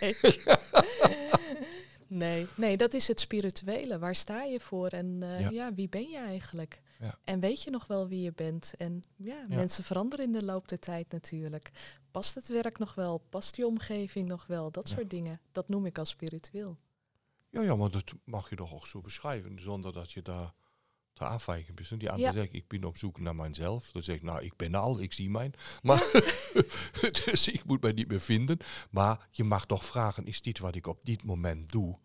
nee. 0.00 0.14
nee. 2.08 2.46
nee, 2.54 2.76
dat 2.76 2.94
is 2.94 3.08
het 3.08 3.20
spirituele. 3.20 3.98
Waar 3.98 4.14
sta 4.14 4.42
je 4.42 4.60
voor 4.60 4.88
en 4.88 5.20
uh, 5.22 5.50
ja. 5.50 5.74
wie 5.74 5.88
ben 5.88 6.08
je 6.08 6.18
eigenlijk? 6.18 6.82
Ja. 7.00 7.18
En 7.24 7.40
weet 7.40 7.62
je 7.62 7.70
nog 7.70 7.86
wel 7.86 8.08
wie 8.08 8.22
je 8.22 8.32
bent? 8.32 8.72
En 8.78 9.00
ja, 9.16 9.44
mensen 9.48 9.84
veranderen 9.84 10.24
in 10.24 10.32
de 10.32 10.44
loop 10.44 10.68
der 10.68 10.78
tijd 10.78 11.12
natuurlijk. 11.12 11.70
Past 12.10 12.34
het 12.34 12.48
werk 12.48 12.78
nog 12.78 12.94
wel? 12.94 13.22
Past 13.28 13.54
die 13.54 13.66
omgeving 13.66 14.28
nog 14.28 14.46
wel? 14.46 14.70
Dat 14.70 14.88
soort 14.88 15.10
dingen. 15.10 15.40
Dat 15.52 15.68
noem 15.68 15.86
ik 15.86 15.98
als 15.98 16.08
spiritueel. 16.08 16.78
Ja, 17.52 17.62
ja, 17.62 17.76
maar 17.76 17.90
dat 17.90 18.12
mag 18.24 18.50
je 18.50 18.56
toch 18.56 18.72
ook 18.72 18.86
zo 18.86 19.00
beschrijven, 19.00 19.60
zonder 19.60 19.92
dat 19.92 20.12
je 20.12 20.22
daar 20.22 20.52
te 21.12 21.24
afwijken 21.24 21.74
bent. 21.74 22.00
Die 22.00 22.10
andere 22.10 22.32
zegt, 22.32 22.52
ik 22.52 22.68
ben 22.68 22.84
op 22.84 22.96
zoek 22.96 23.20
naar 23.20 23.34
mijzelf. 23.34 23.90
Dan 23.90 24.02
zeg 24.02 24.16
ik, 24.16 24.22
nou, 24.22 24.42
ik 24.42 24.56
ben 24.56 24.74
al, 24.74 25.00
ik 25.00 25.12
zie 25.12 25.30
mijn. 25.30 25.54
Maar 25.82 26.10
dus 27.24 27.48
ik 27.48 27.64
moet 27.64 27.82
mij 27.82 27.92
niet 27.92 28.08
meer 28.08 28.20
vinden. 28.20 28.58
Maar 28.90 29.28
je 29.30 29.44
mag 29.44 29.66
toch 29.66 29.84
vragen, 29.84 30.26
is 30.26 30.42
dit 30.42 30.58
wat 30.58 30.74
ik 30.74 30.86
op 30.86 31.04
dit 31.04 31.22
moment 31.22 31.70
doe, 31.70 31.98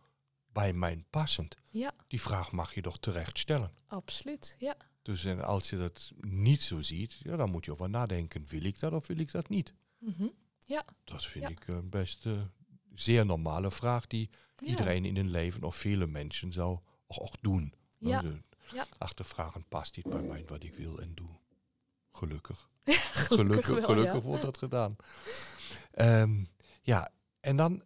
bij 0.52 0.74
mij 0.74 1.06
passend? 1.10 1.56
Ja. 1.72 1.92
Die 2.08 2.22
vraag 2.22 2.52
mag 2.52 2.74
je 2.74 2.82
toch 2.82 3.00
terecht 3.00 3.38
stellen. 3.38 3.72
Absoluut, 3.88 4.56
ja. 4.58 4.76
Dus 5.02 5.26
en 5.26 5.44
als 5.44 5.70
je 5.70 5.78
dat 5.78 6.12
niet 6.22 6.62
zo 6.62 6.82
ziet, 6.82 7.18
ja, 7.24 7.36
dan 7.36 7.52
moet 7.52 7.66
je 7.66 7.72
over 7.72 7.90
nadenken, 7.90 8.46
wil 8.48 8.64
ik 8.64 8.80
dat 8.80 8.94
of 8.94 9.08
wil 9.08 9.20
ik 9.20 9.32
dat 9.32 9.50
niet? 9.50 9.74
Mm 10.00 10.34
Ja. 10.66 10.86
Dat 11.04 11.26
vind 11.26 11.50
ik 11.50 11.68
een 11.68 11.90
best 11.90 12.26
uh, 12.26 12.42
zeer 13.00 13.26
normale 13.26 13.72
vraag 13.72 14.08
die 14.08 14.30
iedereen 14.60 15.06
in 15.06 15.16
hun 15.16 15.30
leven 15.30 15.64
of 15.64 15.76
vele 15.76 16.08
mensen 16.08 16.52
zou 16.52 16.80
ook, 17.08 17.34
doen. 17.42 17.74
Ja. 17.98 18.24
ja. 18.74 18.86
Achtervragen, 18.98 19.66
past 19.68 19.96
dit 19.96 20.10
bij 20.10 20.22
mij 20.22 20.44
wat 20.48 20.64
ik 20.64 20.76
wil 20.76 21.00
en 21.00 21.12
doe? 21.16 21.30
Gelukkig. 22.12 22.70
gelukkig, 22.84 23.66
gelukkig, 23.66 23.86
gelukkig 23.86 24.24
wordt 24.24 24.42
dat 24.42 24.58
gedaan. 24.58 24.96
Um, 25.96 26.48
ja, 26.82 27.12
en 27.40 27.56
dan 27.56 27.84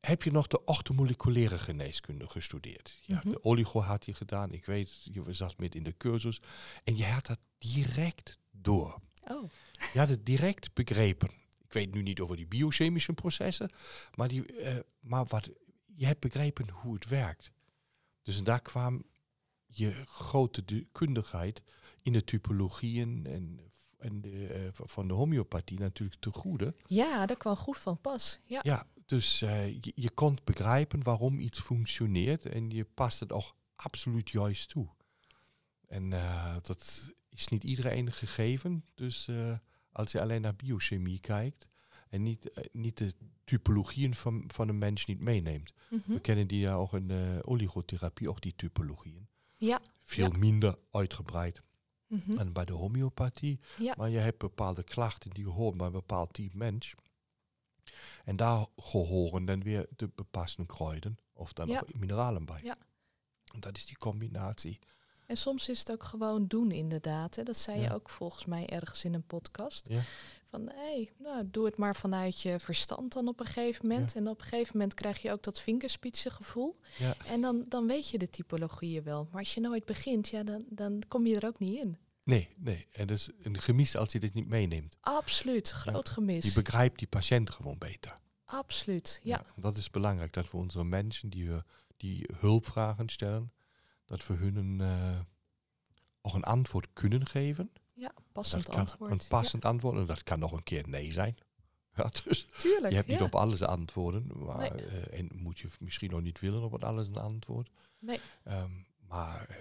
heb 0.00 0.22
je 0.22 0.32
nog 0.32 0.46
de 0.46 0.64
orthomoleculaire 0.64 1.58
geneeskunde 1.58 2.28
gestudeerd. 2.28 2.98
Ja, 3.02 3.16
mhm. 3.16 3.30
De 3.30 3.44
oligo 3.44 3.80
had 3.80 4.04
je 4.04 4.14
gedaan. 4.14 4.52
Ik 4.52 4.64
weet, 4.64 5.08
je 5.12 5.22
zat 5.30 5.58
met 5.58 5.74
in 5.74 5.82
de 5.82 5.96
cursus. 5.96 6.40
En 6.84 6.96
je 6.96 7.06
had 7.06 7.26
dat 7.26 7.38
direct 7.58 8.38
door. 8.50 9.00
Oh. 9.30 9.50
Je 9.92 9.98
had 9.98 10.08
het 10.08 10.26
direct 10.26 10.74
begrepen. 10.74 11.30
Ik 11.66 11.72
weet 11.72 11.94
nu 11.94 12.02
niet 12.02 12.20
over 12.20 12.36
die 12.36 12.46
biochemische 12.46 13.12
processen, 13.12 13.70
maar, 14.14 14.28
die, 14.28 14.52
uh, 14.52 14.78
maar 15.00 15.24
wat, 15.26 15.50
je 15.84 16.06
hebt 16.06 16.20
begrepen 16.20 16.70
hoe 16.70 16.94
het 16.94 17.06
werkt. 17.06 17.52
Dus 18.22 18.42
daar 18.42 18.62
kwam 18.62 19.04
je 19.66 20.04
grote 20.06 20.86
kundigheid 20.92 21.62
in 22.02 22.12
de 22.12 22.24
typologieën 22.24 23.26
en, 23.26 23.60
en 23.98 24.20
de, 24.20 24.62
uh, 24.64 24.68
van 24.72 25.08
de 25.08 25.14
homeopathie 25.14 25.78
natuurlijk 25.78 26.20
te 26.20 26.32
goede. 26.32 26.74
Ja, 26.86 27.26
dat 27.26 27.36
kwam 27.36 27.56
goed 27.56 27.78
van 27.78 28.00
pas. 28.00 28.40
Ja, 28.44 28.60
ja 28.62 28.86
dus 29.06 29.42
uh, 29.42 29.68
je, 29.68 29.92
je 29.94 30.10
kon 30.10 30.38
begrijpen 30.44 31.02
waarom 31.02 31.38
iets 31.38 31.60
functioneert 31.60 32.46
en 32.46 32.70
je 32.70 32.84
past 32.84 33.20
het 33.20 33.32
ook 33.32 33.56
absoluut 33.76 34.30
juist 34.30 34.68
toe. 34.68 34.88
En 35.88 36.10
dat 36.62 37.12
is 37.30 37.48
niet 37.48 37.64
iedereen 37.64 38.12
gegeven. 38.12 38.84
Dus 38.94 39.28
als 39.96 40.12
je 40.12 40.20
alleen 40.20 40.40
naar 40.40 40.56
biochemie 40.56 41.20
kijkt 41.20 41.66
en 42.08 42.22
niet, 42.22 42.50
eh, 42.50 42.64
niet 42.72 42.98
de 42.98 43.14
typologieën 43.44 44.14
van, 44.14 44.44
van 44.46 44.68
een 44.68 44.78
mens 44.78 45.04
niet 45.04 45.20
meeneemt. 45.20 45.72
Mhm. 45.90 46.12
We 46.12 46.20
kennen 46.20 46.46
die 46.46 46.60
ja 46.60 46.74
ook 46.74 46.92
in 46.92 47.08
de 47.08 47.40
oligotherapie, 47.44 48.28
ook 48.28 48.40
die 48.40 48.54
typologieën. 48.56 49.28
Ja. 49.54 49.80
Veel 50.02 50.30
minder 50.30 50.78
uitgebreid. 50.90 51.62
Mm 52.06 52.38
En 52.38 52.52
bij 52.52 52.64
de 52.64 52.72
homeopathie, 52.72 53.60
ja. 53.78 53.94
maar 53.96 54.10
je 54.10 54.18
hebt 54.18 54.38
bepaalde 54.38 54.82
klachten 54.84 55.30
die 55.30 55.48
horen 55.48 55.76
bij 55.76 55.86
een 55.86 55.92
bepaald 55.92 56.32
type 56.32 56.56
mens. 56.56 56.94
En 58.24 58.36
daar 58.36 58.66
horen 58.76 59.44
dan 59.44 59.62
weer 59.62 59.86
de 59.96 60.08
bepassende 60.14 60.72
kruiden 60.72 61.18
of 61.32 61.52
dan 61.52 61.68
ja. 61.68 61.82
mineralen 61.98 62.44
bij. 62.44 62.60
Ja. 62.62 62.76
En 63.54 63.60
dat 63.60 63.76
is 63.76 63.86
die 63.86 63.96
combinatie. 63.96 64.78
En 65.26 65.36
soms 65.36 65.68
is 65.68 65.78
het 65.78 65.92
ook 65.92 66.02
gewoon 66.02 66.46
doen, 66.46 66.70
inderdaad. 66.70 67.36
Hè. 67.36 67.42
Dat 67.42 67.56
zei 67.56 67.80
je 67.80 67.94
ook 67.94 68.10
volgens 68.10 68.44
mij 68.44 68.66
ergens 68.66 69.04
in 69.04 69.14
een 69.14 69.26
podcast. 69.26 69.88
Ja. 69.88 70.00
Van 70.50 70.68
hé, 70.68 70.74
hey, 70.74 71.12
nou, 71.18 71.48
doe 71.50 71.64
het 71.64 71.76
maar 71.76 71.96
vanuit 71.96 72.40
je 72.40 72.60
verstand 72.60 73.12
dan 73.12 73.28
op 73.28 73.40
een 73.40 73.46
gegeven 73.46 73.88
moment. 73.88 74.14
En 74.14 74.28
op 74.28 74.40
een 74.40 74.46
gegeven 74.46 74.76
moment 74.76 74.94
krijg 74.94 75.22
je 75.22 75.32
ook 75.32 75.42
dat 75.42 75.60
vingerspitsengevoel. 75.60 76.78
Ja. 76.98 77.14
En 77.26 77.40
dan, 77.40 77.64
dan 77.68 77.86
weet 77.86 78.10
je 78.10 78.18
de 78.18 78.30
typologieën 78.30 79.02
wel. 79.02 79.28
Maar 79.30 79.40
als 79.40 79.54
je 79.54 79.60
nooit 79.60 79.84
begint, 79.84 80.28
ja, 80.28 80.42
dan, 80.42 80.64
dan 80.68 81.02
kom 81.08 81.26
je 81.26 81.36
er 81.36 81.46
ook 81.46 81.58
niet 81.58 81.84
in. 81.84 81.98
Nee, 82.24 82.48
nee. 82.56 82.86
En 82.92 83.06
dus 83.06 83.30
een 83.42 83.60
gemis 83.60 83.96
als 83.96 84.12
je 84.12 84.20
dit 84.20 84.34
niet 84.34 84.48
meeneemt. 84.48 84.96
Absoluut, 85.00 85.70
groot 85.70 86.08
gemis. 86.08 86.54
Je 86.54 86.62
begrijpt 86.62 86.98
die 86.98 87.08
patiënt 87.08 87.50
gewoon 87.50 87.78
beter. 87.78 88.18
Absoluut, 88.44 89.20
ja. 89.22 89.44
Dat 89.56 89.76
is 89.76 89.90
belangrijk, 89.90 90.32
dat 90.32 90.50
we 90.50 90.56
onze 90.56 90.84
mensen 90.84 91.30
die, 91.30 91.48
we, 91.48 91.64
die 91.96 92.28
hulpvragen 92.38 93.08
stellen, 93.08 93.52
dat 94.06 94.26
we 94.26 94.34
hun 94.34 94.80
uh, 94.80 95.20
ook 96.20 96.34
een 96.34 96.42
antwoord 96.42 96.88
kunnen 96.92 97.26
geven. 97.26 97.70
Ja, 97.94 98.12
passend 98.32 98.68
antwoord. 98.68 99.10
Een 99.10 99.20
passend 99.28 99.64
antwoord, 99.64 99.96
en 99.96 100.04
dat 100.04 100.22
kan 100.22 100.38
nog 100.38 100.52
een 100.52 100.62
keer 100.62 100.88
nee 100.88 101.12
zijn. 101.12 101.36
Ja, 101.96 102.10
dus 102.24 102.46
Tuurlijk, 102.58 102.88
je 102.88 102.94
hebt 102.94 103.08
niet 103.08 103.20
op 103.20 103.34
alles 103.34 103.62
antwoorden, 103.62 104.30
maar 104.44 104.80
uh, 104.80 105.18
en 105.18 105.30
moet 105.34 105.58
je 105.58 105.68
misschien 105.80 106.14
ook 106.14 106.22
niet 106.22 106.40
willen 106.40 106.62
op 106.62 106.84
alles 106.84 107.08
een 107.08 107.16
antwoord. 107.16 107.70
Nee. 107.98 108.20
Um, 108.48 108.86
maar 109.08 109.46
uh, 109.50 109.56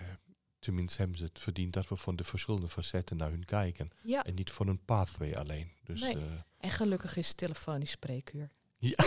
tenminste 0.60 0.98
hebben 0.98 1.18
ze 1.18 1.24
het 1.24 1.40
verdiend 1.40 1.74
dat 1.74 1.88
we 1.88 1.96
van 1.96 2.16
de 2.16 2.24
verschillende 2.24 2.68
facetten 2.68 3.18
naar 3.18 3.30
hun 3.30 3.46
kijken. 3.46 3.90
Ja. 4.04 4.24
En 4.24 4.34
niet 4.34 4.52
van 4.52 4.68
een 4.68 4.86
pathway 4.86 5.36
alleen. 5.36 5.72
Dus, 5.84 6.02
nee. 6.02 6.16
uh, 6.16 6.24
en 6.58 6.70
gelukkig 6.70 7.18
is 7.18 7.34
telefonisch 7.34 7.92
spreekuur. 7.92 8.52
Ja. 8.78 8.96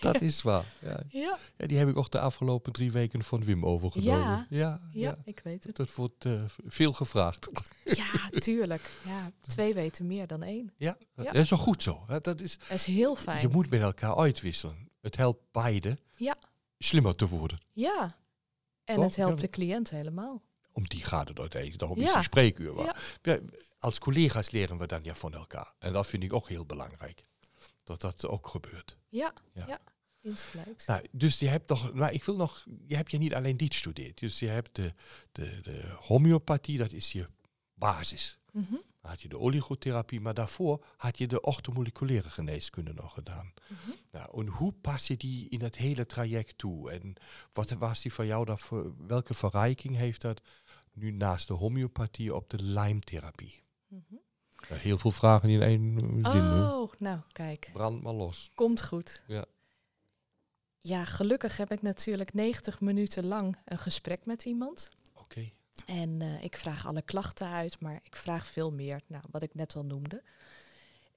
dat 0.00 0.20
is 0.20 0.42
waar. 0.42 0.64
Ja. 0.80 1.00
Ja. 1.08 1.38
ja. 1.56 1.66
Die 1.66 1.78
heb 1.78 1.88
ik 1.88 1.96
ook 1.96 2.10
de 2.10 2.20
afgelopen 2.20 2.72
drie 2.72 2.92
weken 2.92 3.22
van 3.22 3.44
Wim 3.44 3.66
overgenomen. 3.66 4.20
Ja, 4.20 4.46
ja, 4.50 4.80
ja, 4.92 5.18
ik 5.24 5.40
weet 5.44 5.64
het. 5.64 5.76
Dat 5.76 5.94
wordt 5.94 6.24
uh, 6.24 6.42
veel 6.66 6.92
gevraagd. 6.92 7.50
Ja, 7.84 8.28
tuurlijk. 8.38 8.90
Ja, 9.04 9.30
twee 9.40 9.74
weten 9.74 10.06
meer 10.06 10.26
dan 10.26 10.42
één. 10.42 10.72
Ja, 10.76 10.96
ja. 11.16 11.24
dat 11.24 11.34
is 11.34 11.50
wel 11.50 11.58
goed 11.58 11.82
zo. 11.82 12.04
Dat 12.06 12.40
is, 12.40 12.58
dat 12.58 12.70
is 12.70 12.84
heel 12.84 13.16
fijn. 13.16 13.40
Je 13.40 13.48
moet 13.48 13.70
met 13.70 13.80
elkaar 13.80 14.16
uitwisselen. 14.16 14.88
Het 15.00 15.16
helpt 15.16 15.40
beide 15.50 15.98
ja. 16.10 16.36
slimmer 16.78 17.14
te 17.14 17.28
worden. 17.28 17.60
Ja, 17.72 18.16
en 18.84 18.94
Toch? 18.94 19.04
het 19.04 19.16
helpt 19.16 19.40
de 19.40 19.48
cliënt 19.48 19.90
helemaal. 19.90 20.42
Om 20.72 20.88
die 20.88 21.04
gaat 21.04 21.28
het 21.28 21.38
uiteindelijk. 21.38 21.80
Daarom 21.80 21.98
is 21.98 22.12
die 22.12 22.22
spreekuur. 22.22 22.94
Als 23.78 23.98
collega's 23.98 24.50
leren 24.50 24.78
we 24.78 24.86
dan 24.86 25.00
ja 25.02 25.14
van 25.14 25.34
elkaar. 25.34 25.74
En 25.78 25.92
dat 25.92 26.06
vind 26.06 26.22
ik 26.22 26.32
ook 26.32 26.48
heel 26.48 26.66
belangrijk. 26.66 27.24
Dat 27.90 28.00
dat 28.00 28.26
ook 28.26 28.48
gebeurt. 28.48 28.96
Ja, 29.08 29.32
ja. 29.52 29.66
ja. 29.66 29.80
Insgelijks. 30.22 30.86
Nou, 30.86 31.06
dus 31.10 31.38
je 31.38 31.48
hebt 31.48 31.68
nog, 31.68 31.92
maar 31.92 32.12
ik 32.12 32.24
wil 32.24 32.36
nog, 32.36 32.66
je 32.86 32.96
hebt 32.96 33.10
je 33.10 33.18
niet 33.18 33.34
alleen 33.34 33.56
dit 33.56 33.72
gestudeerd. 33.72 34.18
Dus 34.18 34.38
je 34.38 34.46
hebt 34.46 34.76
de, 34.76 34.94
de, 35.32 35.60
de 35.62 35.96
homeopathie, 36.00 36.78
dat 36.78 36.92
is 36.92 37.12
je 37.12 37.28
basis. 37.74 38.38
Mm 38.52 38.66
-hmm. 38.68 38.82
Dan 39.00 39.10
had 39.10 39.22
je 39.22 39.28
de 39.28 39.38
oligotherapie, 39.38 40.20
maar 40.20 40.34
daarvoor 40.34 40.84
had 40.96 41.18
je 41.18 41.26
de 41.26 41.40
orthomoleculaire 41.40 42.28
geneeskunde 42.28 42.92
nog 42.92 43.14
gedaan. 43.14 43.52
Mm 43.68 43.76
-hmm. 43.84 43.94
nou, 44.10 44.40
en 44.40 44.46
hoe 44.46 44.72
pas 44.72 45.06
je 45.06 45.16
die 45.16 45.48
in 45.48 45.62
het 45.62 45.76
hele 45.76 46.06
traject 46.06 46.58
toe? 46.58 46.90
En 46.90 47.14
wat 47.52 47.70
was 47.70 48.02
die 48.02 48.12
voor 48.12 48.26
jou 48.26 48.44
dan 48.44 48.58
voor, 48.58 49.06
welke 49.06 49.34
verrijking 49.34 49.96
heeft 49.96 50.20
dat 50.20 50.40
nu 50.92 51.10
naast 51.10 51.46
de 51.46 51.54
homeopathie 51.54 52.34
op 52.34 52.50
de 52.50 52.62
lijmtherapie? 52.62 53.62
Mm 53.88 54.04
-hmm. 54.08 54.20
Heel 54.78 54.98
veel 54.98 55.10
vragen 55.10 55.48
in 55.48 55.62
één 55.62 55.98
zin. 56.22 56.40
Oh, 56.40 56.92
nou 56.98 57.20
kijk. 57.32 57.70
Brand 57.72 58.02
maar 58.02 58.12
los. 58.12 58.50
Komt 58.54 58.84
goed. 58.84 59.24
Ja. 59.26 59.44
Ja, 60.78 61.04
gelukkig 61.04 61.56
heb 61.56 61.72
ik 61.72 61.82
natuurlijk 61.82 62.32
90 62.32 62.80
minuten 62.80 63.26
lang 63.26 63.56
een 63.64 63.78
gesprek 63.78 64.26
met 64.26 64.44
iemand. 64.44 64.90
Oké. 65.12 65.22
Okay. 65.22 65.52
En 65.86 66.20
uh, 66.20 66.42
ik 66.42 66.56
vraag 66.56 66.86
alle 66.86 67.02
klachten 67.02 67.48
uit, 67.48 67.80
maar 67.80 68.00
ik 68.02 68.16
vraag 68.16 68.46
veel 68.46 68.72
meer, 68.72 69.00
nou, 69.06 69.24
wat 69.30 69.42
ik 69.42 69.54
net 69.54 69.76
al 69.76 69.84
noemde. 69.84 70.22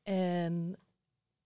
En 0.04 0.78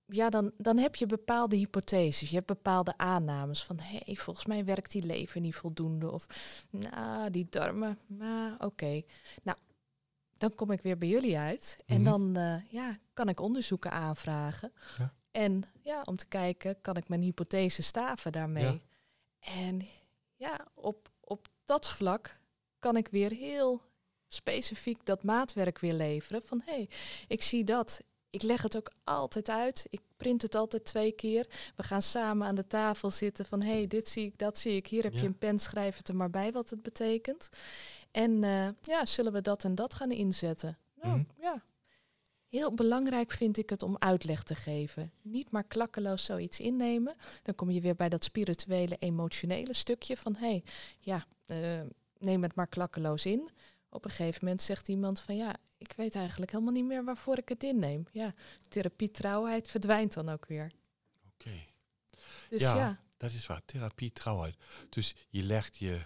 ja, 0.05 0.29
dan, 0.29 0.51
dan 0.57 0.77
heb 0.77 0.95
je 0.95 1.05
bepaalde 1.05 1.55
hypotheses, 1.55 2.29
je 2.29 2.35
hebt 2.35 2.47
bepaalde 2.47 2.97
aannames 2.97 3.63
van, 3.63 3.79
hé, 3.79 3.99
hey, 4.05 4.15
volgens 4.15 4.45
mij 4.45 4.65
werkt 4.65 4.91
die 4.91 5.05
lever 5.05 5.41
niet 5.41 5.55
voldoende. 5.55 6.11
Of, 6.11 6.27
nou, 6.69 7.29
die 7.29 7.47
darmen, 7.49 7.99
nou, 8.05 8.53
oké. 8.53 8.65
Okay. 8.65 9.05
Nou, 9.43 9.57
dan 10.37 10.55
kom 10.55 10.71
ik 10.71 10.81
weer 10.81 10.97
bij 10.97 11.07
jullie 11.07 11.37
uit 11.37 11.77
en 11.85 12.01
mm 12.01 12.07
-hmm. 12.07 12.33
dan 12.33 12.43
uh, 12.43 12.71
ja, 12.71 12.97
kan 13.13 13.29
ik 13.29 13.39
onderzoeken 13.39 13.91
aanvragen. 13.91 14.73
Ja. 14.97 15.13
En 15.31 15.63
ja, 15.81 16.01
om 16.01 16.17
te 16.17 16.27
kijken, 16.27 16.81
kan 16.81 16.97
ik 16.97 17.07
mijn 17.09 17.21
hypothese 17.21 17.83
staven 17.83 18.31
daarmee? 18.31 18.63
Ja. 18.63 18.79
En 19.39 19.87
ja, 20.35 20.67
op, 20.73 21.09
op 21.19 21.47
dat 21.65 21.89
vlak 21.89 22.39
kan 22.79 22.97
ik 22.97 23.07
weer 23.07 23.31
heel 23.31 23.81
specifiek 24.27 25.05
dat 25.05 25.23
maatwerk 25.23 25.79
weer 25.79 25.93
leveren. 25.93 26.41
Van 26.45 26.61
hé, 26.65 26.73
hey, 26.73 26.89
ik 27.27 27.43
zie 27.43 27.63
dat. 27.63 28.01
Ik 28.29 28.41
leg 28.41 28.61
het 28.61 28.77
ook 28.77 28.91
altijd 29.03 29.49
uit. 29.49 29.87
Ik 29.89 30.01
print 30.17 30.41
het 30.41 30.55
altijd 30.55 30.85
twee 30.85 31.11
keer. 31.11 31.47
We 31.75 31.83
gaan 31.83 32.01
samen 32.01 32.47
aan 32.47 32.55
de 32.55 32.67
tafel 32.67 33.11
zitten 33.11 33.45
van 33.45 33.61
hé, 33.61 33.71
hey, 33.71 33.87
dit 33.87 34.09
zie 34.09 34.25
ik, 34.25 34.37
dat 34.37 34.57
zie 34.57 34.75
ik. 34.75 34.87
Hier 34.87 35.03
heb 35.03 35.13
Ja. 35.13 35.19
je 35.21 35.25
een 35.25 35.37
pen, 35.37 35.59
schrijf 35.59 35.97
het 35.97 36.07
er 36.07 36.15
maar 36.15 36.29
bij 36.29 36.51
wat 36.51 36.69
het 36.69 36.81
betekent. 36.81 37.49
En 38.17 38.43
eh, 38.43 38.67
ja, 38.81 39.05
zullen 39.05 39.33
we 39.33 39.41
dat 39.41 39.63
en 39.63 39.75
dat 39.75 39.93
gaan 39.93 40.11
inzetten? 40.11 40.77
Nou, 41.01 41.17
Mhm. 41.17 41.41
ja. 41.41 41.63
Heel 42.47 42.73
belangrijk 42.73 43.31
vind 43.31 43.57
ik 43.57 43.69
het 43.69 43.83
om 43.83 43.95
uitleg 43.99 44.43
te 44.43 44.55
geven. 44.55 45.11
Niet 45.21 45.51
maar 45.51 45.63
klakkeloos 45.63 46.23
zoiets 46.25 46.59
innemen. 46.59 47.15
Dan 47.43 47.55
kom 47.55 47.69
je 47.69 47.81
weer 47.81 47.95
bij 47.95 48.09
dat 48.09 48.23
spirituele, 48.23 48.95
emotionele 48.97 49.73
stukje 49.73 50.17
van 50.17 50.35
hé, 50.35 50.47
hey, 50.49 50.63
ja, 50.99 51.25
eh, 51.45 51.81
neem 52.17 52.43
het 52.43 52.55
maar 52.55 52.67
klakkeloos 52.67 53.25
in. 53.25 53.49
Op 53.89 54.05
een 54.05 54.11
gegeven 54.11 54.39
moment 54.43 54.61
zegt 54.61 54.87
iemand 54.87 55.19
van 55.19 55.35
ja, 55.35 55.55
ik 55.77 55.93
weet 55.97 56.15
eigenlijk 56.15 56.51
helemaal 56.51 56.73
niet 56.73 56.85
meer 56.85 57.03
waarvoor 57.03 57.37
ik 57.37 57.49
het 57.49 57.63
inneem. 57.63 58.07
Ja, 58.11 58.33
therapie 58.67 59.11
trouwheid 59.11 59.67
verdwijnt 59.69 60.13
dan 60.13 60.29
ook 60.29 60.45
weer. 60.45 60.71
Oké. 61.33 61.53
Dus 62.49 62.61
Ja. 62.61 62.75
ja, 62.75 62.99
Dat 63.17 63.31
is 63.31 63.45
waar, 63.45 63.61
therapie 63.65 64.11
trouwheid. 64.13 64.55
Dus 64.89 65.15
je 65.29 65.43
legt 65.43 65.77
je 65.77 66.01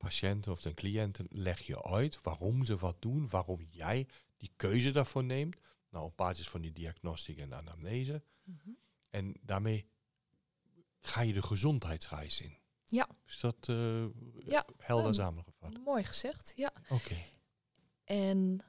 patiënten 0.00 0.52
of 0.52 0.60
de 0.60 0.74
cliënten 0.74 1.26
leg 1.30 1.60
je 1.60 1.82
uit 1.84 2.22
waarom 2.22 2.64
ze 2.64 2.76
wat 2.76 2.96
doen, 3.02 3.28
waarom 3.28 3.66
jij 3.70 4.06
die 4.36 4.50
keuze 4.56 4.90
daarvoor 4.90 5.24
neemt. 5.24 5.56
Nou, 5.90 6.04
op 6.04 6.16
basis 6.16 6.48
van 6.48 6.60
die 6.60 6.72
diagnostiek 6.72 7.38
en 7.38 7.54
anamnese. 7.54 8.22
Mhm. 8.42 8.70
En 9.10 9.34
daarmee 9.42 9.86
ga 11.00 11.20
je 11.20 11.32
de 11.32 11.42
gezondheidsreis 11.42 12.40
in. 12.40 12.58
Ja. 12.84 13.08
Is 13.26 13.40
dat 13.40 13.56
eh, 13.68 14.04
Ja, 14.46 14.64
helder 14.78 15.04
ehm, 15.06 15.14
samengevat? 15.14 15.76
mooi 15.84 16.04
gezegd. 16.04 16.52
Ja. 16.56 16.72
Oké. 16.88 17.16
En 18.04 18.60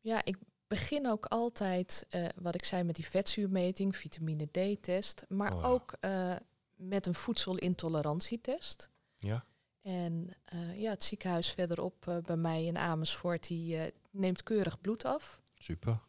ja, 0.00 0.24
ik 0.24 0.36
begin 0.66 1.06
ook 1.08 1.26
altijd, 1.26 2.06
eh, 2.10 2.28
wat 2.36 2.54
ik 2.54 2.64
zei 2.64 2.82
met 2.82 2.96
die 2.96 3.06
vetzuurmeting, 3.06 3.96
vitamine 3.96 4.46
D-test, 4.46 5.24
maar 5.28 5.52
Oh 5.54 5.60
ja. 5.60 5.66
ook 5.68 5.92
eh, 6.00 6.36
met 6.74 7.06
een 7.06 7.14
voedselintolerantietest. 7.14 8.90
Ja? 9.16 9.44
En 9.84 10.30
eh, 10.44 10.80
ja, 10.80 10.90
het 10.90 11.04
ziekenhuis 11.04 11.50
verderop 11.50 12.08
eh, 12.08 12.18
bij 12.18 12.36
mij 12.36 12.64
in 12.64 12.78
Amersfoort, 12.78 13.46
die 13.46 13.76
eh, 13.76 13.90
neemt 14.10 14.42
keurig 14.42 14.80
bloed 14.80 15.04
af. 15.04 15.40
Super. 15.54 16.00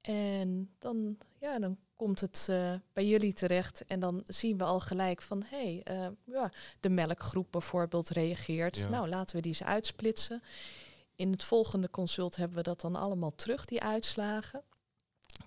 En 0.00 0.74
dan, 0.78 1.18
ja, 1.40 1.58
dan 1.58 1.78
komt 1.96 2.20
het 2.20 2.48
bij 2.92 3.06
jullie 3.06 3.32
terecht 3.32 3.84
en 3.84 4.00
dan 4.00 4.22
zien 4.26 4.58
we 4.58 4.64
al 4.64 4.80
gelijk 4.80 5.22
van, 5.22 5.42
hé, 5.46 5.82
hey, 5.84 6.14
ja, 6.24 6.52
de 6.80 6.88
melkgroep 6.88 7.46
bijvoorbeeld 7.50 8.08
reageert. 8.08 8.76
Ja. 8.76 8.88
Nou, 8.88 9.08
laten 9.08 9.36
we 9.36 9.42
die 9.42 9.50
eens 9.50 9.64
uitsplitsen. 9.64 10.42
In 11.14 11.32
het 11.32 11.44
volgende 11.44 11.90
consult 11.90 12.36
hebben 12.36 12.56
we 12.56 12.62
dat 12.62 12.80
dan 12.80 12.96
allemaal 12.96 13.34
terug, 13.34 13.64
die 13.64 13.82
uitslagen. 13.82 14.62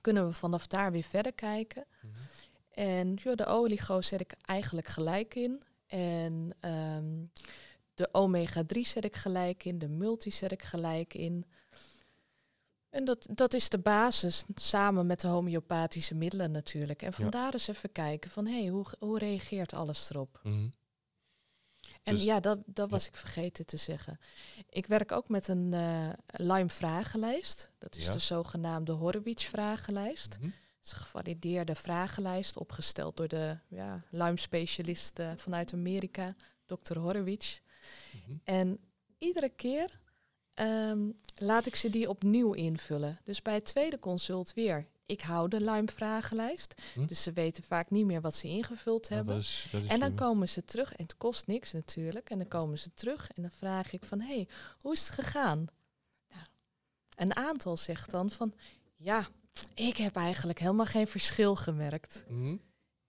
Kunnen 0.02 0.28
we 0.28 0.34
vanaf 0.34 0.68
daar 0.68 0.92
weer 0.92 1.04
verder 1.04 1.34
kijken. 1.34 1.86
Mhm. 2.02 2.14
En 2.72 3.18
ja, 3.24 3.36
de 3.36 3.46
oligo 3.46 4.02
zet 4.02 4.22
ik 4.22 4.34
eigenlijk 4.42 4.88
gelijk 4.88 5.36
in. 5.36 5.62
En 5.94 6.56
ehm, 6.60 7.26
de 7.94 8.10
omega-3 8.12 8.80
zet 8.82 9.04
ik 9.06 9.16
gelijk 9.16 9.66
in. 9.66 9.80
De 9.80 9.88
multi 9.90 10.32
zet 10.32 10.52
ik 10.52 10.62
gelijk 10.62 11.14
in. 11.14 11.46
En 12.90 13.06
dat, 13.06 13.28
dat 13.32 13.54
is 13.54 13.70
de 13.70 13.80
basis, 13.80 14.44
samen 14.56 15.06
met 15.06 15.22
de 15.22 15.28
homeopathische 15.28 16.16
middelen 16.16 16.52
natuurlijk. 16.52 17.02
En 17.02 17.14
vandaar 17.14 17.54
eens 17.54 17.68
even 17.68 17.92
kijken 17.92 18.32
van, 18.32 18.46
hé, 18.46 18.60
hey, 18.62 18.68
hoe, 18.68 18.86
hoe 19.00 19.18
reageert 19.20 19.74
alles 19.74 20.10
erop? 20.10 20.40
Mhm. 20.44 20.68
En 22.04 22.14
Dus- 22.16 22.24
ja, 22.24 22.40
dat, 22.40 22.60
dat 22.66 22.90
was 22.90 23.08
ik 23.08 23.16
vergeten 23.16 23.66
te 23.66 23.78
zeggen. 23.78 24.20
Ik 24.70 24.86
werk 24.86 25.12
ook 25.12 25.30
met 25.30 25.48
een 25.48 25.74
eh 25.74 26.10
Lime-vragenlijst. 26.26 27.72
Dat 27.78 27.96
is 27.96 28.06
Ja. 28.06 28.12
de 28.12 28.20
zogenaamde 28.20 28.92
Horowitz-vragenlijst. 28.92 30.38
Mhm. 30.40 30.50
Is 30.84 30.92
een 30.92 30.98
gevalideerde 30.98 31.76
vragenlijst, 31.76 32.58
opgesteld 32.58 33.18
door 33.18 33.28
de 33.28 33.58
ja, 33.68 34.04
Lyme-specialist 34.10 35.20
eh, 35.20 35.32
vanuit 35.36 35.74
Amerika, 35.74 36.36
Dr. 36.66 36.98
Horowitz. 36.98 37.60
Mhm. 38.12 38.38
En 38.44 38.80
iedere 39.18 39.50
keer 39.50 40.00
ehm, 40.54 41.10
laat 41.36 41.66
ik 41.66 41.76
ze 41.76 41.90
die 41.90 42.10
opnieuw 42.10 42.54
invullen. 42.54 43.20
Dus 43.24 43.42
bij 43.42 43.54
het 43.54 43.66
tweede 43.66 44.00
consult 44.00 44.54
weer. 44.54 44.88
Ik 45.06 45.22
hou 45.22 45.50
de 45.50 45.62
Lyme-vragenlijst. 45.62 46.82
Hm. 46.94 47.06
Dus 47.06 47.24
ze 47.24 47.34
weten 47.34 47.64
vaak 47.64 47.90
niet 47.90 48.06
meer 48.06 48.22
wat 48.22 48.36
ze 48.36 48.48
ingevuld 48.48 49.10
hebben. 49.10 49.34
dat 49.34 49.44
is, 49.44 49.68
dat 49.72 49.82
is 49.82 49.88
En 49.88 50.00
dan 50.00 50.16
komen 50.16 50.50
ze 50.50 50.66
terug, 50.66 50.94
en 50.94 51.04
het 51.04 51.18
kost 51.18 51.48
niks 51.48 51.72
natuurlijk. 51.72 52.30
En 52.30 52.38
dan 52.38 52.48
komen 52.48 52.80
ze 52.80 52.94
terug 52.94 53.30
en 53.32 53.42
dan 53.42 53.52
vraag 53.52 53.94
ik 53.94 54.06
van, 54.06 54.20
hé, 54.20 54.36
hey, 54.36 54.48
hoe 54.80 54.94
is 54.94 55.00
het 55.00 55.10
gegaan? 55.10 55.68
Nou, 56.30 56.46
een 57.16 57.36
aantal 57.36 57.78
zegt 57.78 58.12
dan 58.12 58.30
van, 58.30 58.54
ja, 58.96 59.28
ik 59.74 59.98
heb 59.98 60.16
eigenlijk 60.16 60.60
helemaal 60.60 60.86
geen 60.86 61.08
verschil 61.08 61.56
gemerkt. 61.56 62.24
Mhm. 62.28 62.58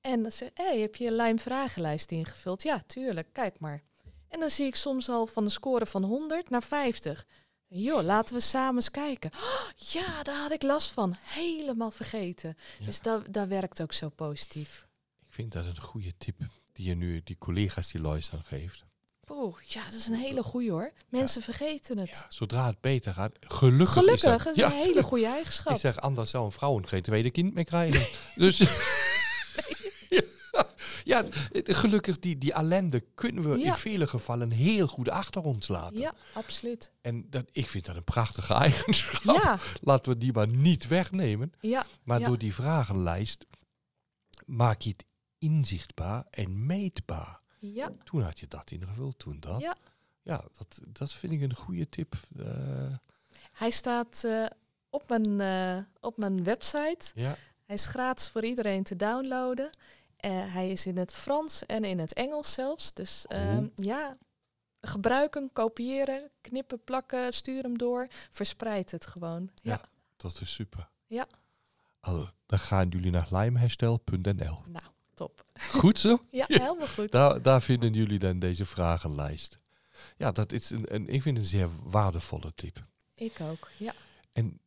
En 0.01 0.23
dan 0.23 0.33
zeg 0.33 0.51
hey, 0.55 0.79
heb 0.81 0.97
je 0.97 1.07
een 1.07 1.13
lijm 1.13 1.39
vragenlijst 1.39 2.11
ingevuld? 2.11 2.63
Ja, 2.63 2.83
tuurlijk, 2.87 3.29
kijk 3.33 3.59
maar. 3.59 3.83
En 4.29 4.41
dan 4.41 4.51
zie 4.51 4.67
ik 4.67 4.75
soms 4.75 5.09
al 5.09 5.27
van 5.27 5.45
de 5.45 5.51
score 5.51 5.87
van 5.87 6.03
100 6.03 6.51
naar 6.51 6.63
50. 6.63 7.27
Joh, 7.67 8.03
laten 8.03 8.35
we 8.35 8.41
samen 8.41 8.75
eens 8.75 8.91
kijken. 8.91 9.31
Oh, 9.35 9.69
ja, 9.77 10.23
daar 10.23 10.37
had 10.37 10.53
ik 10.53 10.63
last 10.63 10.91
van. 10.91 11.17
Helemaal 11.21 11.91
vergeten. 11.91 12.57
Dus 12.85 13.01
dat, 13.01 13.33
dat 13.33 13.49
werkt 13.49 13.83
ook 13.83 13.93
zo 13.93 14.09
positief. 14.09 14.89
Ik 15.27 15.33
vind 15.33 15.53
dat 15.53 15.67
een 15.67 15.81
goede 15.81 16.17
tip 16.17 16.37
die 16.73 16.87
je 16.87 16.95
nu 16.95 17.21
die 17.25 17.39
collega's 17.39 17.93
die 17.93 18.01
luisteren 18.01 18.45
geeft. 18.45 18.85
Oeh, 19.31 19.63
ja, 19.63 19.85
dat 19.85 19.95
is 19.95 20.07
een 20.07 20.15
hele 20.15 20.43
goede 20.43 20.71
hoor. 20.71 20.93
Mensen 21.09 21.43
vergeten 21.43 21.99
het. 21.99 22.09
Ja, 22.09 22.27
zodra 22.29 22.67
het 22.67 22.81
beter 22.81 23.15
gaat, 23.15 23.33
gelukkig. 23.41 23.93
Gelukkig, 23.93 24.47
is 24.47 24.55
dat, 24.55 24.57
is 24.57 24.63
een 24.63 24.71
hele 24.71 25.03
goede 25.03 25.27
eigenschap. 25.27 25.75
Ik 25.75 25.81
zeg, 25.81 26.01
anders 26.01 26.31
zou 26.31 26.45
een 26.45 26.53
vrouw 26.53 26.81
geen 26.85 27.03
tweede 27.03 27.31
kind 27.31 27.55
meer 27.55 27.65
krijgen. 27.65 28.07
dus 28.35 28.59
ja, 31.05 31.25
gelukkig 31.53 32.19
die, 32.19 32.39
die 32.39 32.53
ellende 32.53 33.05
kunnen 33.15 33.51
we 33.51 33.63
in 33.63 33.75
vele 33.75 34.07
gevallen 34.07 34.51
heel 34.51 34.87
goed 34.87 35.09
achter 35.09 35.43
ons 35.43 35.69
laten. 35.69 35.99
Ja, 35.99 36.15
absoluut. 36.33 36.93
En 37.01 37.27
dat, 37.31 37.45
ik 37.53 37.69
vind 37.69 37.85
dat 37.85 37.97
een 37.97 38.05
prachtige 38.05 38.55
eigenschap. 38.65 39.37
Ja. 39.37 39.59
Laten 39.81 40.13
we 40.13 40.19
die 40.19 40.33
maar 40.33 40.49
niet 40.49 40.87
wegnemen. 40.87 41.53
Ja. 41.61 41.87
Maar 42.03 42.21
door 42.21 42.39
die 42.39 42.55
vragenlijst 42.55 43.47
maak 44.47 44.81
je 44.81 44.91
het 44.91 45.05
inzichtbaar 45.39 46.25
en 46.31 46.67
meetbaar. 46.67 47.43
Ja. 47.73 47.91
Toen 48.05 48.23
had 48.23 48.41
je 48.41 48.49
dat 48.49 48.71
ingevuld, 48.71 49.19
toen 49.19 49.41
dat. 49.41 49.61
Ja, 49.61 49.77
ja 50.23 50.45
dat, 50.59 50.81
dat 50.89 51.13
vind 51.13 51.33
ik 51.33 51.41
een 51.41 51.55
goede 51.57 51.89
tip. 51.89 52.17
Uh, 52.37 52.97
Hij 53.53 53.71
staat 53.71 54.23
uh, 54.27 54.47
op, 54.91 55.09
mijn, 55.09 55.41
uh, 55.41 55.85
op 56.01 56.17
mijn 56.17 56.45
website. 56.45 57.13
Ja. 57.15 57.37
Hij 57.65 57.75
is 57.75 57.87
gratis 57.87 58.29
voor 58.29 58.45
iedereen 58.45 58.83
te 58.83 58.97
downloaden. 58.97 59.71
Hij 60.27 60.71
is 60.71 60.87
in 60.87 60.97
het 60.97 61.13
Frans 61.13 61.67
en 61.67 61.85
in 61.85 61.99
het 61.99 62.13
Engels 62.13 62.53
zelfs. 62.53 62.93
Dus 62.93 63.27
uh, 63.29 63.59
ja, 63.75 64.17
gebruiken, 64.81 65.51
kopiëren, 65.53 66.31
knippen, 66.41 66.85
plakken, 66.85 67.33
stuur 67.33 67.63
hem 67.63 67.79
door. 67.79 68.07
Verspreid 68.31 68.91
het 68.91 69.07
gewoon. 69.07 69.51
Ja, 69.55 69.73
ja 69.73 69.81
dat 70.17 70.41
is 70.41 70.55
super. 70.55 70.89
Ja. 71.07 71.27
Dan 72.47 72.59
gaan 72.59 72.89
jullie 72.89 73.11
naar 73.11 73.27
lijmherstel.nl. 73.31 74.63
Nou, 74.67 74.85
top. 75.15 75.45
Goed 75.71 75.99
zo? 75.99 76.19
ja, 76.31 76.45
helemaal 76.49 76.87
goed. 76.87 77.13
daar, 77.13 77.43
daar 77.43 77.63
vinden 77.63 77.93
jullie 77.93 78.19
dan 78.19 78.39
deze 78.39 78.65
vragenlijst. 78.65 79.59
Ja, 80.17 80.33
dat 80.33 80.53
is 80.53 80.71
een, 80.71 80.95
een, 80.95 81.09
ik 81.09 81.23
vind 81.23 81.37
een 81.37 81.45
zeer 81.45 81.69
waardevolle 81.83 82.53
tip. 82.55 82.87
Ik 83.15 83.41
ook, 83.41 83.71
ja. 83.79 83.95
En 84.33 84.61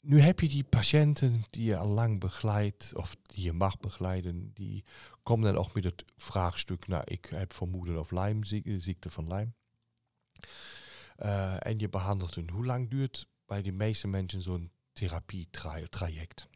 nu 0.00 0.20
heb 0.20 0.40
je 0.40 0.48
die 0.48 0.64
patiënten 0.64 1.44
die 1.50 1.64
je 1.64 1.76
al 1.76 1.88
lang 1.88 2.20
begeleidt, 2.20 2.92
of 2.94 3.16
die 3.22 3.44
je 3.44 3.52
mag 3.52 3.78
begeleiden, 3.78 4.50
die 4.54 4.84
komen 5.22 5.52
dan 5.52 5.64
ook 5.64 5.74
met 5.74 5.84
het 5.84 6.04
vraagstuk, 6.16 6.86
nou, 6.86 7.02
ik 7.04 7.26
heb 7.30 7.52
vermoeden 7.52 7.98
of 7.98 8.10
Lyme, 8.10 8.44
ziekte 8.78 9.10
van 9.10 9.28
Lyme. 9.28 9.52
Uh, 11.18 11.66
en 11.66 11.78
je 11.78 11.88
behandelt 11.88 12.34
hun. 12.34 12.50
Hoe 12.50 12.66
lang 12.66 12.90
duurt 12.90 13.26
bij 13.46 13.62
de 13.62 13.72
meeste 13.72 14.08
mensen 14.08 14.42
zo'n 14.42 14.70
therapietraject? 14.92 16.48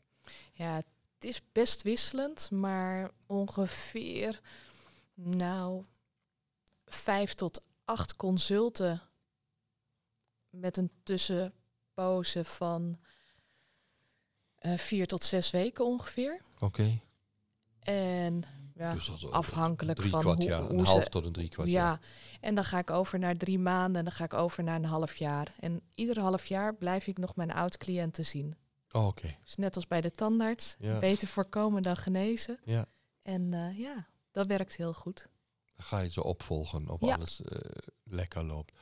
Ja, 0.53 0.83
het 1.19 1.29
is 1.29 1.43
best 1.53 1.83
wisselend, 1.83 2.51
maar 2.51 3.11
ongeveer, 3.27 4.41
nou, 5.15 5.85
vijf 6.87 7.35
tot 7.35 7.61
acht 7.85 8.17
consulten 8.17 9.03
met 10.51 10.77
een 10.77 10.91
tussenpoze 11.03 12.45
van 12.45 12.99
uh, 14.61 14.77
vier 14.77 15.07
tot 15.07 15.25
zes 15.25 15.51
weken 15.51 15.85
ongeveer. 15.85 16.41
Oké. 16.59 17.01
En 17.81 18.45
ja, 18.75 18.95
dus 18.95 19.31
afhankelijk 19.31 20.03
van 20.03 20.21
kwart, 20.21 20.43
hoe, 20.43 20.55
hoe 20.55 20.71
een 20.71 20.85
half 20.85 21.09
tot 21.09 21.25
een 21.25 21.33
drie 21.33 21.49
kwart 21.49 21.69
ja. 21.69 21.91
ja. 21.91 22.01
En 22.41 22.55
dan 22.55 22.65
ga 22.65 22.79
ik 22.79 22.91
over 22.91 23.19
naar 23.19 23.37
drie 23.37 23.59
maanden 23.59 23.97
en 23.97 24.05
dan 24.05 24.15
ga 24.15 24.25
ik 24.25 24.35
over 24.35 24.65
naar 24.65 24.77
een 24.77 24.85
half 24.85 25.17
jaar. 25.17 25.53
En 25.61 25.83
ieder 25.95 26.21
half 26.21 26.47
jaar 26.47 26.75
blijf 26.75 27.07
ik 27.07 27.19
nog 27.19 27.37
mijn 27.37 27.53
oud-cliënten 27.53 28.25
zien. 28.25 28.57
Oh, 28.93 29.07
oké. 29.07 29.37
Dus 29.45 29.57
net 29.57 29.77
als 29.77 29.87
bij 29.87 30.01
de 30.01 30.11
tandarts, 30.11 30.77
ja. 30.79 30.99
beter 30.99 31.29
voorkomen 31.29 31.83
dan 31.83 31.97
genezen. 31.97 32.59
Ja. 32.65 32.87
En 33.23 33.53
uh, 33.53 33.79
ja, 33.79 34.09
dat 34.31 34.47
werkt 34.47 34.77
heel 34.77 34.95
goed. 34.95 35.29
Dan 35.77 35.87
ga 35.87 35.99
je 35.99 36.11
ze 36.11 36.25
opvolgen 36.25 36.89
of 36.89 37.03
alles 37.03 37.41
uh, 37.41 37.59
lekker 38.05 38.45
loopt. 38.45 38.73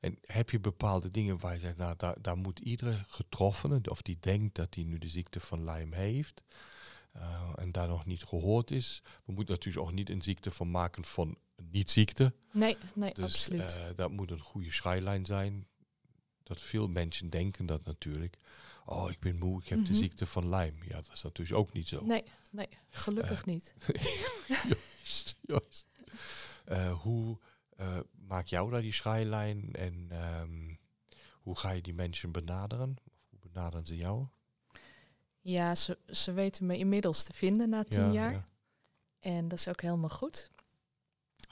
En 0.00 0.18
heb 0.20 0.50
je 0.50 0.60
bepaalde 0.60 1.10
dingen 1.10 1.38
waar 1.38 1.54
je 1.54 1.60
zegt, 1.60 1.76
nou, 1.76 1.94
daar, 1.96 2.22
daar 2.22 2.36
moet 2.36 2.58
iedere 2.58 3.04
getroffene, 3.06 3.80
of 3.84 4.02
die 4.02 4.16
denkt 4.20 4.54
dat 4.54 4.74
hij 4.74 4.84
nu 4.84 4.98
de 4.98 5.08
ziekte 5.08 5.40
van 5.40 5.64
Lyme 5.64 5.96
heeft, 5.96 6.42
uh, 7.16 7.52
en 7.56 7.72
daar 7.72 7.88
nog 7.88 8.04
niet 8.04 8.24
gehoord 8.24 8.70
is. 8.70 9.02
We 9.24 9.32
moeten 9.32 9.54
natuurlijk 9.54 9.86
ook 9.86 9.92
niet 9.92 10.10
een 10.10 10.22
ziekte 10.22 10.50
van 10.50 10.70
maken 10.70 11.04
van 11.04 11.38
niet-ziekte. 11.56 12.34
Nee, 12.52 12.76
nee, 12.94 13.14
dus, 13.14 13.24
absoluut. 13.24 13.76
Uh, 13.76 13.86
dat 13.94 14.10
moet 14.10 14.30
een 14.30 14.40
goede 14.40 14.70
scheilijn 14.70 15.26
zijn. 15.26 15.66
Dat 16.42 16.60
veel 16.60 16.88
mensen 16.88 17.30
denken 17.30 17.66
dat 17.66 17.84
natuurlijk. 17.84 18.36
Oh, 18.90 19.10
ik 19.10 19.20
ben 19.20 19.38
moe, 19.38 19.62
ik 19.62 19.68
heb 19.68 19.78
de 19.78 19.84
mhm. 19.84 19.94
ziekte 19.94 20.26
van 20.26 20.48
Lyme. 20.48 20.84
Ja, 20.88 20.94
dat 20.94 21.10
is 21.12 21.22
natuurlijk 21.22 21.58
ook 21.58 21.72
niet 21.72 21.88
zo. 21.88 22.04
Nee, 22.04 22.24
nee, 22.50 22.68
gelukkig 22.90 23.40
uh, 23.40 23.44
niet. 23.46 23.74
juist, 24.98 25.36
juist. 25.40 25.86
hoe 27.02 27.38
uh, 27.80 27.98
maak 28.26 28.46
jou 28.46 28.70
daar 28.70 28.82
die 28.82 28.92
scheilijn 28.92 29.72
en 29.72 30.10
um, 30.40 30.78
hoe 31.48 31.58
ga 31.58 31.70
je 31.70 31.82
die 31.82 31.94
mensen 31.94 32.32
benaderen? 32.32 32.96
Of 33.04 33.12
hoe 33.30 33.38
benaderen 33.38 33.86
ze 33.86 33.96
jou? 33.96 34.26
Ja, 35.40 35.74
ze, 35.74 35.98
ze 36.06 36.32
weten 36.32 36.66
me 36.66 36.78
inmiddels 36.78 37.22
te 37.22 37.32
vinden 37.32 37.68
na 37.68 37.84
tien 37.84 38.12
jaar. 38.12 38.32
Ja. 38.32 38.44
En 39.18 39.48
dat 39.48 39.58
is 39.58 39.68
ook 39.68 39.80
helemaal 39.80 40.08
goed. 40.08 40.50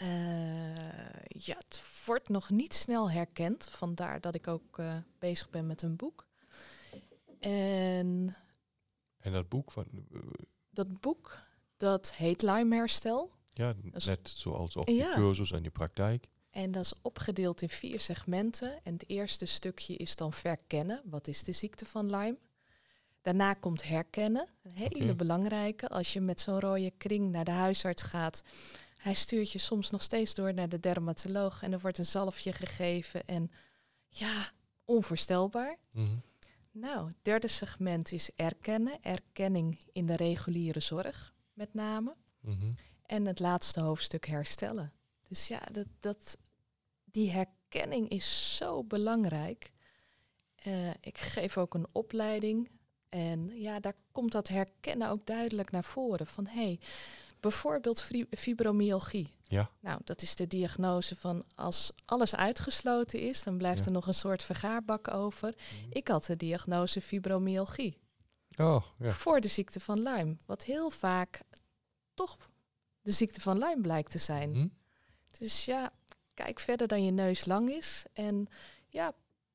Uh, 0.03 0.77
ja, 1.29 1.57
het 1.57 1.83
wordt 2.05 2.29
nog 2.29 2.51
niet 2.51 2.75
snel 2.75 3.11
herkend. 3.11 3.69
Vandaar 3.69 4.21
dat 4.21 4.35
ik 4.35 4.49
ook 4.49 4.79
uh, 4.79 4.97
bezig 5.19 5.51
ben 5.51 5.67
met 5.67 5.83
een 5.83 5.97
boek. 5.97 6.26
En, 7.41 8.37
en 9.19 9.33
dat 9.33 9.49
boek 9.49 9.73
van. 9.73 9.87
Dat 10.71 11.01
boek, 11.01 11.39
dat 11.77 12.15
heet 12.15 12.43
Lyme 12.43 12.77
Herstel. 12.77 13.33
Ja, 13.51 13.75
net 13.83 14.29
zoals 14.35 14.77
op 14.77 14.89
je 14.89 15.13
cursus 15.15 15.53
en 15.53 15.63
je 15.63 15.71
praktijk. 15.71 16.27
En 16.51 16.71
dat 16.71 16.85
is 16.85 16.95
opgedeeld 17.03 17.63
in 17.63 17.69
vier 17.69 18.01
segmenten. 18.01 18.85
En 18.85 18.93
het 18.93 19.09
eerste 19.09 19.47
stukje 19.47 19.97
is 19.97 20.17
dan 20.17 20.33
verkennen. 20.33 21.03
Wat 21.05 21.29
is 21.29 21.43
de 21.43 21.53
ziekte 21.53 21.87
van 21.87 22.11
Lyme? 22.11 22.39
Daarna 23.23 23.55
komt 23.55 23.83
herkennen. 23.83 24.49
Een 24.63 24.73
hele 24.73 25.15
belangrijke. 25.15 25.89
Als 25.89 26.13
je 26.13 26.21
met 26.21 26.41
zo'n 26.41 26.61
rode 26.61 26.91
kring 26.91 27.31
naar 27.31 27.45
de 27.45 27.51
huisarts 27.51 28.03
gaat. 28.03 28.43
Hij 28.97 29.15
stuurt 29.15 29.53
je 29.53 29.59
soms 29.59 29.91
nog 29.91 30.03
steeds 30.03 30.35
door 30.35 30.55
naar 30.55 30.69
de 30.69 30.81
dermatoloog. 30.81 31.63
En 31.63 31.73
er 31.73 31.81
wordt 31.81 31.99
een 31.99 32.07
zalfje 32.07 32.53
gegeven. 32.53 33.27
En 33.27 33.51
ja, 34.09 34.51
onvoorstelbaar. 34.85 35.77
Mm 35.91 36.23
Nou, 36.79 37.07
het 37.07 37.17
derde 37.23 37.49
segment 37.49 38.13
is 38.13 38.31
erkennen. 38.35 39.03
Erkenning 39.03 39.81
in 39.93 40.07
de 40.07 40.17
reguliere 40.17 40.81
zorg, 40.81 41.35
met 41.53 41.75
name. 41.75 42.15
Mm 42.41 42.75
en 43.07 43.27
het 43.27 43.39
laatste 43.39 43.81
hoofdstuk 43.81 44.27
herstellen. 44.27 44.93
Dus 45.29 45.49
ja, 45.49 45.61
dat, 45.73 45.87
dat, 46.01 46.39
die 47.05 47.31
herkenning 47.31 48.09
is 48.09 48.57
zo 48.57 48.85
belangrijk. 48.85 49.73
Uh, 50.67 50.91
ik 51.01 51.19
geef 51.19 51.59
ook 51.59 51.75
een 51.75 51.87
opleiding. 51.93 52.71
En 53.09 53.61
ja, 53.61 53.81
daar 53.81 53.97
komt 54.13 54.33
dat 54.33 54.49
herkennen 54.49 55.09
ook 55.11 55.27
duidelijk 55.27 55.71
naar 55.71 55.85
voren. 55.85 56.27
Van 56.27 56.47
hé, 56.47 56.63
hey, 56.63 56.81
bijvoorbeeld 57.49 58.07
fibromyalgie. 58.31 59.35
Ja. 59.49 59.71
Nou, 59.81 60.01
dat 60.05 60.23
is 60.23 60.37
de 60.37 60.47
diagnose 60.47 61.17
van 61.17 61.45
als 61.55 61.93
alles 62.05 62.37
uitgesloten 62.37 63.21
is, 63.21 63.43
dan 63.43 63.59
blijft 63.59 63.87
er 63.87 63.93
nog 63.93 64.07
een 64.07 64.15
soort 64.15 64.43
vergaarbak 64.43 65.15
over. 65.15 65.55
Mhm. 65.57 65.91
Ik 65.91 66.09
had 66.09 66.25
de 66.25 66.37
diagnose 66.37 67.01
fibromyalgie. 67.01 67.99
Oh, 68.57 68.83
ja. 68.99 69.11
Voor 69.11 69.41
de 69.41 69.49
ziekte 69.49 69.81
van 69.81 70.03
Lyme. 70.03 70.37
Wat 70.47 70.65
heel 70.65 70.91
vaak 70.91 71.41
toch 72.15 72.37
de 73.03 73.13
ziekte 73.13 73.41
van 73.41 73.59
Lyme 73.59 73.81
blijkt 73.81 74.11
te 74.11 74.19
zijn. 74.19 74.55
Hm? 74.55 74.69
Dus 75.39 75.65
ja, 75.65 75.91
kijk 76.35 76.61
verder 76.61 76.87
dan 76.87 77.05
je 77.05 77.11
neus 77.11 77.45
lang 77.45 77.71
is. 77.71 78.05
En 78.13 78.49
ja, 78.89 79.13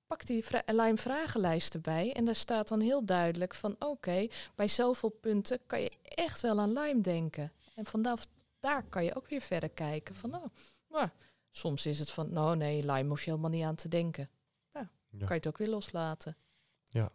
pak 0.08 0.26
die 0.26 0.44
Lyme 0.66 0.98
vragenlijst 0.98 1.74
erbij. 1.74 2.14
En 2.14 2.26
daar 2.26 2.36
staat 2.36 2.68
dan 2.68 2.80
heel 2.80 3.06
duidelijk 3.06 3.54
van 3.54 3.76
oké, 3.80 4.28
bij 4.56 4.68
zoveel 4.68 5.10
punten 5.10 5.60
kan 5.68 5.82
je 5.82 5.92
echt 6.04 6.42
wel 6.42 6.60
aan 6.60 6.74
Lyme 6.74 7.02
denken. 7.02 7.52
En 7.76 7.86
vanaf 7.86 8.28
daar 8.60 8.84
kan 8.84 9.04
je 9.04 9.16
ook 9.16 9.28
weer 9.28 9.42
verder 9.42 9.70
kijken 9.70 10.16
van 10.16 10.36
oh, 10.36 10.46
nou, 10.90 11.10
soms 11.52 11.86
is 11.86 12.00
het 12.00 12.12
van 12.12 12.34
nou 12.34 12.56
nee, 12.56 12.86
Lyme 12.86 13.10
hoef 13.10 13.24
je 13.24 13.30
helemaal 13.30 13.52
niet 13.52 13.64
aan 13.64 13.76
te 13.76 13.88
denken. 13.88 14.30
Nou, 14.72 14.88
ja. 15.10 15.18
kan 15.18 15.28
je 15.28 15.34
het 15.34 15.48
ook 15.48 15.58
weer 15.58 15.70
loslaten. 15.70 16.38
Ja. 16.86 17.12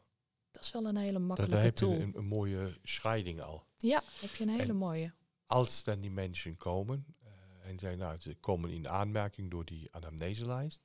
Dat 0.51 0.63
is 0.63 0.73
wel 0.73 0.87
een 0.87 0.97
hele 0.97 1.19
makkelijke 1.19 1.57
Daar 1.57 1.73
tool. 1.73 1.91
heb 1.91 1.99
je 1.99 2.05
een, 2.05 2.17
een, 2.17 2.25
mooie 2.25 2.79
scheiding 2.83 3.41
al. 3.41 3.67
Ja, 3.77 4.03
heb 4.21 4.35
je 4.35 4.45
een 4.45 4.59
hele 4.59 4.73
mooie 4.73 5.13
als 5.47 5.85
dan 5.85 6.01
die 6.01 6.11
mensen 6.11 6.57
komen 6.57 7.07
uh, 7.23 7.71
en 7.71 7.79
zijn, 7.79 7.99
nou, 7.99 8.21
ze 8.21 8.37
komen 8.41 8.71
in 8.71 8.89
aanmerking 8.89 9.51
door 9.51 9.65
die 9.65 9.89
anamneselijst, 9.91 10.83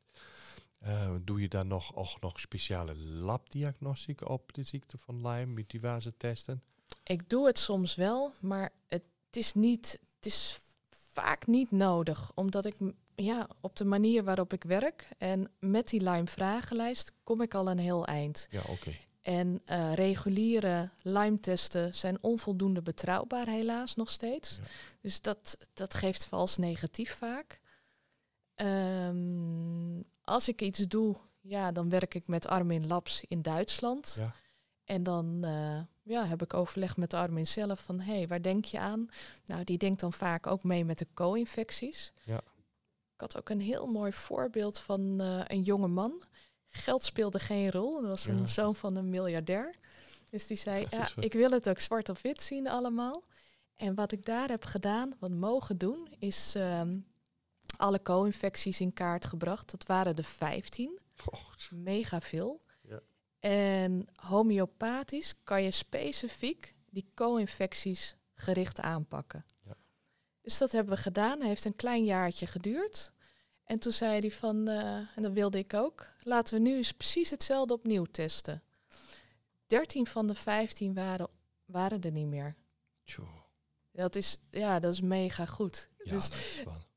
uh, 0.83 1.15
doe 1.21 1.41
je 1.41 1.47
dan 1.47 1.67
nog, 1.67 1.95
ook 1.95 2.21
nog 2.21 2.39
speciale 2.39 2.97
labdiagnostiek 2.97 4.29
op 4.29 4.53
de 4.53 4.63
ziekte 4.63 4.97
van 4.97 5.27
Lyme 5.27 5.53
met 5.53 5.69
diverse 5.69 6.17
testen? 6.17 6.63
Ik 7.03 7.29
doe 7.29 7.47
het 7.47 7.59
soms 7.59 7.95
wel, 7.95 8.33
maar 8.41 8.71
het 8.87 9.03
is 9.35 9.53
niet, 9.53 9.99
het 10.15 10.25
is 10.25 10.59
vaak 10.89 11.47
niet 11.47 11.71
nodig, 11.71 12.31
omdat 12.35 12.65
ik 12.65 12.75
ja, 13.15 13.47
op 13.61 13.75
de 13.75 13.85
manier 13.85 14.23
waarop 14.23 14.53
ik 14.53 14.63
werk. 14.63 15.07
En 15.17 15.51
met 15.59 15.87
die 15.87 16.03
Lyme 16.03 16.27
vragenlijst 16.27 17.11
kom 17.23 17.41
ik 17.41 17.53
al 17.53 17.69
een 17.69 17.79
heel 17.79 18.05
eind. 18.05 18.47
Ja, 18.49 18.61
oké. 18.69 18.97
En 19.21 19.61
uh, 19.65 19.93
reguliere 19.93 20.89
Lyme-testen 21.01 21.95
zijn 21.95 22.17
onvoldoende 22.21 22.81
betrouwbaar, 22.81 23.47
helaas 23.47 23.95
nog 23.95 24.11
steeds. 24.11 24.59
Dus 25.01 25.21
dat, 25.21 25.57
dat 25.73 25.93
geeft 25.93 26.25
vals 26.25 26.57
negatief 26.57 27.17
vaak. 27.17 27.59
Um, 28.55 30.03
als 30.21 30.47
ik 30.47 30.61
iets 30.61 30.79
doe, 30.79 31.15
ja, 31.41 31.71
dan 31.71 31.89
werk 31.89 32.13
ik 32.13 32.27
met 32.27 32.47
Armin 32.47 32.87
Labs 32.87 33.23
in 33.27 33.41
Duitsland. 33.41 34.15
Ja. 34.17 34.33
En 34.91 35.03
dan 35.03 35.41
uh, 35.45 35.79
ja, 36.01 36.25
heb 36.25 36.41
ik 36.41 36.53
overleg 36.53 36.97
met 36.97 37.13
Armin 37.13 37.47
zelf 37.47 37.79
van, 37.79 37.99
hé, 37.99 38.15
hey, 38.15 38.27
waar 38.27 38.41
denk 38.41 38.65
je 38.65 38.79
aan? 38.79 39.09
Nou, 39.45 39.63
die 39.63 39.77
denkt 39.77 39.99
dan 39.99 40.13
vaak 40.13 40.47
ook 40.47 40.63
mee 40.63 40.85
met 40.85 40.97
de 40.97 41.07
co-infecties. 41.13 42.13
Ja. 42.23 42.37
Ik 43.13 43.21
had 43.21 43.37
ook 43.37 43.49
een 43.49 43.61
heel 43.61 43.87
mooi 43.87 44.11
voorbeeld 44.11 44.79
van 44.79 45.21
uh, 45.21 45.41
een 45.47 45.61
jonge 45.61 45.87
man 45.87 46.23
Geld 46.69 47.03
speelde 47.03 47.39
geen 47.39 47.71
rol. 47.71 48.01
Dat 48.01 48.09
was 48.09 48.25
een 48.25 48.47
zoon 48.47 48.75
van 48.75 48.95
een 48.95 49.09
miljardair. 49.09 49.75
Dus 50.29 50.47
die 50.47 50.57
zei, 50.57 50.85
ja, 50.89 51.09
ik 51.15 51.33
wil 51.33 51.51
het 51.51 51.69
ook 51.69 51.79
zwart 51.79 52.09
op 52.09 52.17
wit 52.17 52.41
zien 52.41 52.67
allemaal. 52.67 53.23
En 53.75 53.95
wat 53.95 54.11
ik 54.11 54.25
daar 54.25 54.49
heb 54.49 54.65
gedaan, 54.65 55.13
wat 55.19 55.31
mogen 55.31 55.77
doen, 55.77 56.07
is 56.19 56.55
ehm, 56.55 56.99
alle 57.77 58.01
co-infecties 58.01 58.79
in 58.79 58.93
kaart 58.93 59.25
gebracht. 59.25 59.71
Dat 59.71 59.87
waren 59.87 60.15
er 60.15 60.23
15. 60.23 60.99
Mega 61.69 62.21
veel. 62.21 62.61
En 63.41 64.07
homeopathisch 64.15 65.33
kan 65.43 65.63
je 65.63 65.71
specifiek 65.71 66.75
die 66.89 67.11
co-infecties 67.13 68.15
gericht 68.33 68.79
aanpakken. 68.79 69.45
Ja. 69.63 69.75
Dus 70.41 70.57
dat 70.57 70.71
hebben 70.71 70.95
we 70.95 71.01
gedaan. 71.01 71.41
heeft 71.41 71.65
een 71.65 71.75
klein 71.75 72.03
jaartje 72.03 72.47
geduurd. 72.47 73.11
En 73.63 73.79
toen 73.79 73.91
zei 73.91 74.19
hij 74.19 74.31
van, 74.31 74.69
uh, 74.69 74.95
en 75.15 75.21
dat 75.21 75.31
wilde 75.31 75.57
ik 75.57 75.73
ook, 75.73 76.07
laten 76.23 76.53
we 76.53 76.59
nu 76.59 76.75
eens 76.75 76.91
precies 76.91 77.29
hetzelfde 77.29 77.73
opnieuw 77.73 78.05
testen. 78.05 78.63
13 79.65 80.07
van 80.07 80.27
de 80.27 80.33
15 80.33 80.93
waren, 80.93 81.27
waren 81.65 82.01
er 82.01 82.11
niet 82.11 82.27
meer. 82.27 82.55
Dat 83.91 84.15
is, 84.15 84.37
ja, 84.49 84.79
dat 84.79 84.93
is 84.93 85.01
mega 85.01 85.45
goed. 85.45 85.89
Ja, 85.97 86.11
dus, 86.11 86.29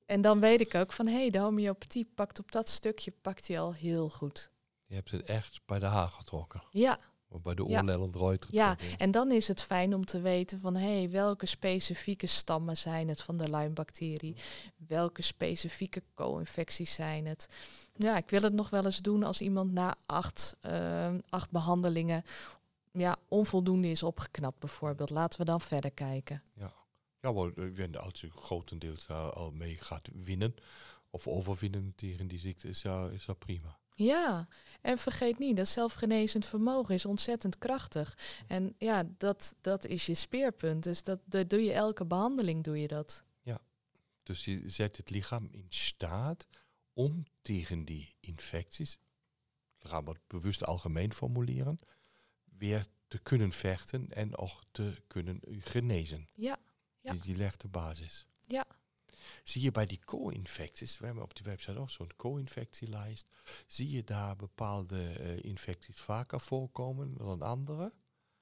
en 0.06 0.20
dan 0.20 0.40
weet 0.40 0.60
ik 0.60 0.74
ook 0.74 0.92
van, 0.92 1.06
hé, 1.06 1.14
hey, 1.14 1.30
de 1.30 1.38
homeopathie 1.38 2.10
pakt 2.14 2.38
op 2.38 2.52
dat 2.52 2.68
stukje 2.68 3.10
pakt 3.10 3.48
hij 3.48 3.60
al 3.60 3.74
heel 3.74 4.10
goed. 4.10 4.50
Je 4.86 4.94
hebt 4.94 5.10
het 5.10 5.22
echt 5.22 5.60
bij 5.66 5.78
de 5.78 5.86
haag 5.86 6.14
getrokken. 6.14 6.62
Ja, 6.70 6.98
bij 7.42 7.54
de 7.54 7.64
oorlel 7.64 8.08
ja. 8.12 8.46
Ja, 8.50 8.76
en 8.98 9.10
dan 9.10 9.32
is 9.32 9.48
het 9.48 9.62
fijn 9.62 9.94
om 9.94 10.04
te 10.04 10.20
weten 10.20 10.60
van 10.60 10.76
hé, 10.76 10.98
hey, 10.98 11.10
welke 11.10 11.46
specifieke 11.46 12.26
stammen 12.26 12.76
zijn 12.76 13.08
het 13.08 13.22
van 13.22 13.36
de 13.36 13.50
Lyme-bacterie? 13.50 14.36
Welke 14.76 15.22
specifieke 15.22 16.02
co-infecties 16.14 16.94
zijn 16.94 17.26
het? 17.26 17.48
Ja, 17.94 18.16
ik 18.16 18.30
wil 18.30 18.42
het 18.42 18.52
nog 18.52 18.70
wel 18.70 18.84
eens 18.84 18.98
doen 18.98 19.22
als 19.22 19.40
iemand 19.40 19.72
na 19.72 19.96
acht, 20.06 20.56
uh, 20.66 21.14
acht 21.28 21.50
behandelingen 21.50 22.24
ja, 22.92 23.16
onvoldoende 23.28 23.88
is 23.88 24.02
opgeknapt 24.02 24.58
bijvoorbeeld. 24.58 25.10
Laten 25.10 25.38
we 25.38 25.44
dan 25.44 25.60
verder 25.60 25.90
kijken. 25.90 26.42
Ja, 26.54 26.72
ja 27.20 27.32
maar 27.32 27.98
als 27.98 28.20
je 28.20 28.30
grotendeels 28.30 29.08
al 29.08 29.50
mee 29.50 29.76
gaat 29.76 30.08
winnen 30.14 30.54
of 31.10 31.26
overwinnen 31.28 31.92
tegen 31.96 32.28
die 32.28 32.38
ziekte, 32.38 32.68
is, 32.68 32.82
ja, 32.82 33.08
is 33.08 33.24
dat 33.24 33.38
prima. 33.38 33.78
Ja, 33.94 34.48
en 34.80 34.98
vergeet 34.98 35.38
niet, 35.38 35.56
dat 35.56 35.68
zelfgenezend 35.68 36.46
vermogen 36.46 36.94
is 36.94 37.04
ontzettend 37.04 37.58
krachtig. 37.58 38.18
En 38.46 38.74
ja, 38.78 39.04
dat, 39.18 39.54
dat 39.60 39.86
is 39.86 40.06
je 40.06 40.14
speerpunt. 40.14 40.82
Dus 40.82 41.02
dat, 41.02 41.20
dat 41.24 41.50
doe 41.50 41.64
je 41.64 41.72
elke 41.72 42.04
behandeling, 42.04 42.64
doe 42.64 42.80
je 42.80 42.88
dat. 42.88 43.24
Ja, 43.42 43.60
dus 44.22 44.44
je 44.44 44.68
zet 44.68 44.96
het 44.96 45.10
lichaam 45.10 45.48
in 45.50 45.66
staat 45.68 46.46
om 46.92 47.24
tegen 47.42 47.84
die 47.84 48.16
infecties, 48.20 48.98
gaan 49.78 50.04
we 50.04 50.10
het 50.10 50.26
bewust 50.26 50.64
algemeen 50.64 51.12
formuleren, 51.12 51.78
weer 52.44 52.86
te 53.08 53.18
kunnen 53.18 53.52
vechten 53.52 54.12
en 54.12 54.36
ook 54.36 54.64
te 54.70 55.02
kunnen 55.06 55.40
genezen. 55.60 56.28
Ja. 56.32 56.58
ja. 57.00 57.12
Die, 57.12 57.20
die 57.20 57.36
legt 57.36 57.60
de 57.60 57.68
basis. 57.68 58.26
Ja. 58.46 58.66
Zie 59.44 59.62
je 59.62 59.70
bij 59.70 59.86
die 59.86 60.00
co-infecties, 60.04 60.98
we 60.98 61.06
hebben 61.06 61.24
op 61.24 61.36
die 61.36 61.44
website 61.44 61.78
ook 61.78 61.90
zo'n 61.90 62.16
co-infectielijst, 62.16 63.28
zie 63.66 63.90
je 63.90 64.04
daar 64.04 64.36
bepaalde 64.36 65.16
uh, 65.20 65.42
infecties 65.42 66.00
vaker 66.00 66.40
voorkomen 66.40 67.14
dan 67.14 67.42
andere? 67.42 67.92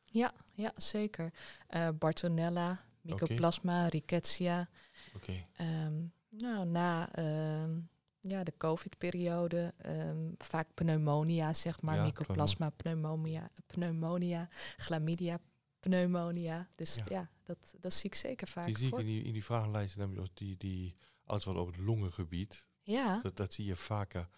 Ja, 0.04 0.32
ja 0.54 0.72
zeker. 0.76 1.32
Uh, 1.70 1.88
Bartonella, 1.98 2.84
Mycoplasma, 3.00 3.76
okay. 3.76 3.88
Rickettsia. 3.88 4.68
Oké. 5.14 5.16
Okay. 5.16 5.46
Um, 5.66 5.76
ehm, 5.76 6.04
nou, 6.28 6.66
na 6.66 7.18
uh, 7.18 7.76
ja, 8.20 8.44
de 8.44 8.52
COVID-periode, 8.56 9.74
um, 9.86 10.34
vaak 10.38 10.68
pneumonia, 10.74 11.52
zeg 11.52 11.80
maar. 11.82 11.96
Ja, 11.96 12.02
Mycoplasma, 12.02 12.70
pneumonia, 12.70 13.50
pneumonia, 13.66 14.48
chlamydia, 14.76 15.38
pneumonia. 15.82 16.68
Dus 16.74 17.00
ja, 17.08 17.30
dat, 17.42 17.74
dat 17.80 17.92
zie 17.92 18.10
ik 18.10 18.14
zeker 18.14 18.48
vaak. 18.48 18.66
Die 18.66 18.78
zie 18.78 18.88
ik 18.88 18.98
in 18.98 19.06
die, 19.06 19.22
in 19.22 19.32
die 19.32 19.44
vragenlijsten, 19.44 20.28
die, 20.34 20.56
die 20.56 20.96
wat 21.24 21.46
op 21.46 21.66
het 21.66 21.76
longengebied. 21.76 22.66
Ja. 22.82 23.20
Dat, 23.20 23.36
dat 23.36 23.52
zie 23.52 23.64
je 23.64 23.76
vaker 23.76 24.28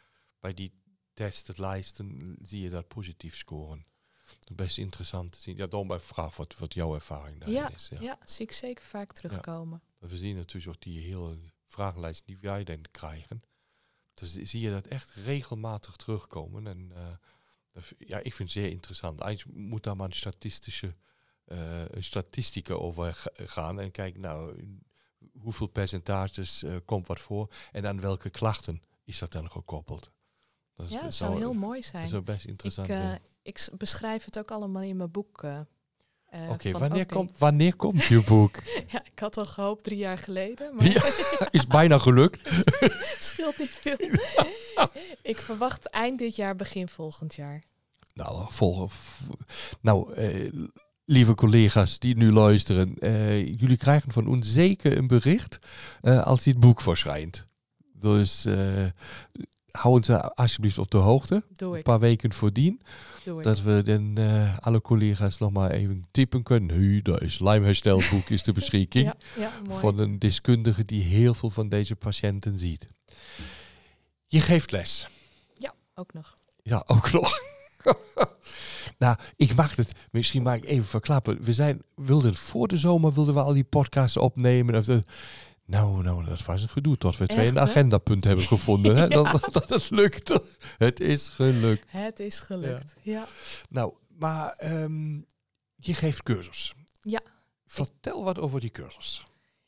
bij 0.41 0.55
die 0.55 0.73
testenlijsten, 1.13 2.37
zie 2.43 2.61
je 2.61 2.71
dat 2.71 2.89
positief 2.89 3.37
scoren. 3.37 3.87
Dat 4.25 4.51
is 4.51 4.55
best 4.55 4.79
interessant 4.79 5.33
te 5.33 5.41
zien. 5.41 5.57
Ja, 5.57 5.67
dan 5.67 5.87
bij 5.87 6.01
vraag 6.01 6.37
wat, 6.37 6.57
wat 6.57 6.75
jouw 6.75 6.95
ervaring 6.95 7.41
daar 7.41 7.51
ja, 7.51 7.71
is. 7.71 7.89
Ja. 7.89 8.01
ja, 8.01 8.19
zie 8.25 8.47
ik 8.47 8.53
zeker 8.53 8.85
vaak 8.85 9.13
terugkomen. 9.13 9.83
Ja. 10.01 10.09
We 10.09 10.17
zien 10.17 10.37
natuurlijk 10.37 10.77
ook 10.77 10.83
die 10.83 11.01
hele 11.01 11.39
vragenlijst 11.67 12.27
die 12.27 12.39
wij 12.41 12.65
dan 12.65 12.85
krijgen. 12.91 13.43
Dus 14.15 14.33
zie 14.33 14.61
je 14.61 14.71
dat 14.71 14.87
echt 14.87 15.11
regelmatig 15.11 15.97
terugkomen. 15.97 16.67
En 16.67 16.93
uh, 16.95 17.83
ja, 17.99 18.19
ik 18.19 18.35
vind 18.35 18.39
het 18.39 18.51
zeer 18.51 18.71
interessant. 18.71 19.21
Eigenlijk 19.21 19.59
moet 19.59 19.83
daar 19.83 19.97
maar 19.97 20.07
een 20.07 20.15
statistische 20.15 20.97
statistieken 21.99 22.81
over 22.81 23.25
gaan 23.35 23.81
en 23.81 23.91
kijken, 23.91 24.21
nou, 24.21 24.55
hoeveel 25.33 25.67
percentages 25.67 26.63
uh, 26.63 26.77
komt 26.85 27.07
wat 27.07 27.21
voor 27.21 27.49
en 27.73 27.87
aan 27.87 28.01
welke 28.01 28.31
klachten 28.31 28.83
is 29.05 29.19
dat 29.19 29.33
dan 29.33 29.51
gekoppeld. 29.51 30.11
Dat 30.75 30.91
ja, 30.91 31.03
dat 31.03 31.15
zou 31.15 31.37
heel 31.37 31.55
mooi 31.55 31.83
zijn. 31.83 32.03
Dat 32.03 32.11
zou 32.11 32.23
best 32.23 32.45
interessant 32.45 32.89
ik, 32.89 33.21
ik 33.43 33.69
beschrijf 33.79 34.25
het 34.25 34.39
ook 34.39 34.51
allemaal 34.51 34.83
in 34.83 34.97
mijn 34.97 35.11
boek. 35.11 35.43
Oké, 35.43 36.53
okay, 36.53 36.73
wanneer, 36.73 37.03
okay. 37.03 37.17
komt, 37.17 37.39
wanneer 37.39 37.77
komt 37.77 38.05
je 38.05 38.23
boek? 38.29 38.63
ja, 38.87 39.05
ik 39.05 39.19
had 39.19 39.37
al 39.37 39.47
gehoopt 39.47 39.85
drie 39.85 39.99
jaar 39.99 40.19
geleden. 40.19 40.77
Maar 40.77 40.87
ja, 40.87 41.03
is 41.51 41.67
bijna 41.67 41.99
gelukt. 41.99 42.41
Scheelt 43.19 43.59
niet 43.59 43.71
veel. 43.71 43.97
ik 45.23 45.37
verwacht 45.37 45.87
eind 45.87 46.19
dit 46.19 46.37
jaar, 46.37 46.57
begin 46.57 46.89
volgend 46.89 47.35
jaar. 47.35 47.63
Nou, 48.15 48.47
vol, 48.53 48.91
nou 49.81 50.15
lieve 51.05 51.35
collega's 51.35 51.99
die 51.99 52.17
nu 52.17 52.33
luisteren, 52.33 52.95
uh, 52.99 53.47
jullie 53.47 53.77
krijgen 53.77 54.13
van 54.13 54.27
ons 54.27 54.53
zeker 54.53 54.97
een 54.99 55.07
bericht 55.07 55.59
uh, 56.03 56.23
als 56.23 56.43
dit 56.43 56.61
boek 56.61 56.81
verschijnt. 56.81 57.49
Dus 58.01 58.47
uh, 58.47 58.57
hou 59.71 59.95
ons 59.95 60.11
alsjeblieft 60.11 60.79
op 60.79 60.91
de 60.91 60.97
hoogte. 60.97 61.45
Een 61.57 61.83
paar 61.83 61.99
weken 61.99 62.33
voordien. 62.33 62.81
Doe 63.25 63.43
dat 63.43 63.63
we 63.63 63.83
dan 63.85 64.19
alle 64.61 64.81
collega's 64.81 65.39
nog 65.39 65.53
maar 65.53 65.71
even 65.71 66.07
typen 66.11 66.43
kunnen. 66.43 66.79
Nu, 66.79 67.03
dat 67.03 67.23
is 67.23 67.39
lijmherstelboek 67.39 68.29
is 68.37 68.43
de 68.43 68.53
beschikking. 68.53 69.05
ja, 69.05 69.15
ja, 69.39 69.51
van 69.69 69.99
een 69.99 70.19
deskundige 70.19 70.85
die 70.85 71.03
heel 71.03 71.35
veel 71.35 71.51
van 71.51 71.69
deze 71.69 71.97
patiënten 71.97 72.59
ziet. 72.59 72.87
Je 74.27 74.41
geeft 74.41 74.73
les. 74.73 75.09
Ja, 75.59 75.75
ook 75.95 76.13
nog. 76.13 76.35
Ja, 76.63 76.83
ook 76.87 77.13
nog. 77.13 77.53
Nou, 79.05 79.17
ik 79.37 79.55
mag 79.55 79.77
het 79.77 79.93
misschien 80.11 80.43
maar 80.43 80.59
even 80.59 80.85
verklappen. 80.85 81.43
We 81.43 81.53
zijn, 81.53 81.83
wilden 81.95 82.35
voor 82.35 82.69
de 82.69 82.77
zomer 82.77 83.13
wilden 83.13 83.35
we 83.35 83.41
al 83.41 83.53
die 83.53 83.65
podcasts 83.65 84.17
opnemen. 84.17 84.75
Of 84.75 84.85
de, 84.85 85.05
nou, 85.65 86.03
nou, 86.03 86.25
dat 86.25 86.45
was 86.45 86.63
een 86.63 86.69
gedoe 86.69 86.97
tot 86.97 87.17
we 87.17 87.27
twee 87.27 87.49
een 87.49 87.59
agendapunt 87.59 88.25
hebben 88.25 88.45
gevonden. 88.45 88.97
Hè? 88.97 89.09
Dat, 89.19 89.49
dat 89.53 89.69
het 89.69 89.91
lukt. 89.91 90.41
Het 90.79 91.01
is 91.01 91.29
gelukt. 91.29 91.85
Het 91.91 92.21
is 92.21 92.41
gelukt, 92.41 92.95
ja. 93.03 93.27
Nou, 93.69 93.93
maar 94.19 94.61
um, 94.65 95.27
je 95.77 95.95
geeft 95.95 96.23
cursus. 96.23 96.75
Ja. 97.01 97.21
Vertel 97.67 98.25
wat 98.25 98.39
over 98.39 98.61
die 98.61 98.71
cursus. 98.71 99.27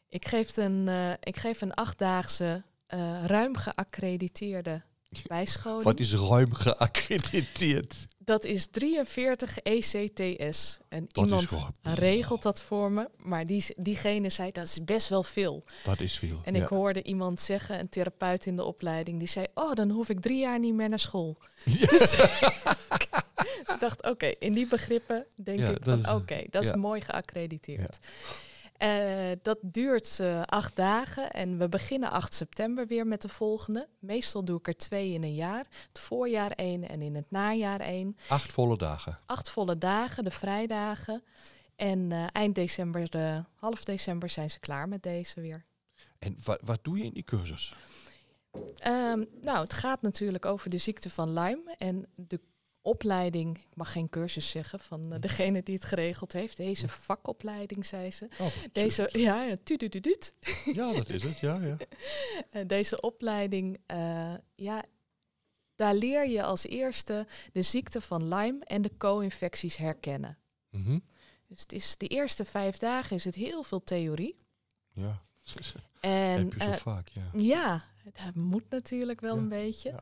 Ik 0.08 0.28
geef 0.28 0.56
een, 0.56 0.86
uh, 0.86 1.10
ik 1.10 1.36
geef 1.36 1.60
een 1.60 1.74
achtdaagse, 1.74 2.62
uh, 2.94 3.24
ruim 3.24 3.56
geaccrediteerde 3.56 4.82
bijscholing. 5.26 5.82
Wat 5.82 6.00
is 6.00 6.14
ruim 6.14 6.52
geaccrediteerd? 6.52 8.06
Dat 8.26 8.44
is 8.44 8.66
43 8.70 9.58
ECTS. 9.58 10.78
En 10.88 11.06
iemand 11.12 11.56
regelt 11.82 12.42
dat 12.42 12.62
voor 12.62 12.92
me. 12.92 13.08
Maar 13.16 13.46
die, 13.46 13.64
diegene 13.76 14.30
zei, 14.30 14.52
dat 14.52 14.64
is 14.64 14.84
best 14.84 15.08
wel 15.08 15.22
veel. 15.22 15.64
Dat 15.84 16.00
is 16.00 16.18
veel. 16.18 16.40
En 16.44 16.54
ik 16.54 16.66
hoorde 16.66 17.02
iemand 17.02 17.40
zeggen, 17.40 17.78
een 17.78 17.88
therapeut 17.88 18.46
in 18.46 18.56
de 18.56 18.64
opleiding, 18.64 19.18
die 19.18 19.28
zei, 19.28 19.46
oh, 19.54 19.72
dan 19.72 19.90
hoef 19.90 20.08
ik 20.08 20.20
drie 20.20 20.38
jaar 20.38 20.58
niet 20.58 20.74
meer 20.74 20.88
naar 20.88 20.98
school. 20.98 21.36
Ja. 21.64 21.86
Dus, 21.96 22.12
ik 23.74 23.76
dacht, 23.80 24.06
oké, 24.06 24.32
in 24.38 24.52
die 24.52 24.66
begrippen 24.66 25.26
denk 25.34 25.60
ik 25.60 25.78
van, 25.82 26.10
oké, 26.10 26.42
dat 26.50 26.64
is 26.64 26.74
mooi 26.74 27.00
geaccrediteerd. 27.00 27.98
Uh, 28.82 29.30
dat 29.42 29.58
duurt 29.62 30.18
uh, 30.20 30.42
acht 30.42 30.76
dagen 30.76 31.30
en 31.30 31.58
we 31.58 31.68
beginnen 31.68 32.10
8 32.10 32.34
september 32.34 32.86
weer 32.86 33.06
met 33.06 33.22
de 33.22 33.28
volgende. 33.28 33.88
Meestal 33.98 34.44
doe 34.44 34.58
ik 34.58 34.66
er 34.66 34.76
twee 34.76 35.12
in 35.12 35.22
een 35.22 35.34
jaar. 35.34 35.66
Het 35.88 35.98
voorjaar 35.98 36.50
één 36.50 36.88
en 36.88 37.02
in 37.02 37.14
het 37.14 37.30
najaar 37.30 37.80
één. 37.80 38.16
Acht 38.28 38.52
volle 38.52 38.76
dagen? 38.76 39.18
Acht 39.26 39.48
volle 39.48 39.78
dagen, 39.78 40.24
de 40.24 40.30
vrijdagen. 40.30 41.22
En 41.76 42.10
uh, 42.10 42.26
eind 42.32 42.54
december, 42.54 43.08
half 43.54 43.84
december 43.84 44.28
zijn 44.28 44.50
ze 44.50 44.60
klaar 44.60 44.88
met 44.88 45.02
deze 45.02 45.40
weer. 45.40 45.64
En 46.18 46.36
wat, 46.42 46.60
wat 46.64 46.78
doe 46.82 46.98
je 46.98 47.04
in 47.04 47.12
die 47.12 47.24
cursus? 47.24 47.74
Um, 48.86 49.26
nou, 49.40 49.58
het 49.58 49.72
gaat 49.72 50.02
natuurlijk 50.02 50.44
over 50.44 50.70
de 50.70 50.78
ziekte 50.78 51.10
van 51.10 51.32
Lyme. 51.32 51.74
En 51.78 52.06
de 52.14 52.40
opleiding, 52.86 53.58
ik 53.58 53.76
mag 53.76 53.92
geen 53.92 54.08
cursus 54.08 54.50
zeggen 54.50 54.80
van 54.80 55.12
uh, 55.12 55.20
degene 55.20 55.62
die 55.62 55.74
het 55.74 55.84
geregeld 55.84 56.32
heeft. 56.32 56.56
Deze 56.56 56.88
vakopleiding, 56.88 57.86
zei 57.86 58.10
ze. 58.10 58.28
Oh, 58.38 58.46
Deze, 58.72 59.08
ja, 59.12 59.42
ja, 59.42 59.56
tudududuut. 59.62 60.34
Ja, 60.74 60.92
dat 60.92 61.08
is 61.08 61.22
het, 61.22 61.38
ja. 61.38 61.58
ja. 61.60 61.76
Eh, 62.50 62.66
deze 62.66 63.00
opleiding, 63.00 63.78
uh, 63.92 64.34
ja, 64.54 64.84
daar 65.74 65.94
leer 65.94 66.28
je 66.28 66.42
als 66.42 66.66
eerste 66.66 67.26
de 67.52 67.62
ziekte 67.62 68.00
van 68.00 68.28
Lyme 68.28 68.64
en 68.64 68.82
de 68.82 68.96
co-infecties 68.98 69.76
herkennen. 69.76 70.38
Mm 70.70 70.84
-hmm. 70.84 71.04
Dus 71.48 71.60
het 71.60 71.72
is 71.72 71.96
de 71.96 72.06
eerste 72.06 72.44
vijf 72.44 72.78
dagen 72.78 73.16
is 73.16 73.24
het 73.24 73.34
heel 73.34 73.62
veel 73.62 73.84
theorie. 73.84 74.36
Ja, 74.92 75.22
en, 76.00 76.40
heb 76.40 76.52
je 76.52 76.60
zo 76.60 76.72
vaak, 76.72 77.08
ja. 77.08 77.30
Ja, 77.32 77.84
dat 78.04 78.34
moet 78.34 78.70
natuurlijk 78.70 79.20
wel 79.20 79.36
een 79.36 79.48
beetje. 79.48 79.90
Ja. 79.90 80.00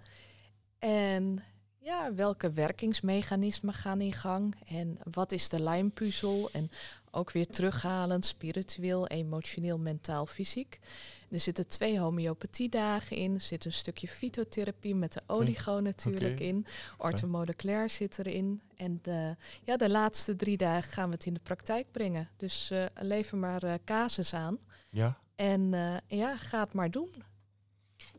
En 0.78 1.42
ja, 1.84 2.14
welke 2.14 2.52
werkingsmechanismen 2.52 3.74
gaan 3.74 4.00
in 4.00 4.12
gang 4.12 4.54
en 4.66 4.98
wat 5.10 5.32
is 5.32 5.48
de 5.48 5.60
lijmpuzzel 5.60 6.50
en 6.52 6.70
ook 7.10 7.32
weer 7.32 7.46
terughalend, 7.46 8.26
spiritueel, 8.26 9.06
emotioneel, 9.06 9.78
mentaal, 9.78 10.26
fysiek. 10.26 10.78
Er 11.30 11.40
zitten 11.40 11.66
twee 11.66 11.98
homeopathiedagen 11.98 13.16
in, 13.16 13.34
er 13.34 13.40
zit 13.40 13.64
een 13.64 13.72
stukje 13.72 14.08
fytotherapie 14.08 14.94
met 14.94 15.12
de 15.12 15.22
oligo 15.26 15.80
natuurlijk 15.80 16.40
in, 16.40 16.66
orthomoleculair 16.98 17.90
zit 17.90 18.18
erin 18.18 18.60
en 18.76 18.98
de, 19.02 19.36
ja, 19.62 19.76
de 19.76 19.90
laatste 19.90 20.36
drie 20.36 20.56
dagen 20.56 20.92
gaan 20.92 21.08
we 21.08 21.14
het 21.14 21.26
in 21.26 21.34
de 21.34 21.40
praktijk 21.42 21.86
brengen. 21.90 22.28
Dus 22.36 22.70
uh, 22.72 22.84
lever 22.94 23.38
maar 23.38 23.64
uh, 23.64 23.74
casus 23.84 24.34
aan 24.34 24.58
ja. 24.90 25.18
en 25.34 25.72
uh, 25.72 25.96
ja, 26.06 26.36
ga 26.36 26.60
het 26.60 26.72
maar 26.72 26.90
doen. 26.90 27.10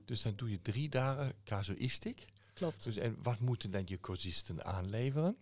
Dus 0.06 0.22
dan 0.22 0.34
doe 0.36 0.50
je 0.50 0.62
drie 0.62 0.90
dagen 0.90 1.34
casuïstiek? 1.44 2.26
Klopt. 2.56 2.84
Dus 2.84 2.96
en 2.98 3.18
wat 3.24 3.40
moeten 3.40 3.72
dan 3.72 3.82
je 3.86 4.00
cursisten 4.00 4.66
aanleveren? 4.66 5.38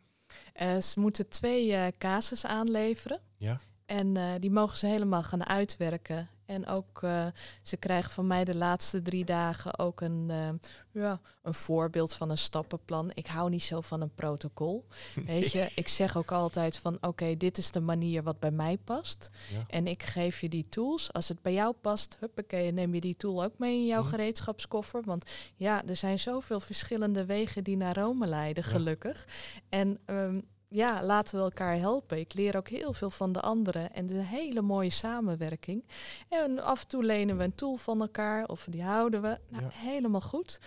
Uh, 0.62 0.78
ze 0.78 1.00
moeten 1.00 1.30
twee 1.30 1.68
uh, 1.68 1.88
casus 1.98 2.46
aanleveren. 2.46 3.20
Ja. 3.38 3.60
En 3.86 4.16
uh, 4.16 4.34
die 4.40 4.52
mogen 4.52 4.78
ze 4.78 4.86
helemaal 4.86 5.24
gaan 5.24 5.46
uitwerken. 5.46 6.30
En 6.54 6.68
ook, 6.68 7.02
uh, 7.02 7.26
ze 7.62 7.78
krijgen 7.78 8.12
van 8.12 8.28
mij 8.28 8.46
de 8.46 8.58
laatste 8.58 9.02
drie 9.02 9.26
dagen 9.26 9.80
ook 9.80 10.02
een, 10.02 10.28
uh, 10.30 10.50
ja, 11.04 11.20
een 11.42 11.54
voorbeeld 11.54 12.14
van 12.14 12.30
een 12.30 12.38
stappenplan. 12.38 13.12
Ik 13.14 13.28
hou 13.28 13.50
niet 13.50 13.64
zo 13.64 13.82
van 13.82 14.02
een 14.02 14.16
protocol. 14.16 14.86
Weet 15.26 15.52
je, 15.52 15.72
ik 15.76 15.88
zeg 15.88 16.18
ook 16.18 16.32
altijd 16.32 16.78
van 16.78 16.96
oké, 16.96 17.08
okay, 17.08 17.38
dit 17.38 17.58
is 17.58 17.72
de 17.72 17.80
manier 17.80 18.24
wat 18.24 18.40
bij 18.40 18.52
mij 18.52 18.78
past. 18.78 19.30
Ja. 19.54 19.64
En 19.68 19.88
ik 19.88 20.04
geef 20.04 20.42
je 20.42 20.50
die 20.50 20.70
tools. 20.70 21.14
Als 21.14 21.28
het 21.28 21.42
bij 21.42 21.54
jou 21.54 21.74
past, 21.74 22.18
huppakee, 22.20 22.72
neem 22.72 22.94
je 22.94 23.02
die 23.02 23.18
tool 23.18 23.44
ook 23.44 23.58
mee 23.58 23.76
in 23.76 23.86
jouw 23.86 24.04
mm. 24.04 24.08
gereedschapskoffer. 24.08 25.02
Want 25.06 25.32
ja, 25.56 25.86
er 25.86 25.96
zijn 25.96 26.20
zoveel 26.20 26.60
verschillende 26.60 27.26
wegen 27.26 27.64
die 27.64 27.78
naar 27.78 27.98
Rome 27.98 28.28
leiden, 28.28 28.64
gelukkig. 28.64 29.26
Ja. 29.28 29.62
En 29.70 30.00
um, 30.06 30.52
ja, 30.74 31.04
laten 31.04 31.38
we 31.38 31.44
elkaar 31.44 31.78
helpen. 31.78 32.20
Ik 32.20 32.34
leer 32.34 32.58
ook 32.58 32.70
heel 32.70 32.94
veel 32.94 33.10
van 33.10 33.32
de 33.32 33.42
anderen 33.42 33.94
en 33.94 34.02
het 34.02 34.12
is 34.12 34.18
een 34.18 34.24
hele 34.24 34.62
mooie 34.62 34.90
samenwerking. 34.90 35.86
En 36.30 36.60
af 36.60 36.82
en 36.82 36.88
toe 36.88 37.04
lenen 37.04 37.38
we 37.38 37.44
een 37.44 37.56
tool 37.56 37.76
van 37.76 38.02
elkaar 38.02 38.46
of 38.46 38.68
die 38.70 38.84
houden 38.84 39.22
we. 39.22 39.40
Nou, 39.50 39.64
helemaal 39.74 40.22
goed. 40.22 40.60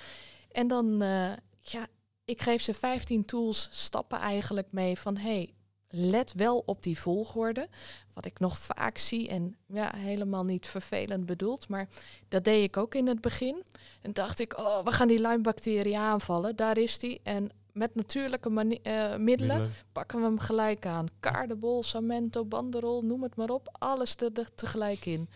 En 0.53 0.69
dan, 0.69 1.03
uh, 1.03 1.33
ja, 1.61 1.87
ik 2.25 2.43
geef 2.43 2.63
ze 2.63 2.75
15 2.75 3.25
tools, 3.25 3.69
stappen 3.71 4.19
eigenlijk 4.19 4.69
mee 4.71 4.99
van 4.99 5.17
hey, 5.17 5.55
let 5.89 6.33
wel 6.33 6.63
op 6.67 6.83
die 6.83 6.99
volgorde. 6.99 7.69
Wat 8.15 8.25
ik 8.25 8.39
nog 8.39 8.59
vaak 8.59 8.99
zie 8.99 9.29
en 9.29 9.57
ja, 9.67 9.93
helemaal 9.97 10.45
niet 10.45 10.67
vervelend 10.67 11.27
bedoeld, 11.27 11.69
maar 11.69 11.89
dat 12.29 12.45
deed 12.45 12.65
ik 12.65 12.77
ook 12.77 12.95
in 12.95 13.07
het 13.07 13.21
begin. 13.21 13.63
En 14.03 14.13
dacht 14.13 14.41
ik, 14.41 14.59
oh, 14.59 14.85
we 14.85 14.93
gaan 14.93 15.09
die 15.09 15.21
Lyme-bacterie 15.21 15.99
aanvallen, 15.99 16.57
daar 16.57 16.79
is 16.79 16.99
die. 16.99 17.21
En 17.23 17.51
met 17.77 17.95
natuurlijke 17.95 18.81
uh, 18.83 19.17
middelen, 19.17 19.71
pakken 19.93 20.19
we 20.19 20.25
hem 20.25 20.39
gelijk 20.39 20.87
aan. 20.87 21.07
Kaardebol, 21.21 21.83
samento, 21.83 22.45
banderol, 22.45 23.03
noem 23.03 23.23
het 23.23 23.37
maar 23.37 23.49
op. 23.49 23.77
Alles 23.79 24.15
te, 24.15 24.33
te, 24.33 24.47
tegelijk 24.55 25.07
in. 25.07 25.29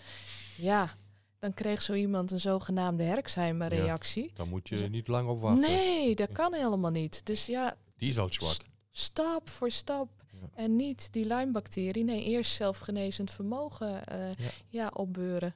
Ja, 0.56 0.94
dan 1.38 1.54
kreeg 1.54 1.82
zo 1.82 1.94
iemand 1.94 2.30
een 2.30 2.40
zogenaamde 2.40 3.02
Herxheimer-reactie. 3.02 4.22
Ja, 4.22 4.30
dan 4.34 4.48
moet 4.48 4.68
je 4.68 4.76
dus, 4.76 4.88
niet 4.88 5.08
lang 5.08 5.28
op 5.28 5.40
wachten. 5.40 5.60
Nee, 5.60 6.14
dat 6.14 6.32
kan 6.32 6.54
helemaal 6.54 6.90
niet. 6.90 7.26
Dus 7.26 7.46
ja... 7.46 7.76
Die 7.96 8.08
is 8.08 8.18
al 8.18 8.32
zwak. 8.32 8.56
Stap 8.90 9.48
voor 9.48 9.70
stap. 9.70 10.08
Ja. 10.32 10.48
En 10.54 10.76
niet 10.76 11.12
die 11.12 11.24
Lyme-bacterie. 11.24 12.04
Nee, 12.04 12.24
eerst 12.24 12.52
zelfgenezend 12.52 13.30
vermogen 13.30 14.02
uh, 14.12 14.18
ja. 14.18 14.50
ja. 14.68 14.90
opbeuren. 14.94 15.54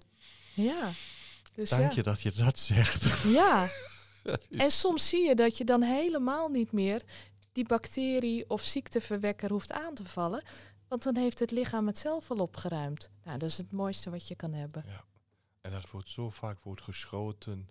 Ja. 0.54 0.90
Dus 1.54 1.70
Dank 1.70 1.92
je 1.92 2.02
dat 2.02 2.20
je 2.20 2.32
dat 2.32 2.58
zegt. 2.58 3.22
Ja. 3.22 3.66
En 4.50 4.70
soms 4.70 5.08
zie 5.08 5.26
je 5.26 5.34
dat 5.34 5.56
je 5.56 5.64
dan 5.64 5.82
helemaal 5.82 6.48
niet 6.48 6.72
meer 6.72 7.02
die 7.52 7.66
bacterie 7.66 8.50
of 8.50 8.62
ziekteverwekker 8.62 9.50
hoeft 9.50 9.72
aan 9.72 9.94
te 9.94 10.04
vallen. 10.04 10.42
Want 10.88 11.02
dan 11.02 11.16
heeft 11.16 11.38
het 11.38 11.50
lichaam 11.50 11.86
het 11.86 11.98
zelf 11.98 12.30
al 12.30 12.36
opgeruimd. 12.36 13.10
Nou, 13.24 13.38
dat 13.38 13.48
is 13.48 13.58
het 13.58 13.72
mooiste 13.72 14.10
wat 14.10 14.28
je 14.28 14.34
kan 14.34 14.52
hebben. 14.52 14.84
Ja. 14.86 15.04
En 15.60 15.70
dat 15.70 15.90
wordt 15.90 16.08
zo 16.08 16.30
vaak 16.30 16.62
wordt 16.62 16.82
geschoten. 16.82 17.68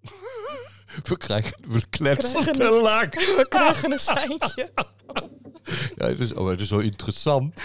we 1.08 1.16
krijgen 1.16 1.70
we 1.70 1.86
kletsen 1.86 2.52
te 2.52 2.70
lang. 2.70 3.14
We 3.14 3.46
krijgen 3.48 3.92
een 3.92 3.98
seintje. 3.98 4.72
ja, 5.96 6.06
het 6.06 6.20
is, 6.20 6.32
oh, 6.32 6.48
het 6.48 6.60
is 6.60 6.68
zo 6.68 6.78
interessant. 6.78 7.60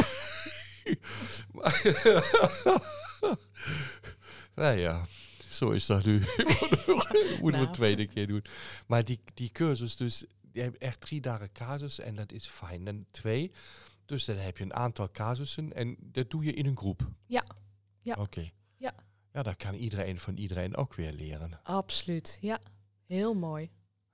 nou 4.56 4.78
ja 4.78 5.08
zo 5.52 5.70
is 5.70 5.86
dat 5.86 6.06
nu. 6.06 6.20
Moeten 6.20 7.42
we 7.42 7.52
nou. 7.52 7.66
het 7.66 7.74
tweede 7.74 8.08
keer 8.08 8.28
doen. 8.28 8.44
Maar 8.88 9.06
die, 9.06 9.20
die 9.34 9.50
cursus, 9.52 9.96
dus 9.96 10.26
je 10.52 10.62
hebt 10.62 10.78
echt 10.78 11.02
drie 11.02 11.22
dagen 11.22 11.52
casus 11.52 12.00
en 12.00 12.16
dat 12.16 12.32
is 12.32 12.48
fijn. 12.48 12.88
En 12.88 13.06
twee, 13.12 13.52
dus 14.06 14.26
dan 14.26 14.38
heb 14.38 14.58
je 14.58 14.64
een 14.64 14.74
aantal 14.74 15.12
casussen 15.12 15.74
en 15.74 15.96
dat 16.00 16.30
doe 16.30 16.44
je 16.44 16.54
in 16.54 16.66
een 16.66 16.78
groep. 16.78 17.10
Ja. 17.28 17.44
ja. 18.02 18.16
Oké. 18.20 18.50
Ja. 18.78 18.94
Ja, 19.34 19.44
dat 19.44 19.56
kan 19.58 19.74
iedereen 19.74 20.20
van 20.20 20.38
iedereen 20.38 20.76
ook 20.76 20.94
weer 20.94 21.14
leren. 21.14 21.60
Absoluut, 21.64 22.38
ja. 22.42 22.60
Heel 23.06 23.34
mooi. 23.34 23.70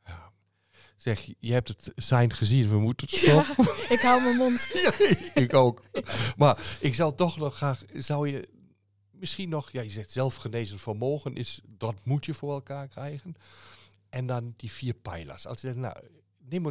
Ja. 0.05 0.31
Zeg, 0.97 1.27
je 1.39 1.53
hebt 1.53 1.67
het 1.67 1.91
zijn 1.95 2.33
gezien, 2.33 2.69
we 2.69 2.79
moeten 2.79 3.07
het 3.09 3.19
stoppen. 3.19 3.65
Ja, 3.65 3.89
ik 3.95 3.99
hou 3.99 4.21
mijn 4.21 4.35
mond. 4.35 4.67
ja, 4.73 4.91
ik 5.33 5.53
ook. 5.53 5.83
Maar 6.37 6.77
ik 6.79 6.95
zou 6.95 7.15
toch 7.15 7.37
nog 7.37 7.55
graag, 7.55 7.83
zou 7.93 8.29
je 8.29 8.47
misschien 9.19 9.49
nog, 9.49 9.71
ja, 9.71 9.81
je 9.81 9.89
zegt 9.89 10.11
zelfgenezen 10.11 10.79
vermogen, 10.79 11.35
is, 11.35 11.61
dat 11.65 11.95
moet 12.03 12.25
je 12.25 12.33
voor 12.33 12.53
elkaar 12.53 12.87
krijgen. 12.87 13.35
En 14.09 14.25
dan 14.25 14.53
die 14.57 14.71
vier 14.71 14.93
pijlers. 14.93 15.47
Als 15.47 15.61
je 15.61 15.67
zegt, 15.67 15.79
nou, 15.79 16.07
neem 16.37 16.65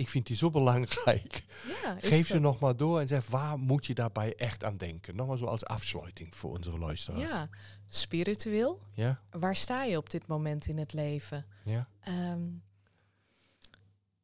ik 0.00 0.08
vind 0.08 0.26
die 0.26 0.36
zo 0.36 0.50
belangrijk. 0.50 1.44
Ja, 1.82 1.96
Geef 2.00 2.26
ze 2.26 2.38
nog 2.38 2.58
maar 2.58 2.76
door 2.76 3.00
en 3.00 3.08
zeg, 3.08 3.26
waar 3.26 3.58
moet 3.58 3.86
je 3.86 3.94
daarbij 3.94 4.34
echt 4.34 4.64
aan 4.64 4.76
denken? 4.76 5.16
Nog 5.16 5.26
maar 5.26 5.38
zo 5.38 5.44
als 5.44 5.64
afsluiting 5.64 6.36
voor 6.36 6.50
onze 6.50 6.78
luisteraars. 6.78 7.30
Ja, 7.30 7.48
spiritueel. 7.86 8.80
Ja. 8.92 9.20
Waar 9.30 9.56
sta 9.56 9.84
je 9.84 9.96
op 9.96 10.10
dit 10.10 10.26
moment 10.26 10.66
in 10.66 10.78
het 10.78 10.92
leven? 10.92 11.46
Ja. 11.64 11.88
Um, 12.08 12.62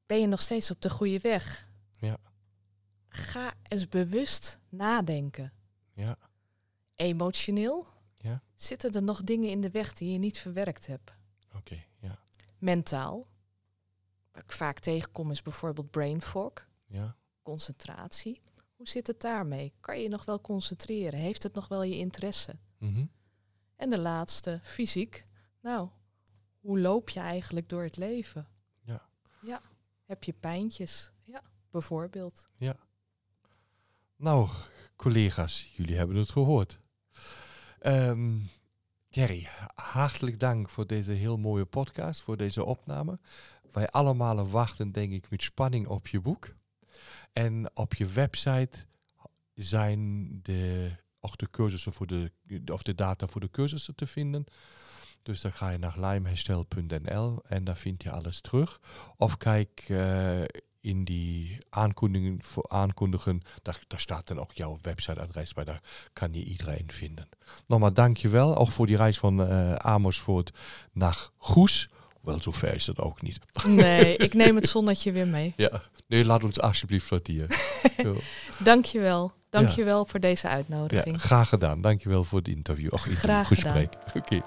ben 0.07 0.21
je 0.21 0.27
nog 0.27 0.41
steeds 0.41 0.71
op 0.71 0.81
de 0.81 0.91
goede 0.91 1.19
weg? 1.19 1.69
Ja. 1.99 2.17
Ga 3.09 3.55
eens 3.63 3.89
bewust 3.89 4.59
nadenken. 4.69 5.53
Ja. 5.95 6.19
Emotioneel 6.97 7.87
ja? 8.19 8.43
zitten 8.55 8.93
er 8.93 9.03
nog 9.03 9.23
dingen 9.23 9.51
in 9.51 9.61
de 9.61 9.71
weg 9.71 9.93
die 9.93 10.13
je 10.13 10.19
niet 10.19 10.39
verwerkt 10.39 10.87
hebt. 10.87 11.13
Oké, 11.55 11.85
ja. 11.99 12.19
Mentaal. 12.59 13.27
Wat 14.33 14.43
ik 14.43 14.53
vaak 14.53 14.79
tegenkom 14.79 15.31
is 15.31 15.43
bijvoorbeeld 15.43 15.91
brain 15.91 16.23
fog. 16.23 16.53
Ja. 16.87 17.17
Concentratie. 17.43 18.41
Hoe 18.77 18.89
zit 18.89 19.07
het 19.07 19.21
daarmee? 19.21 19.73
Kan 19.81 20.01
je 20.01 20.09
nog 20.09 20.25
wel 20.25 20.41
concentreren? 20.41 21.19
Heeft 21.19 21.43
het 21.43 21.55
nog 21.55 21.69
wel 21.69 21.83
je 21.83 21.97
interesse? 21.97 22.57
Mm 22.79 23.11
En 23.77 23.91
de 23.91 23.99
laatste, 23.99 24.61
fysiek. 24.63 25.25
Nou, 25.61 25.89
hoe 26.61 26.81
loop 26.81 27.09
je 27.09 27.21
eigenlijk 27.21 27.69
door 27.69 27.83
het 27.83 27.97
leven? 27.97 28.49
Ja. 28.81 29.09
Ja. 29.43 29.61
Heb 30.05 30.25
je 30.25 30.33
pijntjes? 30.33 31.11
Ja, 31.25 31.43
bijvoorbeeld. 31.71 32.49
Ja. 32.57 32.77
Nou, 34.17 34.49
collega's, 34.97 35.73
jullie 35.75 35.97
hebben 35.97 36.17
het 36.17 36.31
gehoord. 36.31 36.81
Um, 37.83 38.49
Gerry, 39.11 39.49
hartelijk 39.75 40.41
dank 40.41 40.69
voor 40.69 40.87
deze 40.87 41.13
heel 41.13 41.39
mooie 41.39 41.65
podcast, 41.65 42.23
voor 42.23 42.37
deze 42.37 42.65
opname. 42.65 43.19
Wij 43.73 43.89
allemaal 43.89 44.49
wachten, 44.49 44.93
denk 44.93 45.13
ik, 45.13 45.31
met 45.31 45.43
spanning 45.43 45.87
op 45.87 46.07
je 46.07 46.21
boek. 46.21 46.55
En 47.33 47.71
op 47.75 47.95
je 47.95 48.07
website 48.07 48.87
zijn 49.55 50.29
de, 50.43 50.91
ook 51.21 51.39
de 51.39 51.51
cursussen 51.51 51.93
voor 51.93 52.07
de, 52.07 52.31
of 52.67 52.83
de 52.83 52.95
data 52.95 53.27
voor 53.27 53.41
de 53.41 53.51
cursussen 53.51 53.95
te 53.95 54.07
vinden. 54.07 54.45
Dus 55.23 55.41
dan 55.41 55.53
ga 55.53 55.71
je 55.71 55.79
naar 55.79 55.99
lijmherstel.nl 55.99 57.43
en 57.45 57.65
daar 57.65 57.77
vind 57.77 58.03
je 58.03 58.11
alles 58.11 58.41
terug. 58.41 58.81
Of 59.17 59.37
kijk 59.37 59.89
uh, 59.89 60.43
in 60.87 61.05
die 61.05 61.59
aankondigingen, 61.71 62.43
voor 62.43 62.65
aankondigen, 62.69 63.43
daar, 63.63 63.81
daar 63.87 64.01
staat 64.01 64.27
dan 64.27 64.41
ook 64.41 64.53
jouw 64.53 64.79
websiteadres 64.83 65.53
bij, 65.53 65.65
daar 65.65 65.81
kan 66.13 66.33
je 66.33 66.45
iedereen 66.45 66.87
vinden. 66.87 67.29
Nogmaals, 67.67 67.93
dankjewel, 67.95 68.57
ook 68.57 68.71
voor 68.71 68.87
die 68.87 68.97
reis 68.97 69.19
van 69.19 69.41
uh, 69.41 69.73
Amersfoort 69.75 70.51
naar 70.93 71.29
Goes. 71.37 71.89
Wel, 72.23 72.43
zo 72.43 72.51
ver 72.51 72.75
is 72.75 72.85
dat 72.85 72.99
ook 72.99 73.23
niet. 73.23 73.39
Nee, 73.67 74.17
ik 74.17 74.35
neem 74.35 74.57
het 74.57 74.69
zonnetje 74.69 75.13
weer 75.13 75.27
mee. 75.27 75.53
Ja, 75.57 75.83
nee, 76.07 76.25
laat 76.25 76.45
ons 76.45 76.61
alsjeblieft 76.61 77.07
flotteren. 77.07 77.49
Dankjewel. 78.59 79.33
Dankjewel 79.51 79.99
ja. 79.99 80.05
voor 80.05 80.21
deze 80.21 80.49
uitnodiging. 80.49 81.17
Ja, 81.17 81.27
graag 81.27 81.49
gedaan. 81.49 81.81
Dankjewel 81.81 82.25
voor 82.25 82.39
het 82.39 82.49
interview. 82.49 82.93
Och, 82.93 83.03
graag 83.03 83.47
gesprek. 83.47 83.95
Oké. 84.15 84.43